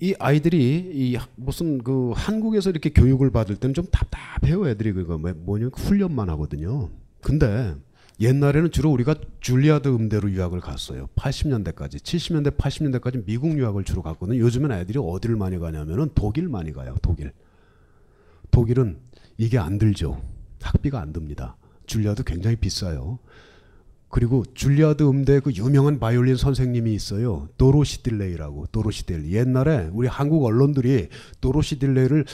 [0.00, 5.32] 이 아이들이 이 무슨 그 한국에서 이렇게 교육을 받을 때는 좀 답답해요 애들이 그거 뭐-
[5.36, 6.88] 뭐냐 훈련만 하거든요.
[7.20, 7.74] 근데
[8.18, 11.08] 옛날에는 주로 우리가 줄리아드 음대로 유학을 갔어요.
[11.16, 14.38] 80년대까지, 70년대, 80년대까지 미국 유학을 주로 갔거든요.
[14.38, 16.96] 요즘엔 아이들이 어디를 많이 가냐면은 독일 많이 가요.
[17.02, 17.32] 독일.
[18.50, 18.98] 독일은
[19.36, 20.22] 이게 안 들죠.
[20.62, 21.56] 학비가 안 듭니다.
[21.86, 23.18] 줄리아드 굉장히 비싸요.
[24.08, 27.48] 그리고 줄리아드 음대 그 유명한 바이올린 선생님이 있어요.
[27.58, 28.66] 도로시 딜레이라고.
[28.72, 29.34] 도로시 딜레이.
[29.34, 31.08] 옛날에 우리 한국 언론들이
[31.40, 32.24] 도로시 딜레이를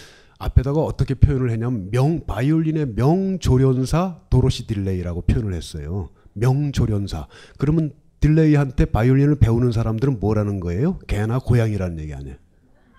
[0.43, 6.09] 앞에다가 어떻게 표현을 했냐면 명 바이올린의 명조련사 도로시 딜레이라고 표현을 했어요.
[6.33, 7.29] 명조련사.
[7.59, 10.99] 그러면 딜레이한테 바이올린을 배우는 사람들은 뭐라는 거예요?
[11.07, 12.37] 개나 고양이라는 얘기 아니에요.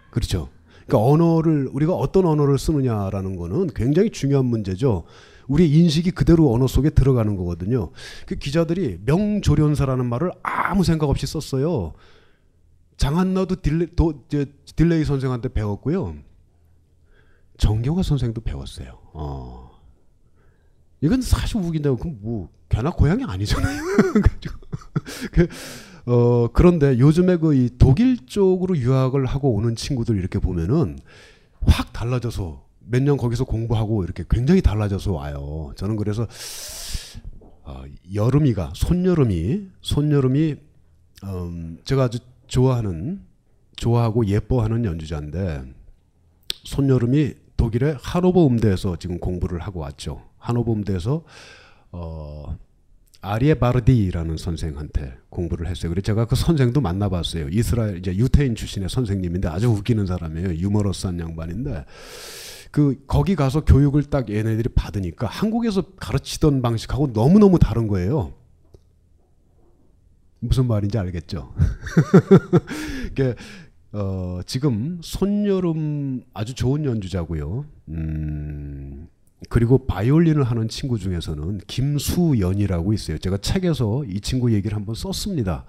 [0.10, 0.50] 그렇죠.
[0.86, 5.04] 그러니까 언어를 우리가 어떤 언어를 쓰느냐라는 거는 굉장히 중요한 문제죠.
[5.48, 7.92] 우리 인식이 그대로 언어 속에 들어가는 거거든요.
[8.26, 11.94] 그 기자들이 명조련사라는 말을 아무 생각 없이 썼어요.
[12.96, 14.46] 장한나도 딜레, 도, 저,
[14.78, 16.16] 딜레이 선생한테 배웠고요.
[17.64, 19.00] 정경화 선생도 배웠어요.
[19.14, 19.72] 어.
[21.00, 23.82] 이건 사실 웃긴다고 그럼 뭐 개나 고양이 아니잖아요.
[25.32, 25.48] 그,
[26.06, 31.00] 어 그런데 요즘에 그 이 독일 쪽으로 유학을 하고 오는 친구들 이렇게 보면은
[31.62, 35.72] 확 달라져서 몇 년 거기서 공부하고 이렇게 굉장히 달라져서 와요.
[35.78, 36.28] 저는 그래서
[37.64, 37.84] 어,
[38.14, 40.56] 여름이가 손여름이 손여름이
[41.24, 43.22] 음, 제가 아주 좋아하는
[43.78, 45.64] 좋아하고 예뻐하는 연주자인데
[46.66, 50.22] 손여름이 독일의 하노버 음대에서 지금 공부를 하고 왔죠.
[50.38, 51.24] 하노버 음대에서
[51.94, 52.58] 어,
[53.22, 55.90] 아리에 바르디라는 선생한테 공부를 했어요.
[55.90, 57.48] 그래서 제가 그 선생도 만나봤어요.
[57.52, 60.56] 이스라엘 이제 유태인 출신의 선생님인데 아주 웃기는 사람이에요.
[60.56, 61.86] 유머러스한 양반인데
[62.72, 68.34] 그 거기 가서 교육을 딱 얘네들이 받으니까 한국에서 가르치던 방식하고 너무 너무 다른 거예요.
[70.42, 71.54] 무슨 말인지 알겠죠?
[73.94, 77.64] 그 어, 지금 손여름 아주 좋은 연주자고요.
[77.90, 79.08] 음,
[79.50, 83.20] 그리고 바이올린을 하는 친구 중에서는 김수연이라고 있어요.
[83.20, 85.66] 제가 책에서 이 친구 얘기를 한번 썼습니다.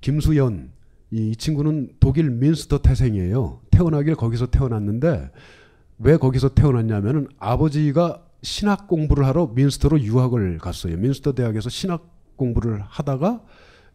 [0.00, 0.70] 김수연
[1.10, 3.60] 이, 이 친구는 독일 민스터 태생이에요.
[3.72, 5.32] 태어나길 거기서 태어났는데
[5.98, 10.96] 왜 거기서 태어났냐면은 아버지가 신학 공부를 하러 민스터로 유학을 갔어요.
[10.96, 13.42] 민스터 대학에서 신학 공부를 하다가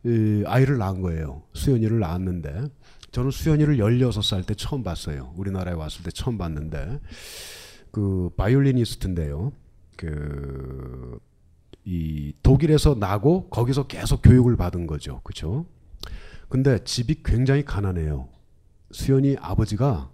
[0.06, 1.44] 이 아이를 낳은 거예요.
[1.54, 2.64] 수연이를 낳았는데
[3.12, 5.34] 저는 수연이를 16살 때 처음 봤어요.
[5.38, 7.00] 우리나라에 왔을 때 처음 봤는데
[7.92, 9.52] 그 바이올리니스트인데요.
[9.96, 11.20] 그
[11.90, 15.22] 이 독일에서 나고 거기서 계속 교육을 받은 거죠.
[15.24, 15.66] 그렇죠?
[16.50, 18.28] 근데 집이 굉장히 가난해요.
[18.92, 20.12] 수연이 아버지가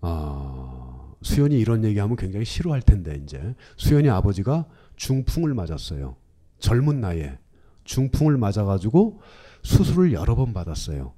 [0.00, 4.64] 아 수연이 이런 얘기하면 굉장히 싫어할 텐데 이제 수연이 아버지가
[4.96, 6.16] 중풍을 맞았어요.
[6.58, 7.38] 젊은 나이에
[7.84, 9.20] 중풍을 맞아가지고
[9.62, 11.12] 수술을 여러 번 받았어요.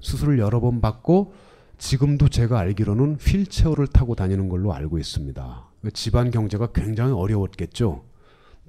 [0.00, 1.32] 수술을 여러 번 받고
[1.78, 5.68] 지금도 제가 알기로는 휠체어를 타고 다니는 걸로 알고 있습니다.
[5.92, 8.04] 집안 경제가 굉장히 어려웠겠죠.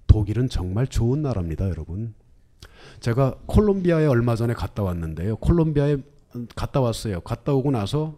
[0.07, 2.14] 독일은 정말 좋은 나라입니다, 여러분.
[2.99, 5.38] 제가 콜롬비아에 얼마 전에 갔다 왔는데요.
[5.38, 5.97] 콜롬비아에
[6.56, 7.22] 갔다 왔어요.
[7.22, 8.18] 갔다 오고 나서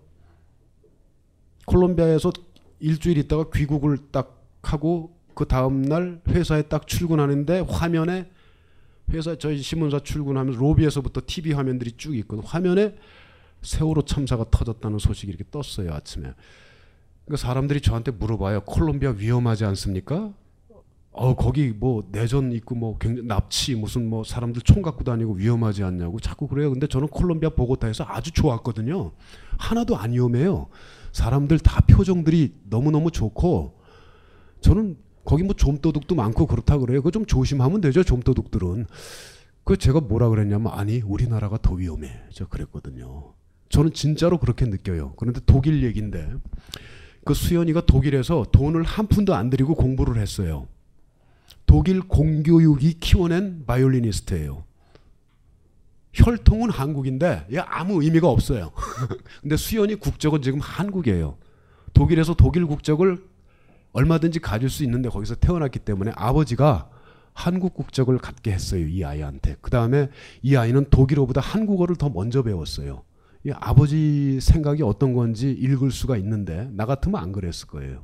[1.66, 2.32] 콜롬비아에서
[2.80, 8.30] 일주일 있다가 귀국을 딱 하고 그 다음 날 회사에 딱 출근하는데 화면에
[9.12, 12.44] 회사 저희 신문사 출근하면 로비에서부터 TV 화면들이 쭉 있거든.
[12.44, 12.96] 화면에
[13.62, 16.34] 세월호 참사가 터졌다는 소식이 이렇게 떴어요 아침에.
[17.26, 18.62] 그러니까 사람들이 저한테 물어봐요.
[18.62, 20.34] 콜롬비아 위험하지 않습니까?
[21.14, 25.84] 어 거기 뭐 내전 있고 뭐 굉장히 납치 무슨 뭐 사람들 총 갖고 다니고 위험하지
[25.84, 26.72] 않냐고 자꾸 그래요.
[26.72, 29.12] 근데 저는 콜롬비아 보고타에서 아주 좋았거든요.
[29.58, 30.70] 하나도 안 위험해요.
[31.12, 33.78] 사람들 다 표정들이 너무 너무 좋고
[34.62, 37.02] 저는 거기 뭐 좀도둑도 많고 그렇다 그래요.
[37.02, 38.04] 그좀 조심하면 되죠.
[38.04, 38.86] 좀도둑들은.
[39.64, 42.12] 그 제가 뭐라 그랬냐면 아니 우리나라가 더 위험해.
[42.32, 43.34] 저 그랬거든요.
[43.70, 45.14] 저는 진짜로 그렇게 느껴요.
[45.18, 46.34] 그런데 독일 얘긴데
[47.24, 50.68] 그 수연이가 독일에서 돈을 한 푼도 안 들이고 공부를 했어요.
[51.66, 54.64] 독일 공교육이 키워낸 바이올리니스트예요.
[56.14, 58.72] 혈통은 한국인데 얘 아무 의미가 없어요.
[59.42, 61.38] 근데 수연이 국적은 지금 한국이에요.
[61.94, 63.24] 독일에서 독일 국적을
[63.94, 66.90] 얼마든지 가질 수 있는데 거기서 태어났기 때문에 아버지가
[67.34, 68.86] 한국 국적을 갖게 했어요.
[68.88, 69.56] 이 아이한테.
[69.62, 70.10] 그 다음에
[70.42, 73.04] 이 아이는 독일어보다 한국어를 더 먼저 배웠어요.
[73.46, 78.04] 이 아버지 생각이 어떤 건지 읽을 수가 있는데 나 같으면 안 그랬을 거예요.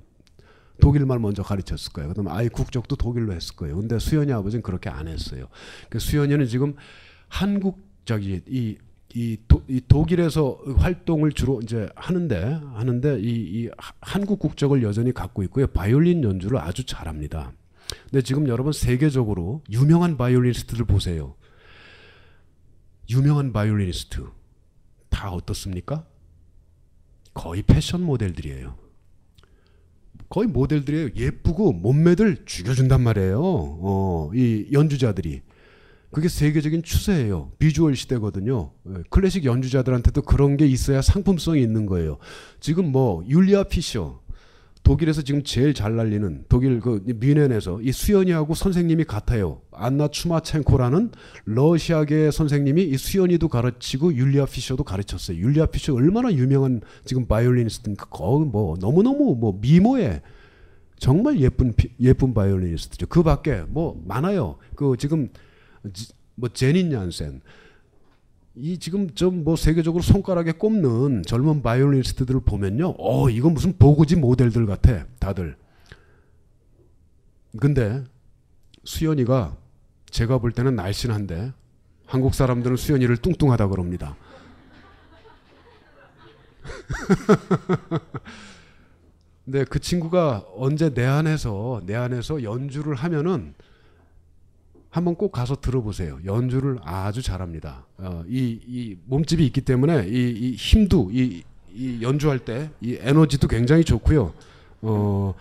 [0.79, 2.09] 독일말 먼저 가르쳤을 거예요.
[2.09, 3.77] 그다음에 아이 국적도 독일로 했을 거예요.
[3.77, 5.47] 근데 수연이 아버지는 그렇게 안 했어요.
[5.89, 6.75] 그 수연이는 지금
[7.27, 8.77] 한국 저기 이,
[9.15, 13.69] 이, 도, 이 독일에서 활동을 주로 이제 하는데 하는데 이, 이
[14.01, 15.67] 한국 국적을 여전히 갖고 있고요.
[15.67, 17.53] 바이올린 연주를 아주 잘합니다.
[18.03, 21.35] 근데 지금 여러분 세계적으로 유명한 바이올리니스트들 보세요.
[23.09, 24.25] 유명한 바이올리니스트
[25.09, 26.05] 다 어떻습니까?
[27.33, 28.75] 거의 패션 모델들이에요.
[30.29, 31.11] 거의 모델들이에요.
[31.15, 33.39] 예쁘고 몸매들 죽여준단 말이에요.
[33.41, 35.41] 어, 이 연주자들이.
[36.11, 37.51] 그게 세계적인 추세예요.
[37.59, 38.71] 비주얼 시대거든요.
[38.89, 42.17] 예, 클래식 연주자들한테도 그런 게 있어야 상품성이 있는 거예요.
[42.59, 44.21] 지금 뭐 율리아 피셔
[44.83, 49.61] 독일에서 지금 제일 잘 날리는 독일 그 뮌헨에서 이 수연이하고 선생님이 같아요.
[49.73, 51.11] 안나 추마첸코라는
[51.43, 55.37] 러시아계 선생님이 이 수연이도 가르치고 율리아 피셔도 가르쳤어요.
[55.37, 58.05] 율리아 피셔 얼마나 유명한 지금 바이올리니스트입니까?
[58.05, 60.21] 거의 뭐 너무너무 뭐 미모에
[60.99, 63.07] 정말 예쁜 피, 예쁜 바이올리니스트죠.
[63.07, 64.55] 그 밖에 뭐 많아요.
[64.73, 65.27] 그 지금
[66.35, 67.41] 뭐 제닌 얀센
[68.55, 72.95] 이 지금 좀 뭐 세계적으로 손가락에 꼽는 젊은 바이올리니스트들을 보면요.
[72.97, 75.05] 어, 이건 무슨 보고지 모델들 같아.
[75.19, 75.55] 다들.
[77.59, 78.03] 근데
[78.83, 79.55] 수연이가
[80.09, 81.53] 제가 볼 때는 날씬한데
[82.05, 84.15] 한국 사람들은 수연이를 뚱뚱하다 그럽니다.
[89.45, 93.53] 근데 그 친구가 언제 내 안에서 내 안에서 연주를 하면은
[94.97, 96.19] 한번 꼭 가서 들어보세요.
[96.25, 97.85] 연주를 아주 잘합니다.
[97.99, 103.47] 어, 이, 이 몸집이 있기 때문에 이, 이 힘도 이, 이 연주할 때 이 에너지도
[103.47, 104.33] 굉장히 좋고요.
[104.81, 105.35] 어,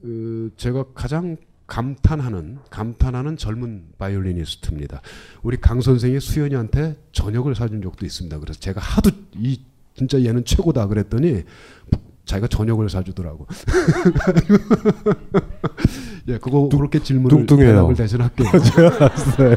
[0.00, 1.36] 그 제가 가장
[1.66, 5.02] 감탄하는 감탄하는 젊은 바이올리니스트입니다.
[5.42, 8.38] 우리 강 선생이 수연이한테 저녁을 사준 적도 있습니다.
[8.38, 9.60] 그래서 제가 하도 이
[9.94, 11.42] 진짜 얘는 최고다 그랬더니
[12.24, 13.46] 자기가 저녁을 사주더라고.
[16.28, 17.46] 예, 그거 그렇게 질문을.
[17.46, 18.48] 대답을 대신 할게요.
[18.62, 19.56] 제가 봤어요.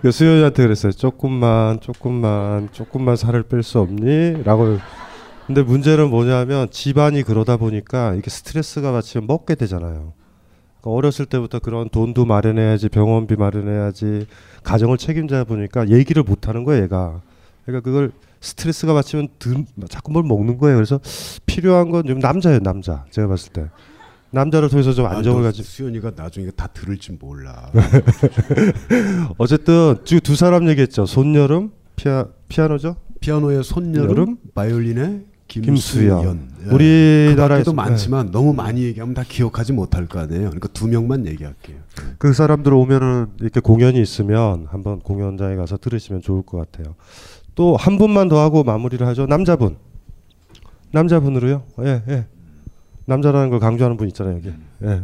[0.00, 0.92] 그 수연이한테 그랬어요.
[0.92, 4.78] 조금만, 조금만, 조금만 살을 뺄 수 없니?라고.
[5.46, 10.14] 근데 문제는 뭐냐면 집안이 그러다 보니까 이게 스트레스가 마치 먹게 되잖아요.
[10.80, 14.26] 그러니까 어렸을 때부터 그런 돈도 마련해야지, 병원비 마련해야지,
[14.62, 17.20] 가정을 책임져야 보니까 얘기를 못 하는 거예요, 얘가.
[17.66, 18.12] 그러니까 그걸
[18.44, 20.76] 스트레스가 받치면 든, 자꾸 뭘 먹는 거예요.
[20.76, 21.00] 그래서
[21.46, 23.04] 필요한 건 좀 남자예요, 남자.
[23.10, 23.66] 제가 봤을 때.
[24.30, 25.62] 남자를 통해서 좀 안정을 아, 너 가지.
[25.62, 27.70] 수연이가 나중에 다 들을지 몰라.
[29.38, 31.06] 어쨌든 지금 두 사람 얘기했죠.
[31.06, 32.96] 손여름 피아 피아노죠.
[33.20, 34.36] 피아노의 손여름, 여름?
[34.54, 35.74] 바이올린의 김수연.
[36.20, 36.48] 김수연.
[36.66, 36.74] 예.
[36.74, 40.46] 우리나라에서 그 많지만 너무 많이 얘기하면 다 기억하지 못할 거 아니에요.
[40.46, 41.76] 그러니까 두 명만 얘기할게요.
[42.18, 46.96] 그 사람들 오면은 이렇게 공연이 있으면 한번 공연장에 가서 들으시면 좋을 것 같아요.
[47.54, 49.26] 또 한 분만 더 하고 마무리를 하죠.
[49.26, 49.76] 남자분.
[50.92, 51.62] 남자분으로요.
[51.80, 52.26] 예, 예.
[53.06, 54.52] 남자라는 걸 강조하는 분 있잖아요, 여기.
[54.82, 55.02] 예.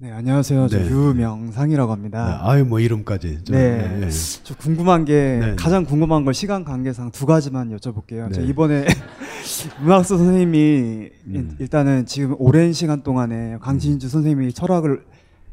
[0.00, 0.68] 네, 안녕하세요.
[0.68, 0.88] 저 네.
[0.88, 2.24] 유명상이라고 합니다.
[2.24, 3.42] 네, 아유, 뭐 이름까지.
[3.44, 3.78] 좀, 네.
[3.78, 4.08] 네, 네.
[4.44, 5.56] 저 궁금한 게 네.
[5.56, 8.32] 가장 궁금한 걸 시간 관계상 두 가지만 여쭤볼게요.
[8.32, 8.46] 저 네.
[8.46, 8.86] 이번에
[9.82, 10.56] 음악서 선생님이
[11.26, 15.04] 일- 일단은 지금 오랜 시간 동안에 강진주 선생님이 철학을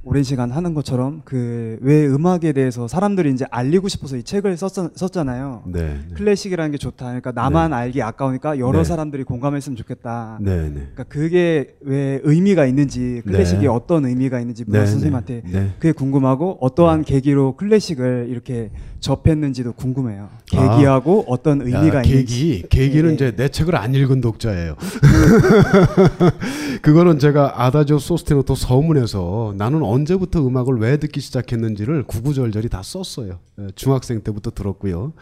[0.06, 4.70] 오랜 시간 하는 것처럼 그 왜 음악에 대해서 사람들이 이제 알리고 싶어서 이 책을 썼,
[4.96, 5.64] 썼잖아요.
[5.68, 6.00] 네.
[6.16, 7.06] 클래식이라는 게 좋다.
[7.06, 8.84] 그러니까 나만 알기 아까우니까 여러 네.
[8.84, 10.40] 사람들이 공감했으면 좋겠다.
[10.42, 10.72] 네, 네.
[10.74, 13.68] 그러니까 그게 왜 의미가 있는지 클래식이 네.
[13.68, 14.86] 어떤 의미가 있는지 네, 네.
[14.86, 15.70] 선생님한테 네.
[15.80, 20.30] 그게 궁금하고 어떠한 계기로 클래식을 이렇게 접했는지도 궁금해요.
[20.46, 22.64] 계기하고 어떤 의미가 야, 있는지.
[22.66, 24.76] 계기 계기는 네, 이제 내 책을 안 읽은 독자예요.
[26.82, 33.40] 그거는 제가 아다조 소스테노토 서문에서 나는 언제부터 음악을 왜 듣기 시작했는지를 구구절절히 다 썼어요.
[33.60, 35.14] 예, 중학생 때부터 들었고요.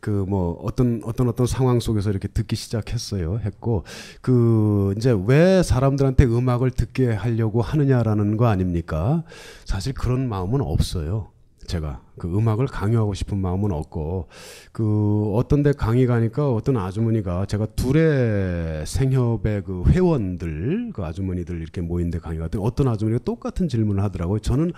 [0.00, 3.38] 그뭐 어떤 어떤 어떤 상황 속에서 이렇게 듣기 시작했어요.
[3.44, 3.84] 했고
[4.20, 9.22] 그 이제 왜 사람들한테 음악을 듣게 하려고 하느냐라는 거 아닙니까?
[9.64, 11.28] 사실 그런 마음은 없어요.
[11.66, 14.28] 제가 그 음악을 강요하고 싶은 마음은 없고
[14.72, 21.80] 그 어떤 데 강의 가니까 어떤 아주머니가 제가 둘의 생협의 그 회원들 그 아주머니들 이렇게
[21.80, 24.40] 모인 데 강의 갔더니 어떤 아주머니가 똑같은 질문을 하더라고요.
[24.40, 24.72] 저는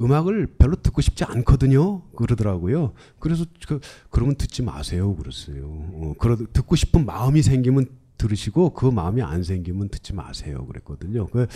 [0.00, 2.02] 음악을 별로 듣고 싶지 않거든요.
[2.16, 2.92] 그러더라고요.
[3.18, 5.14] 그래서 그 그러면 듣지 마세요.
[5.16, 5.64] 그랬어요.
[5.66, 7.86] 어, 그러 듣고 싶은 마음이 생기면
[8.18, 10.66] 들으시고 그 마음이 안 생기면 듣지 마세요.
[10.66, 11.26] 그랬거든요.
[11.26, 11.46] 그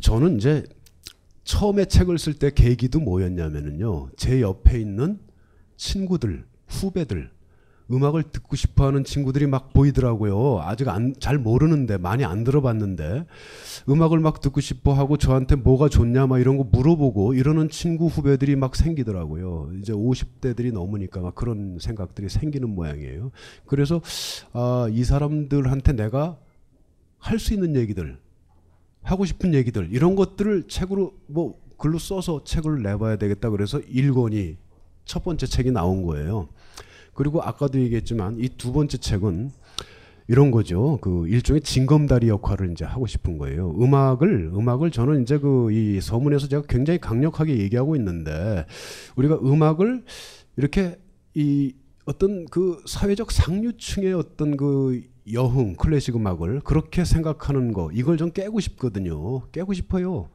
[0.00, 0.64] 저는 이제
[1.44, 4.10] 처음에 책을 쓸 때 계기도 뭐였냐면은요.
[4.16, 5.18] 제 옆에 있는
[5.76, 7.30] 친구들, 후배들,
[7.90, 10.60] 음악을 듣고 싶어 하는 친구들이 막 보이더라고요.
[10.62, 13.26] 아직 안, 잘 모르는데, 많이 안 들어봤는데,
[13.88, 18.56] 음악을 막 듣고 싶어 하고 저한테 뭐가 좋냐, 막 이런 거 물어보고 이러는 친구 후배들이
[18.56, 19.72] 막 생기더라고요.
[19.80, 23.30] 이제 50대들이 넘으니까 막 그런 생각들이 생기는 모양이에요.
[23.66, 24.00] 그래서,
[24.52, 26.38] 아, 이 사람들한테 내가
[27.18, 28.18] 할 수 있는 얘기들,
[29.02, 34.56] 하고 싶은 얘기들 이런 것들을 책으로 뭐 글로 써서 책을 내봐야 되겠다 그래서 1권이
[35.04, 36.48] 첫 번째 책이 나온 거예요.
[37.14, 39.50] 그리고 아까도 얘기했지만 이 두 번째 책은
[40.28, 40.98] 이런 거죠.
[41.00, 43.74] 그 일종의 징검다리 역할을 이제 하고 싶은 거예요.
[43.78, 48.64] 음악을 음악을 저는 이제 그 이 서문에서 제가 굉장히 강력하게 얘기하고 있는데
[49.16, 50.04] 우리가 음악을
[50.56, 50.96] 이렇게
[51.34, 51.74] 이
[52.04, 58.60] 어떤 그 사회적 상류층의 어떤 그 여흥 클래식 음악을 그렇게 생각하는 거 이걸 좀 깨고
[58.60, 59.42] 싶거든요.
[59.52, 60.28] 깨고 싶어요.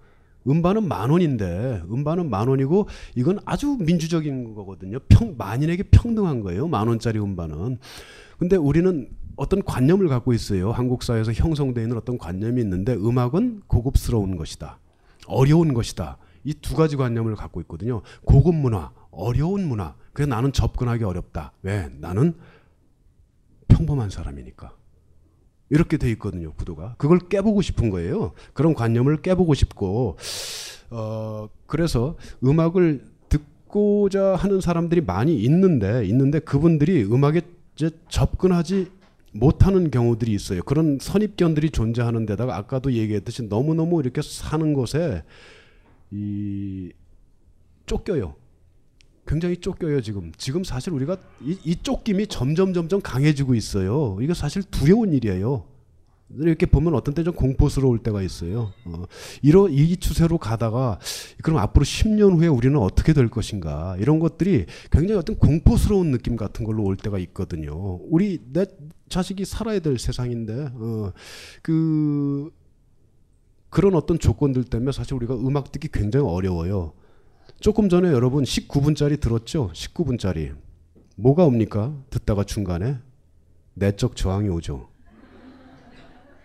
[0.48, 5.00] 음반은 만 원인데 음반은 만 원이고 이건 아주 민주적인 거거든요.
[5.10, 6.68] 평 만인에게 평등한 거예요.
[6.68, 7.80] 만 원짜리 음반은.
[8.40, 10.72] 근데 우리는 어떤 관념을 갖고 있어요.
[10.72, 14.80] 한국 사회에서 형성되어 있는 어떤 관념이 있는데 음악은 고급스러운 것이다.
[15.28, 16.18] 어려운 것이다.
[16.46, 18.02] 이 두 가지 관념을 갖고 있거든요.
[18.24, 19.96] 고급 문화, 어려운 문화.
[20.14, 21.52] 그래서 나는 접근하기 어렵다.
[21.62, 21.90] 왜?
[22.00, 22.36] 나는
[23.78, 24.74] 평범한 사람이니까.
[25.70, 26.96] 이렇게 돼 있거든요, 구도가.
[26.98, 28.32] 그걸 깨보고 싶은 거예요.
[28.54, 30.18] 그런 관념을 깨보고 싶고,
[30.90, 37.42] 어, 그래서 음악을 듣고자 하는 사람들이 많이 있는데, 있는데 그분들이 음악에
[37.76, 38.90] 이제 접근하지
[39.34, 40.64] 못하는 경우들이 있어요.
[40.64, 45.24] 그런 선입견들이 존재하는 데다가 아까도 얘기했듯이 너무너무 이렇게 사는 것에
[46.12, 46.92] 이
[47.86, 48.36] 쫓겨요.
[49.28, 50.32] 굉장히 쫓겨요 지금.
[50.38, 54.18] 지금 사실 우리가 이, 이 쫓김이 점점 점점 강해지고 있어요.
[54.22, 55.66] 이거 사실 두려운 일이에요.
[56.30, 58.74] 이렇게 보면 어떤 때 좀 공포스러울 때가 있어요.
[58.86, 59.06] 어,
[59.42, 61.00] 이러 이 추세로 가다가
[61.42, 66.66] 그럼 앞으로 10년 후에 우리는 어떻게 될 것인가 이런 것들이 굉장히 어떤 공포스러운 느낌 같은
[66.66, 68.00] 걸로 올 때가 있거든요.
[68.10, 68.66] 우리 내
[69.10, 71.12] 자식이 살아야 될 세상인데 어,
[71.62, 72.52] 그
[73.70, 76.94] 그런 어떤 조건들 때문에 사실 우리가 음악 듣기 굉장히 어려워요.
[77.60, 79.72] 조금 전에 여러분 19분짜리 들었죠?
[79.74, 80.56] 19분짜리.
[81.16, 81.94] 뭐가 옵니까?
[82.10, 82.98] 듣다가 중간에
[83.74, 84.88] 내적 저항이 오죠.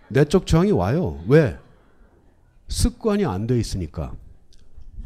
[0.08, 1.22] 내적 저항이 와요.
[1.28, 1.58] 왜?
[2.68, 4.14] 습관이 안 돼 있으니까.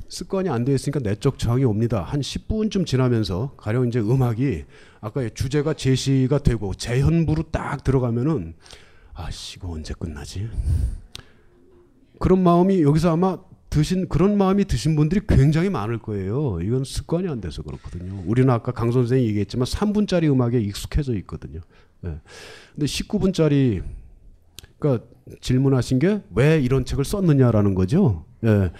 [0.08, 2.02] 습관이 안 돼 있으니까 내적 저항이 옵니다.
[2.02, 4.64] 한 10분쯤 지나면서 가령 이제 음악이
[5.00, 8.54] 아까 주제가 제시가 되고 재현부로 딱 들어가면은
[9.14, 10.48] 아씨 이거 언제 끝나지?
[12.18, 13.38] 그런 마음이 여기서 아마
[13.70, 16.58] 드신 그런 마음이 드신 분들이 굉장히 많을 거예요.
[16.62, 18.22] 이건 습관이 안 돼서 그렇거든요.
[18.26, 21.60] 우리는 아까 강 선생이 얘기했지만 3분짜리 음악에 익숙해져 있거든요.
[22.04, 22.18] 예.
[22.74, 23.82] 근데 19분짜리
[24.78, 25.06] 그러니까
[25.40, 28.24] 질문하신 게 왜 이런 책을 썼느냐라는 거죠.
[28.44, 28.70] 예.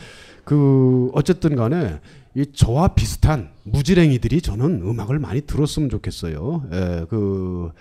[0.44, 2.00] 그 어쨌든 간에
[2.34, 6.68] 이 저와 비슷한 무지랭이들이 저는 음악을 많이 들었으면 좋겠어요.
[6.72, 7.06] 예.
[7.08, 7.72] 그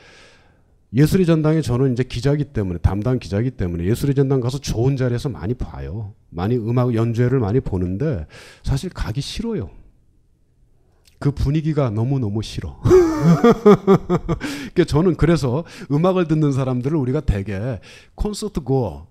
[0.93, 5.53] 예술의 전당에 저는 이제 기자기 때문에 담당 기자기 때문에 예술의 전당 가서 좋은 자리에서 많이
[5.53, 6.13] 봐요.
[6.29, 8.27] 많이 음악 연주회를 많이 보는데
[8.63, 9.69] 사실 가기 싫어요.
[11.19, 12.79] 그 분위기가 너무 너무 싫어.
[12.83, 17.79] 그러니까 저는 그래서 음악을 듣는 사람들을 우리가 대개
[18.15, 19.07] concertgoer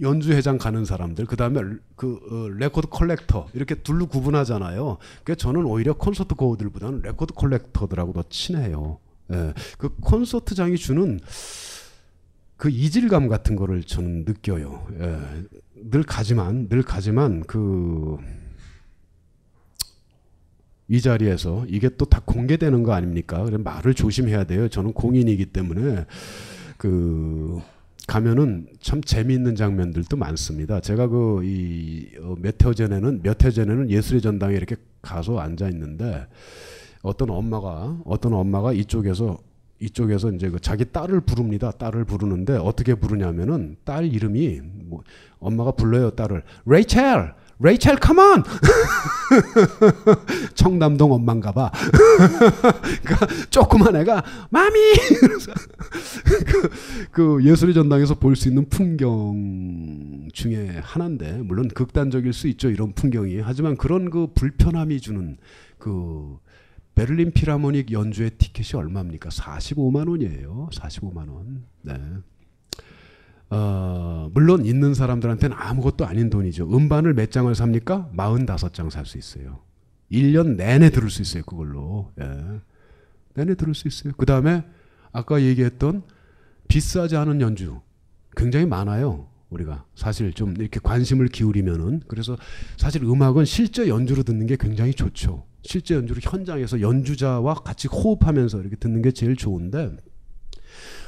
[0.00, 1.60] 연주회장 가는 사람들 그다음에
[1.96, 4.98] 그 어, record collector 이렇게 둘로 구분하잖아요.
[5.24, 8.98] 그러니까 저는 오히려 concertgoer들보다는 record collector들하고 더 친해요.
[9.32, 9.54] 예.
[9.78, 11.18] 그 콘서트장이 주는
[12.56, 14.86] 그 이질감 같은 거를 저는 느껴요.
[15.00, 15.18] 예.
[15.90, 18.18] 늘 가지만 늘 가지만 그
[20.88, 23.42] 이 자리에서 이게 또 다 공개되는 거 아닙니까?
[23.44, 24.68] 그래 말을 조심해야 돼요.
[24.68, 26.04] 저는 공인이기 때문에
[26.76, 27.58] 그
[28.06, 30.80] 가면은 참 재미있는 장면들도 많습니다.
[30.80, 36.26] 제가 그 이 몇 해 전에는 몇 해 전에는 예술의 전당에 이렇게 가서 앉아 있는데
[37.04, 39.36] 어떤 엄마가 어떤 엄마가 이쪽에서
[39.78, 41.70] 이쪽에서 이제 그 자기 딸을 부릅니다.
[41.70, 45.02] 딸을 부르는데 어떻게 부르냐면은 딸 이름이 뭐
[45.38, 46.42] 엄마가 불러요 딸을.
[46.64, 48.42] 레이첼 레이첼 컴온
[50.54, 51.70] 청담동 엄마인가 봐.
[53.04, 54.78] 그러니까 조그만 애가 마미!
[56.46, 56.70] 그,
[57.10, 63.40] 그 예술의 전당에서 볼 수 있는 풍경 중에 하나인데 물론 극단적일 수 있죠 이런 풍경이.
[63.40, 65.36] 하지만 그런 그 불편함이 주는
[65.78, 66.38] 그
[66.94, 69.28] 베를린 피라모닉 연주회 티켓이 얼마입니까?
[69.30, 70.68] 45만 원이에요.
[70.72, 71.64] 45만 원.
[71.82, 71.94] 네.
[73.50, 76.68] 어, 물론 있는 사람들한테는 아무것도 아닌 돈이죠.
[76.74, 78.10] 음반을 몇 장을 삽니까?
[78.16, 79.60] 45장 살 수 있어요.
[80.10, 81.42] 1년 내내 들을 수 있어요.
[81.44, 82.12] 그걸로.
[82.20, 82.60] 예.
[83.34, 84.12] 내내 들을 수 있어요.
[84.16, 84.64] 그 다음에
[85.12, 86.02] 아까 얘기했던
[86.68, 87.80] 비싸지 않은 연주
[88.36, 89.28] 굉장히 많아요.
[89.50, 92.36] 우리가 사실 좀 이렇게 관심을 기울이면은 그래서
[92.76, 95.44] 사실 음악은 실제 연주로 듣는 게 굉장히 좋죠.
[95.64, 99.90] 실제 연주를 현장에서 연주자와 같이 호흡하면서 이렇게 듣는 게 제일 좋은데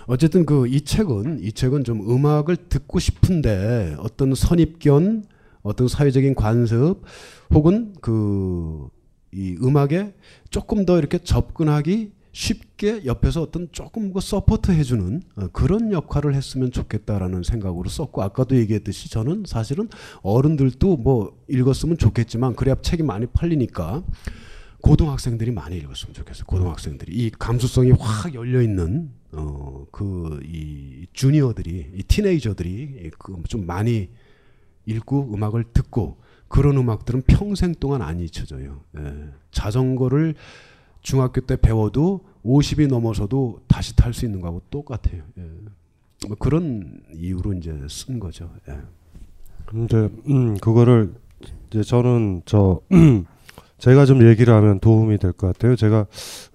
[0.06, 5.24] 어쨌든 그 이 책은 이 책은 좀 음악을 듣고 싶은데 어떤 선입견,
[5.62, 7.02] 어떤 사회적인 관습
[7.50, 8.88] 혹은 그
[9.32, 10.14] 이 음악에
[10.48, 16.70] 조금 더 이렇게 접근하기 쉽게 옆에서 어떤 조금 그 support 해주는 어, 그런 역할을 했으면
[16.70, 19.88] 좋겠다라는 생각으로 썼고 아까도 얘기했듯이 저는 사실은
[20.22, 24.02] 어른들도 뭐 읽었으면 좋겠지만 그래야 책이 많이 팔리니까
[24.86, 26.44] 고등학생들이 많이 읽었으면 좋겠어요.
[26.46, 34.08] 고등학생들이 이 감수성이 확 열려 있는 어 그 이 주니어들이 이 teenager들이 그 좀 많이
[34.86, 36.18] 읽고 음악을 듣고
[36.48, 38.80] 그런 음악들은 평생 동안 안 잊혀져요.
[38.98, 39.28] 예.
[39.50, 40.34] 자전거를
[41.02, 45.24] 중학교 때 배워도 50이 넘어서도 다시 탈 수 있는 거하고 똑같아요.
[45.38, 45.42] 예.
[46.28, 48.50] 뭐 그런 이유로 이제 쓴 거죠.
[48.68, 48.78] 예.
[49.66, 51.14] 근데 음 그거를
[51.70, 52.80] 이제 저는 저
[53.78, 55.76] 제가 좀 얘기를 하면 도움이 될 것 같아요.
[55.76, 56.06] 제가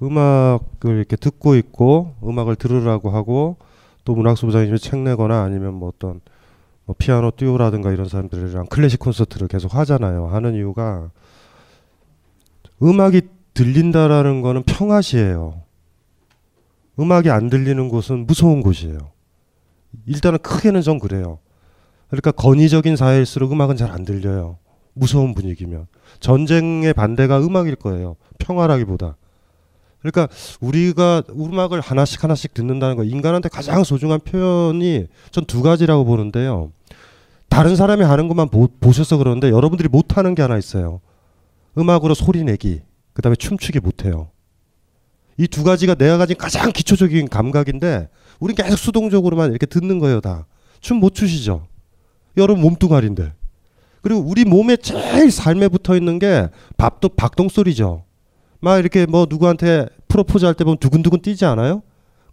[0.02, 3.58] 음악을 이렇게 듣고 있고 음악을 들으라고 하고
[4.04, 6.22] 또 문학소부장님이 책 내거나 아니면 뭐 어떤
[6.86, 10.28] 뭐 피아노 듀오라든가 이런 사람들이랑 클래식 콘서트를 계속 하잖아요.
[10.28, 11.12] 하는 이유가
[12.82, 13.22] 음악이
[13.54, 15.62] 들린다라는 거는 평화시예요.
[17.00, 18.98] 음악이 안 들리는 곳은 무서운 곳이에요.
[20.08, 21.38] 일단은 크게는 좀 그래요.
[22.08, 24.58] 그러니까 건의적인 사회일수록 음악은 잘 안 들려요.
[24.94, 25.88] 무서운 분위기면.
[26.20, 28.16] 전쟁의 반대가 음악일 거예요.
[28.40, 29.16] 평화라기보다.
[30.02, 30.28] 그러니까
[30.60, 36.72] 우리가 음악을 하나씩 하나씩 듣는다는 거 인간한테 가장 소중한 표현이 전 두 가지라고 보는데요.
[37.50, 41.02] 다른 사람이 하는 것만 보, 보셔서 그러는데 여러분들이 못하는 게 하나 있어요.
[41.78, 42.82] 음악으로 소리 내기.
[43.14, 44.30] 그 다음에 춤추기 못해요.
[45.38, 48.10] 이 두 가지가 내가 가진 가장 기초적인 감각인데
[48.40, 50.46] 우린 계속 수동적으로만 이렇게 듣는 거예요 다.
[50.82, 51.68] 춤 못 추시죠?
[52.38, 53.34] 여러분 몸뚱아리인데.
[54.02, 58.04] 그리고 우리 몸에 제일 삶에 붙어 있는 게 밥도 박동 소리죠.
[58.60, 61.82] 막 이렇게 뭐 누구한테 프로포즈 할 때 보면 두근두근 뛰지 않아요?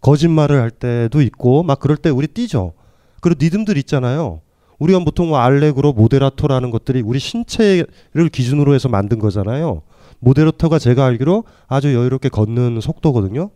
[0.01, 2.73] 거짓말을 할 때도 있고 막 그럴 때 우리 뛰죠.
[3.21, 4.41] 그리고 리듬들 있잖아요.
[4.79, 9.83] 우리가 보통 뭐 알레그로 모데라토라는 것들이 우리 신체를 기준으로 해서 만든 거잖아요.
[10.21, 13.51] 모데라토가 제가 알기로 아주 여유롭게 걷는 속도거든요.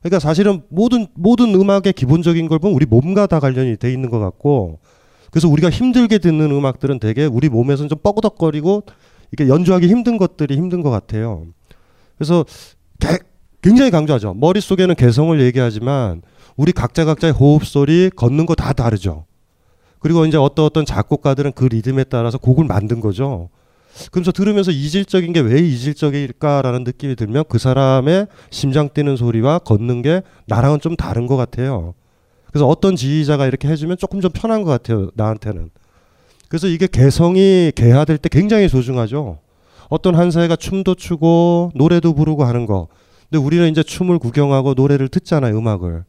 [0.00, 4.18] 그러니까 사실은 모든 모든 음악의 기본적인 걸 보면 우리 몸과 다 관련이 돼 있는 것
[4.18, 4.78] 같고
[5.30, 8.82] 그래서 우리가 힘들게 듣는 음악들은 되게 우리 몸에서는 좀 뻐그덕거리고
[9.30, 11.46] 이렇게 연주하기 힘든 것들이 힘든 것 같아요.
[12.18, 12.44] 그래서
[12.98, 13.18] 개,
[13.62, 14.34] 굉장히 강조하죠.
[14.34, 16.22] 머릿속에는 개성을 얘기하지만
[16.56, 19.24] 우리 각자 각자의 호흡 소리, 걷는 거 다 다르죠.
[20.00, 23.50] 그리고 이제 어떤 어떤 작곡가들은 그 리듬에 따라서 곡을 만든 거죠.
[24.10, 30.22] 그러면서 들으면서 이질적인 게 왜 이질적일까라는 느낌이 들면 그 사람의 심장 뛰는 소리와 걷는 게
[30.46, 31.94] 나랑은 좀 다른 것 같아요.
[32.52, 35.10] 그래서 어떤 지휘자가 이렇게 해주면 조금 좀 편한 것 같아요.
[35.14, 35.70] 나한테는.
[36.48, 39.38] 그래서 이게 개성이 개화될 때 굉장히 소중하죠.
[39.88, 42.88] 어떤 한 사회가 춤도 추고 노래도 부르고 하는 거.
[43.28, 45.56] 근데 우리는 이제 춤을 구경하고 노래를 듣잖아요.
[45.56, 46.04] 음악을.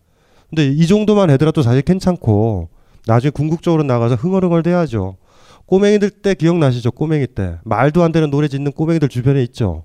[0.50, 2.70] 근데 이 정도만 해더라도 사실 괜찮고
[3.06, 5.18] 나중에 궁극적으로 나가서 흥얼흥얼 대야죠.
[5.66, 6.92] 꼬맹이들 때 기억나시죠?
[6.92, 7.58] 꼬맹이 때.
[7.64, 9.84] 말도 안 되는 노래 짓는 꼬맹이들 주변에 있죠.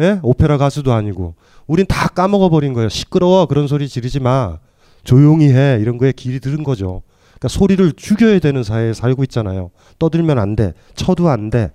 [0.00, 0.18] 예?
[0.22, 1.34] 오페라 가수도 아니고.
[1.66, 2.88] 우린 다 까먹어 버린 거예요.
[2.88, 3.46] 시끄러워.
[3.46, 4.58] 그런 소리 지르지 마.
[5.04, 5.78] 조용히 해.
[5.80, 7.02] 이런 거에 길이 들은 거죠.
[7.34, 9.70] 그러니까 소리를 죽여야 되는 사회에 살고 있잖아요.
[9.98, 10.72] 떠들면 안 돼.
[10.94, 11.72] 쳐도 안 돼.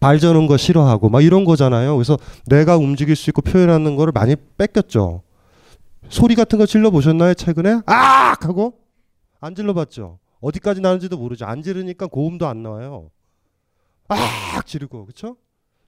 [0.00, 1.96] 발 저는 거 싫어하고 막 이런 거잖아요.
[1.96, 5.22] 그래서 내가 움직일 수 있고 표현하는 거를 많이 뺏겼죠.
[6.08, 7.34] 소리 같은 거 질러 보셨나요?
[7.34, 7.82] 최근에?
[7.86, 8.34] 아!
[8.40, 8.74] 하고
[9.40, 10.18] 안 질러 봤죠.
[10.40, 11.46] 어디까지 나는지도 모르죠.
[11.46, 13.10] 안 지르니까 고음도 안 나와요.
[14.08, 15.36] 악 지르고 그렇죠?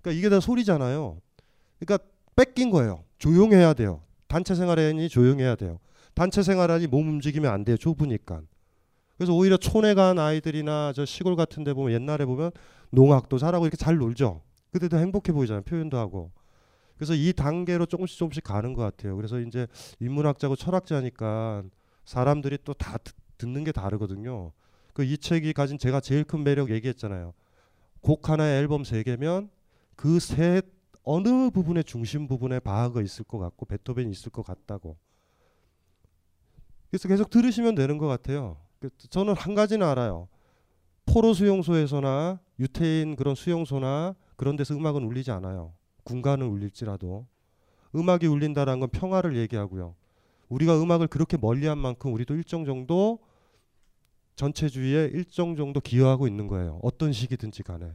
[0.03, 1.19] 그러니까 이게 다 소리잖아요.
[1.79, 2.05] 그러니까
[2.37, 3.05] 뺏긴 거예요.
[3.19, 4.01] 조용해야 돼요.
[4.29, 5.79] 단체 생활하니 조용해야 돼요.
[6.15, 7.77] 단체 생활하니 몸 움직이면 안 돼요.
[7.77, 8.43] 좁으니까.
[9.17, 12.51] 그래서 오히려 촌에 간 아이들이나 저 시골 같은 데 보면 옛날에 보면
[12.91, 14.43] 농악도 잘하고 이렇게 잘 놀죠.
[14.73, 15.63] 그때도 행복해 보이잖아요.
[15.63, 16.31] 표현도 하고.
[16.97, 19.17] 그래서 이 단계로 조금씩 조금씩 가는 것 같아요.
[19.17, 19.67] 그래서 이제
[20.01, 21.63] 인문학자고 철학자니까
[22.05, 22.97] 사람들이 또 다
[23.39, 24.53] 듣는 게 다르거든요.
[24.93, 27.33] 그 이 책이 가진 제가 제일 큰 매력 얘기했잖아요.
[28.03, 29.51] 곡 하나에 앨범 세 개면
[29.97, 30.63] 그 세
[31.05, 34.97] 어느 부분의 중심 부분에 바흐가 있을 것 같고 베토벤이 있을 것 같다고.
[36.91, 38.57] 그래서 계속 들으시면 되는 것 같아요.
[38.81, 40.29] 그 저는 한 가지는 알아요.
[41.07, 45.73] 포로 수용소에서나 유태인 그런 수용소나 그런 데서 음악은 울리지 않아요.
[46.05, 47.27] 군가는 울릴지라도
[47.95, 49.95] 음악이 울린다라는 건 평화를 얘기하고요.
[50.49, 53.19] 우리가 음악을 그렇게 멀리한 만큼 우리도 일정 정도
[54.37, 56.79] 전체주의에 일정 정도 기여하고 있는 거예요.
[56.83, 57.93] 어떤 식이든지 간에.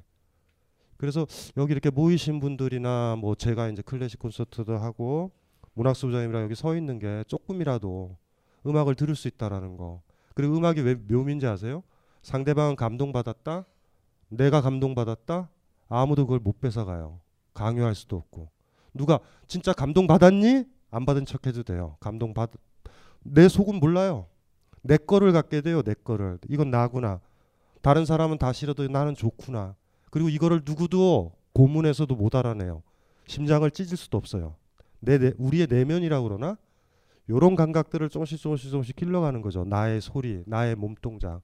[0.98, 1.26] 그래서
[1.58, 5.32] 여기 이렇게 모이신 분들이나 뭐 제가 이제 클래식 콘서트도 하고
[5.74, 8.18] 문학수부장님이랑 여기 서 있는 게 조금이라도
[8.66, 10.02] 음악을 들을 수 있다라는 거.
[10.34, 11.84] 그리고 음악이 왜 묘미인지 아세요?
[12.22, 13.66] 상대방은 감동받았다.
[14.30, 15.50] 내가 감동받았다.
[15.88, 17.20] 아무도 그걸 못 뺏어가요.
[17.54, 18.50] 강요할 수도 없고.
[18.94, 20.66] 누가 진짜 감동받았니?
[20.92, 21.98] 안 받은 척 해도 돼요.
[22.00, 22.52] 감동받
[23.24, 24.28] 내 속은 몰라요.
[24.82, 25.82] 내 거를 갖게 돼요.
[25.82, 26.38] 내 거를.
[26.48, 27.20] 이건 나구나.
[27.82, 29.76] 다른 사람은 다 싫어도 나는 좋구나.
[30.12, 32.84] 그리고 이거를 누구도 고문에서도 못 알아내요.
[33.28, 34.56] 심장을 찢을 수도 없어요.
[35.00, 36.58] 내, 내 우리의 내면이라고 그러나
[37.30, 39.64] 요런 감각들을 조금씩 조금씩 조금씩 길러가는 거죠.
[39.66, 41.42] 나의 소리, 나의 몸 동작.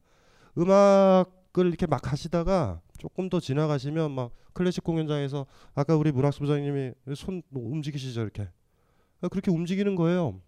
[0.58, 7.42] 음악을 이렇게 막 하시다가 조금 더 지나가시면 막 클래식 공연장에서 아까 우리 문학수 부장님이 손
[7.52, 8.48] 움직이시죠 이렇게
[9.30, 10.40] 그렇게 움직이는 거예요.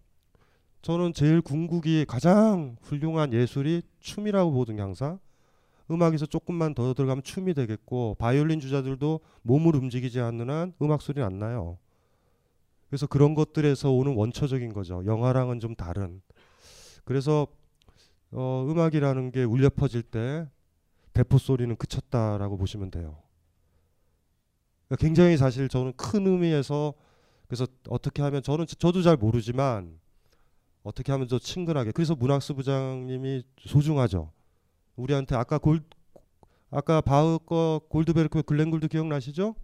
[0.82, 5.18] 저는 제일 궁극이 가장 훌륭한 예술이 춤이라고 보거든요 항상.
[5.90, 11.38] 음악에서 조금만 더 들어가면 춤이 되겠고 바이올린 주자들도 몸을 움직이지 않는 한 음악 소리는 안
[11.38, 11.78] 나요.
[12.94, 15.02] 그래서 그런 것들에서 오는 원초적인 거죠.
[15.04, 16.22] 영화랑은 좀 다른.
[17.04, 17.48] 그래서
[18.30, 20.48] 어, 음악이라는 게 울려 퍼질 때
[21.12, 23.18] 대포 소리는 그쳤다라고 보시면 돼요.
[24.86, 26.94] 그러니까 굉장히 사실 저는 큰 의미에서
[27.48, 29.98] 그래서 어떻게 하면 저는 저도 잘 모르지만
[30.84, 34.30] 어떻게 하면 더 친근하게 그래서 문학수 부장님이 소중하죠.
[34.94, 35.80] 우리한테 아까 골
[36.70, 39.56] 아까 바흐 거 골드베르크 글렌 골드 기억나시죠?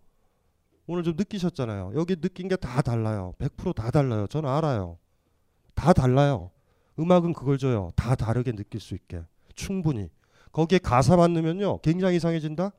[0.91, 1.93] 오늘 좀 느끼셨잖아요.
[1.95, 3.33] 여기 느낀 게 다 달라요.
[3.39, 4.27] 100%다 달라요.
[4.27, 4.99] 저는 알아요.
[5.77, 6.51] 다 달라요.
[6.99, 7.91] 음악은 그걸 줘요.
[7.95, 9.23] 다 다르게 느낄 수 있게.
[9.55, 10.09] 충분히.
[10.51, 11.79] 거기에 가사만 넣으면요.
[11.79, 12.73] 굉장히 이상해진다?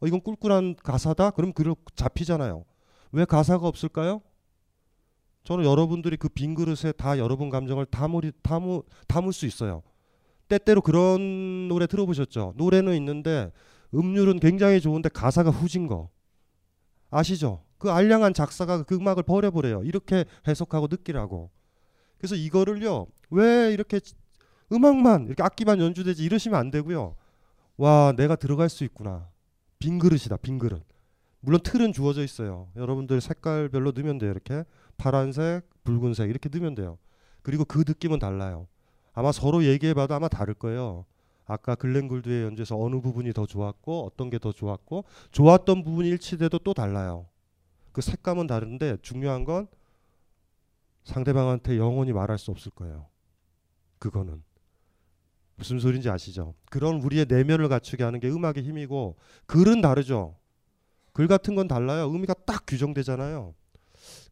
[0.00, 1.30] 어, 이건 꿀꿀한 가사다?
[1.30, 2.64] 그럼 그걸 잡히잖아요.
[3.10, 4.22] 왜 가사가 없을까요?
[5.42, 9.82] 저는 여러분들이 그 빈 그릇에 다 여러분 감정을 담을, 담을, 담을 수 있어요.
[10.46, 12.54] 때때로 그런 노래 들어보셨죠?
[12.56, 13.50] 노래는 있는데
[13.94, 16.08] 음률은 굉장히 좋은데 가사가 후진 거.
[17.12, 17.62] 아시죠?
[17.78, 19.84] 그 알량한 작사가 그 음악을 버려버려요.
[19.84, 21.50] 이렇게 해석하고 느끼라고.
[22.18, 23.06] 그래서 이거를요.
[23.30, 24.00] 왜 이렇게
[24.72, 27.14] 음악만 이렇게 악기만 연주되지 이러시면 안 되고요.
[27.76, 29.28] 와 내가 들어갈 수 있구나.
[29.78, 30.38] 빈 그릇이다.
[30.38, 30.82] 빈 그릇.
[31.40, 32.68] 물론 틀은 주어져 있어요.
[32.76, 34.30] 여러분들 색깔별로 넣으면 돼요.
[34.30, 34.64] 이렇게
[34.96, 36.98] 파란색, 붉은색 이렇게 넣으면 돼요.
[37.42, 38.68] 그리고 그 느낌은 달라요.
[39.12, 41.04] 아마 서로 얘기해봐도 아마 다를 거예요.
[41.52, 46.58] 아까 글렌 굴드의 연주에서 어느 부분이 더 좋았고 어떤 게 더 좋았고 좋았던 부분이 일치돼도
[46.60, 47.26] 또 달라요.
[47.92, 49.68] 그 색감은 다른데 중요한 건
[51.04, 53.06] 상대방한테 영원히 말할 수 없을 거예요.
[53.98, 54.42] 그거는
[55.56, 56.54] 무슨 소리인지 아시죠?
[56.70, 59.16] 그런 우리의 내면을 갖추게 하는 게 음악의 힘이고
[59.46, 60.36] 글은 다르죠.
[61.12, 62.10] 글 같은 건 달라요.
[62.10, 63.54] 의미가 딱 규정되잖아요.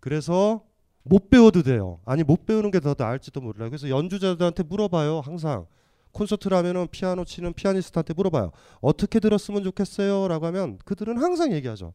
[0.00, 0.64] 그래서
[1.02, 2.00] 못 배워도 돼요.
[2.04, 3.68] 아니 못 배우는 게 더 나을지도 몰라요.
[3.68, 5.20] 그래서 연주자들한테 물어봐요.
[5.20, 5.66] 항상
[6.12, 8.50] 콘서트를 하면은 피아노 치는 피아니스트한테 물어봐요.
[8.80, 11.94] 어떻게 들었으면 좋겠어요?라고 하면 그들은 항상 얘기하죠.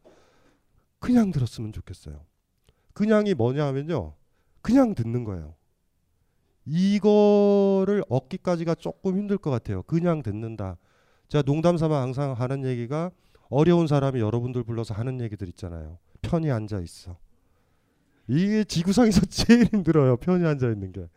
[0.99, 2.21] 그냥 들었으면 좋겠어요.
[2.93, 4.15] 그냥이 뭐냐 하면요.
[4.61, 5.55] 그냥 듣는 거예요.
[6.65, 9.83] 이거를 얻기까지가 조금 힘들 것 같아요.
[9.83, 10.77] 그냥 듣는다.
[11.27, 13.11] 제가 농담 삼아 항상 하는 얘기가
[13.49, 15.99] 어려운 사람이 여러분들 불러서 하는 얘기들 있잖아요.
[16.21, 17.17] 편히 앉아 있어.
[18.27, 20.17] 이게 지구상에서 제일 힘들어요.
[20.17, 21.07] 편히 앉아 있는 게.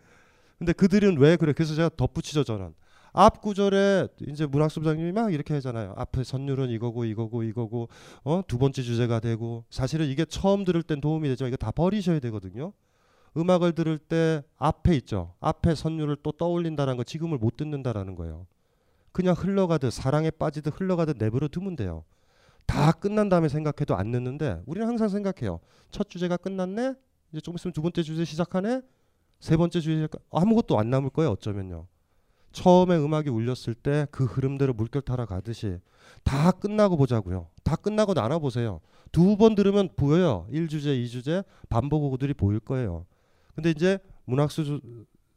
[0.58, 1.52] 근데 그들은 왜 그래?
[1.52, 2.74] 그래서 제가 덧붙이죠 저는.
[3.20, 5.92] 앞 구절에 이제 문학수 부장님이 막 이렇게 하잖아요.
[5.96, 7.88] 앞에 선율은 이거고 이거고 이거고
[8.22, 12.20] 어 두 번째 주제가 되고 사실은 이게 처음 들을 땐 도움이 되지만 이거 다 버리셔야
[12.20, 12.72] 되거든요.
[13.36, 15.34] 음악을 들을 때 앞에 있죠.
[15.40, 18.46] 앞에 선율을 또 떠올린다는 거 지금을 못 듣는다라는 거예요.
[19.10, 22.04] 그냥 흘러가듯 사랑에 빠지듯 흘러가듯 내버려 두면 돼요.
[22.66, 25.58] 다 끝난 다음에 생각해도 안 늦는데 우리는 항상 생각해요.
[25.90, 26.94] 첫 주제가 끝났네.
[27.32, 28.82] 이제 좀 있으면 두 번째 주제 시작하네.
[29.40, 31.30] 세 번째 주제 아무것도 안 남을 거예요.
[31.32, 31.86] 어쩌면요.
[32.52, 35.78] 처음에 음악이 울렸을 때 그 흐름대로 물결 타러 가듯이
[36.24, 37.48] 다 끝나고 보자고요.
[37.64, 38.80] 다 끝나고 나눠 보세요.
[39.12, 40.46] 두 번 들으면 보여요.
[40.52, 43.06] 1주제, 2주제 반복 오구들이 보일 거예요.
[43.54, 44.80] 근데 이제 문학수 주-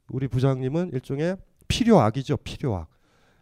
[0.10, 2.38] 우리 부장님은 일종의 필요악이죠.
[2.38, 2.90] 필요악.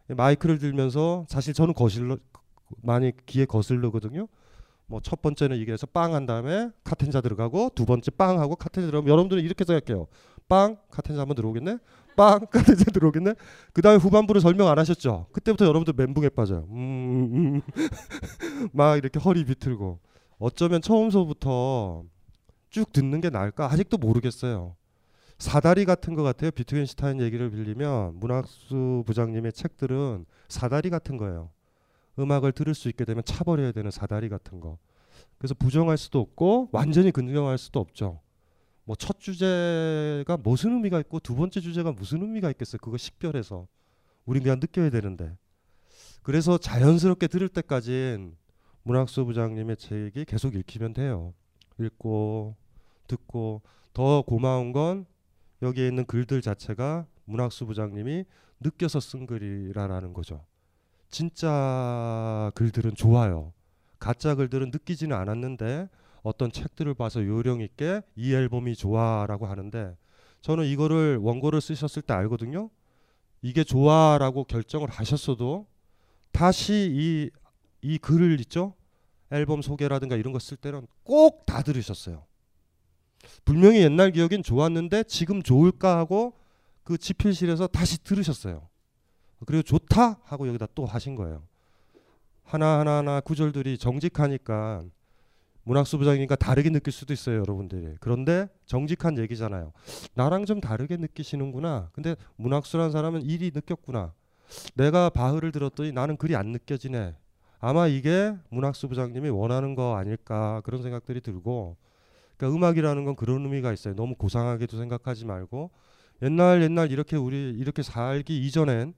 [0.07, 2.17] 마이크를 들면서 사실 저는 거실러
[2.83, 4.27] 많이 귀에 거슬르거든요.
[4.87, 8.87] 뭐 첫 번째는 이게 해서 빵 한 다음에 카텐자 들어가고 두 번째 빵 하고 카텐자
[8.87, 10.07] 들어가면 여러분들은 이렇게 생각해요.
[10.49, 11.77] 빵 카텐자 한번 들어오겠네.
[12.17, 13.35] 빵 카텐자 들어오겠네.
[13.71, 15.27] 그 다음에 후반부를 설명 안 하셨죠.
[15.31, 16.67] 그때부터 여러분들 멘붕에 빠져요.
[16.71, 17.61] 음, 음.
[18.73, 19.99] 막 이렇게 허리 비틀고
[20.39, 22.03] 어쩌면 처음서부터
[22.69, 24.76] 쭉 듣는 게 나을까 아직도 모르겠어요.
[25.38, 26.51] 사다리 같은 것 같아요.
[26.51, 31.51] 비트겐슈타인 얘기를 빌리면 문학수 부장님의 책들은 사다리 같은 거예요.
[32.17, 34.77] 음악을 들을 수 있게 되면 차버려야 되는 사다리 같은 거.
[35.38, 38.19] 그래서 부정할 수도 없고 완전히 긍정할 수도 없죠.
[38.90, 42.80] 뭐 첫 주제가 무슨 의미가 있고 두 번째 주제가 무슨 의미가 있겠어요.
[42.82, 43.68] 그거 식별해서
[44.26, 45.38] 우린 그냥 느껴야 되는데.
[46.24, 48.36] 그래서 자연스럽게 들을 때까진
[48.82, 51.36] 문학수 부장님의 책이 계속 읽히면 돼요.
[51.80, 52.56] 읽고
[53.07, 53.61] 듣고
[53.94, 55.06] 더 고마운 건
[55.61, 58.26] 여기에 있는 글들 자체가 문학수 부장님이
[58.60, 60.44] 느껴서 쓴 글이라는 거죠.
[61.10, 63.53] 진짜 글들은 좋아요.
[63.99, 65.90] 가짜 글들은 느끼지는 않았는데
[66.23, 69.95] 어떤 책들을 봐서 요령 있게 이 앨범이 좋아라고 하는데
[70.41, 72.69] 저는 이거를 원고를 쓰셨을 때 알거든요.
[73.41, 75.67] 이게 좋아라고 결정을 하셨어도
[76.31, 77.29] 다시 이,
[77.81, 78.73] 이 글을 있죠.
[79.31, 82.25] 앨범 소개라든가 이런 거 쓸 때는 꼭 다 들으셨어요.
[83.45, 86.33] 분명히 옛날 기억엔 좋았는데 지금 좋을까 하고
[86.83, 88.67] 그 집필실에서 다시 들으셨어요.
[89.45, 91.43] 그리고 좋다 하고 여기다 또 하신 거예요.
[92.43, 94.83] 하나하나 하나 구절들이 정직하니까
[95.69, 97.93] 문학 수 부장이니까 다르게 느낄 수도 있어요, 여러분들이.
[97.99, 99.71] 그런데 정직한 얘기잖아요.
[100.15, 101.91] 나랑 좀 다르게 느끼시는구나.
[101.93, 104.15] 근데 문학수란 사람은 일이 느꼈구나.
[104.73, 107.15] 내가 바흐를 들었더니 나는 글이 안 느껴지네.
[107.59, 111.77] 아마 이게 문학수 부장님이 원하는 거 아닐까 그런 생각들이 들고
[112.35, 113.93] 그러니까 음악이라는 건 그런 의미가 있어요.
[113.93, 115.69] 너무 고상하게도 생각하지 말고
[116.23, 118.95] 옛날 옛날 이렇게 우리 이렇게 살기 이전엔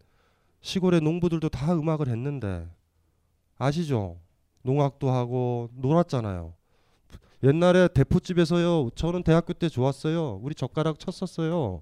[0.61, 2.65] 시골의 농부들도 다 음악을 했는데
[3.57, 4.21] 아시죠?
[4.63, 6.60] 농악도 하고 놀았잖아요.
[7.43, 8.91] 옛날에 대포집에서요.
[8.95, 10.39] 저는 대학교 때 좋았어요.
[10.43, 11.81] 우리 젓가락 쳤었어요.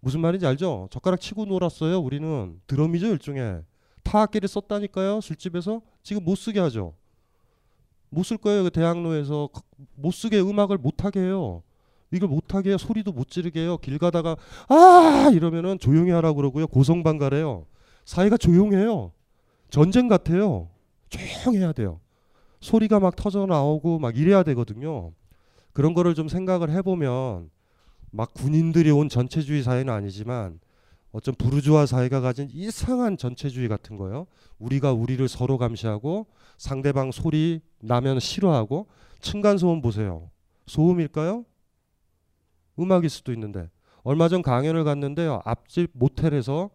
[0.00, 0.88] 무슨 말인지 알죠?
[0.90, 1.98] 젓가락 치고 놀았어요.
[2.00, 3.62] 우리는 드럼이죠 일종의
[4.02, 5.20] 타악기를 썼다니까요.
[5.20, 6.94] 술집에서 지금 못 쓰게 하죠.
[8.10, 8.64] 못 쓸 거예요.
[8.64, 9.48] 그 대학로에서
[9.94, 11.62] 못 쓰게 음악을 못 하게 해요.
[12.10, 12.78] 이걸 못 하게 해요.
[12.78, 13.78] 소리도 못 지르게 해요.
[13.78, 14.36] 길 가다가
[14.68, 16.66] 아 이러면은 조용히 하라고 그러고요.
[16.66, 17.64] 고성방가래요.
[18.04, 19.12] 사이가 조용해요.
[19.70, 20.68] 전쟁 같아요.
[21.08, 22.01] 조용해야 돼요.
[22.62, 25.12] 소리가 막 터져 나오고 막 이래야 되거든요.
[25.72, 27.50] 그런 거를 좀 생각을 해보면
[28.10, 30.60] 막 군인들이 온 전체주의 사회는 아니지만
[31.10, 34.26] 어쩜 부르주아 사회가 가진 이상한 전체주의 같은 거요.
[34.58, 36.26] 우리가 우리를 서로 감시하고
[36.56, 38.86] 상대방 소리 나면 싫어하고
[39.20, 40.30] 층간 소음 보세요.
[40.66, 41.44] 소음일까요?
[42.78, 43.68] 음악일 수도 있는데
[44.04, 45.42] 얼마 전 강연을 갔는데요.
[45.44, 46.70] 앞집 모텔에서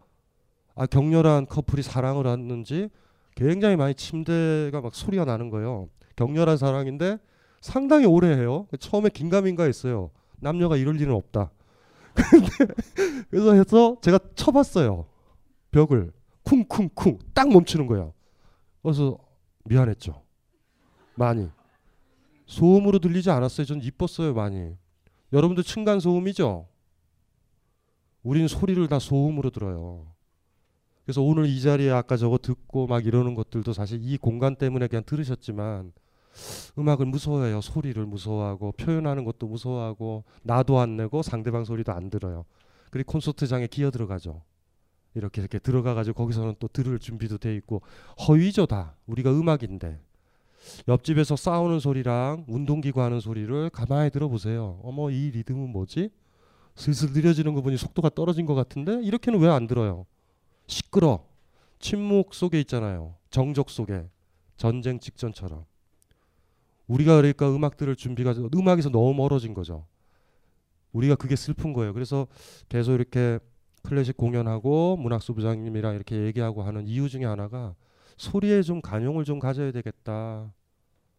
[0.74, 2.90] 아 격렬한 커플이 사랑을 했는지
[3.38, 5.88] 굉장히 많이 침대가 막 소리가 나는 거예요.
[6.16, 7.18] 격렬한 사랑인데
[7.60, 8.66] 상당히 오래 해요.
[8.80, 10.10] 처음에 긴가민가 했어요.
[10.40, 11.52] 남녀가 이럴 리는 없다.
[13.30, 15.06] 그래서 해서 제가 쳐봤어요.
[15.70, 16.10] 벽을
[16.42, 18.12] 쿵쿵쿵 딱 멈추는 거예요.
[18.82, 19.16] 그래서
[19.66, 20.20] 미안했죠.
[21.14, 21.48] 많이
[22.46, 23.66] 소음으로 들리지 않았어요.
[23.66, 24.74] 전 이뻤어요 많이.
[25.32, 26.66] 여러분들 층간 소음이죠.
[28.24, 30.17] 우리는 소리를 다 소음으로 들어요.
[31.08, 35.04] 그래서 오늘 이 자리에 아까 저거 듣고 막 이러는 것들도 사실 이 공간 때문에 그냥
[35.06, 35.94] 들으셨지만
[36.76, 37.62] 음악을 무서워해요.
[37.62, 42.44] 소리를 무서워하고 표현하는 것도 무서워하고 나도 안 내고 상대방 소리도 안 들어요.
[42.90, 44.42] 그리고 콘서트장에 기어 들어가죠.
[45.14, 47.80] 이렇게 이렇게 들어가 가지고 거기서는 또 들을 준비도 돼 있고
[48.28, 48.94] 허위죠 다.
[49.06, 49.98] 우리가 음악인데.
[50.88, 54.78] 옆집에서 싸우는 소리랑 운동기구 하는 소리를 가만히 들어보세요.
[54.82, 56.10] 어머 이 리듬은 뭐지?
[56.76, 60.04] 슬슬 느려지는 거 보니 속도가 떨어진 것 같은데 이렇게는 왜 안 들어요?
[60.68, 61.26] 시끄러.
[61.80, 63.14] 침묵 속에 있잖아요.
[63.30, 64.08] 정적 속에
[64.56, 65.64] 전쟁 직전처럼.
[66.86, 69.86] 우리가 그러니까 음악 들을 준비가 음악에서 너무 멀어진 거죠.
[70.92, 71.92] 우리가 그게 슬픈 거예요.
[71.92, 72.26] 그래서
[72.68, 73.38] 계속 이렇게
[73.82, 77.74] 클래식 공연하고 문학수 부장님이랑 이렇게 얘기하고 하는 이유 중에 하나가
[78.16, 80.52] 소리에 좀 간용을 좀 가져야 되겠다.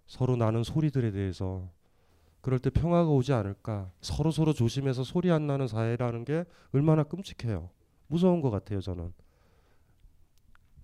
[0.08, 1.70] 서로 나는 소리들에 대해서
[2.42, 3.92] 그럴 때 평화가 오지 않을까.
[4.02, 7.70] 서로 서로 조심해서 소리 안 나는 사회라는 게 얼마나 끔찍해요.
[8.08, 9.14] 무서운 것 같아요, 저는.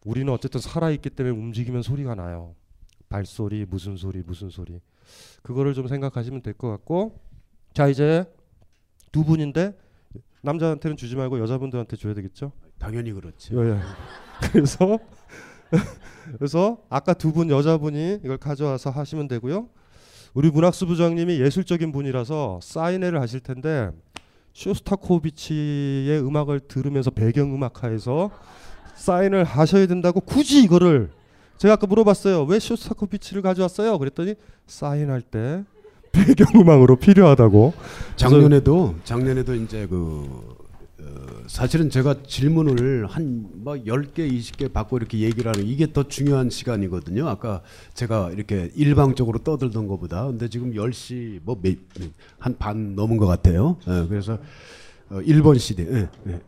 [0.06, 2.56] 우리는 어쨌든 살아있기 때문에 움직이면 소리가 나요.
[3.10, 4.80] 발소리, 무슨 소리, 무슨 소리.
[5.42, 7.20] 그거를 좀 생각하시면 될 것 같고.
[7.74, 8.24] 자, 이제
[9.12, 9.78] 두 분인데
[10.42, 12.52] 남자한테는 주지 말고 여자분들한테 줘야 되겠죠?
[12.78, 13.66] 당연히 그렇죠.
[13.66, 13.80] 예, 예.
[14.54, 15.00] 그래서
[16.38, 19.68] 그래서 아까 두 분 여자분이 이걸 가져와서 하시면 되고요.
[20.36, 23.90] 우리 문학수 부장님이 예술적인 분이라서 사인회를 하실 텐데
[24.54, 28.32] 쇼스타코비치의 음악을 들으면서 배경 음악화해서
[28.96, 31.10] 사인을 하셔야 된다고 굳이 이거를
[31.58, 32.44] 제가 아까 물어봤어요.
[32.44, 33.98] 왜 쇼스타코비치를 가져왔어요?
[33.98, 34.36] 그랬더니
[34.68, 35.64] 사인할 때
[36.12, 37.74] 배경 음악으로 필요하다고.
[38.16, 40.56] 작년에도 작년에도 이제 그
[41.00, 41.06] 어,
[41.48, 47.28] 사실은 제가 질문을 한뭐 10개, 20개 받고 이렇게 얘기를 하는 이게 더 중요한 시간이거든요.
[47.28, 47.62] 아까
[47.94, 50.26] 제가 이렇게 일방적으로 떠들던 것보다.
[50.28, 51.58] 근데 지금 10시 뭐
[52.40, 53.78] 한 반 넘은 것 같아요.
[53.88, 54.40] 예, 그래서
[55.10, 55.84] 어, 1번 CD.
[55.84, 56.42] 예, 예.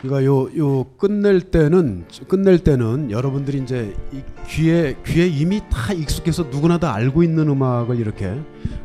[0.00, 6.44] 그러니까 요, 요 끝낼 때는 끝낼 때는 여러분들이 이제 이 귀에 귀에 이미 다 익숙해서
[6.44, 8.34] 누구나 다 알고 있는 음악을 이렇게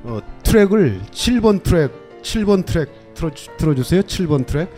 [0.03, 4.01] 어, 트랙을 7번 트랙 7번 트랙 틀어 틀어주세요.
[4.01, 4.69] 7번 트랙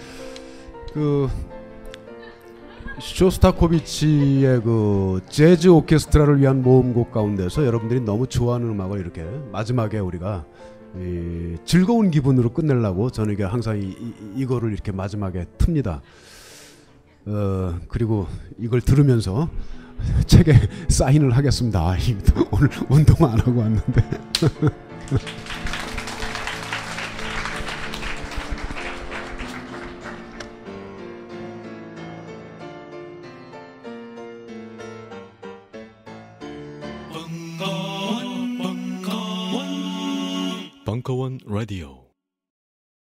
[0.93, 1.27] 그
[2.99, 10.45] 쇼스타코비치의 그 재즈 오케스트라를 위한 모음곡 가운데서 여러분들이 너무 좋아하는 음악을 이렇게 마지막에 우리가
[10.95, 16.01] 이 즐거운 기분으로 끝내려고 저는 이게 항상 이, 이, 이 거를 이렇게 마지막에 틉니다.
[17.25, 18.27] 어 그리고
[18.57, 19.49] 이걸 들으면서
[20.27, 20.53] 책에
[20.87, 21.79] 사인을 하겠습니다.
[21.81, 21.97] 아,
[22.51, 24.09] 오늘 운동 안 하고 왔는데.
[41.07, 42.06] 벙커원 라디오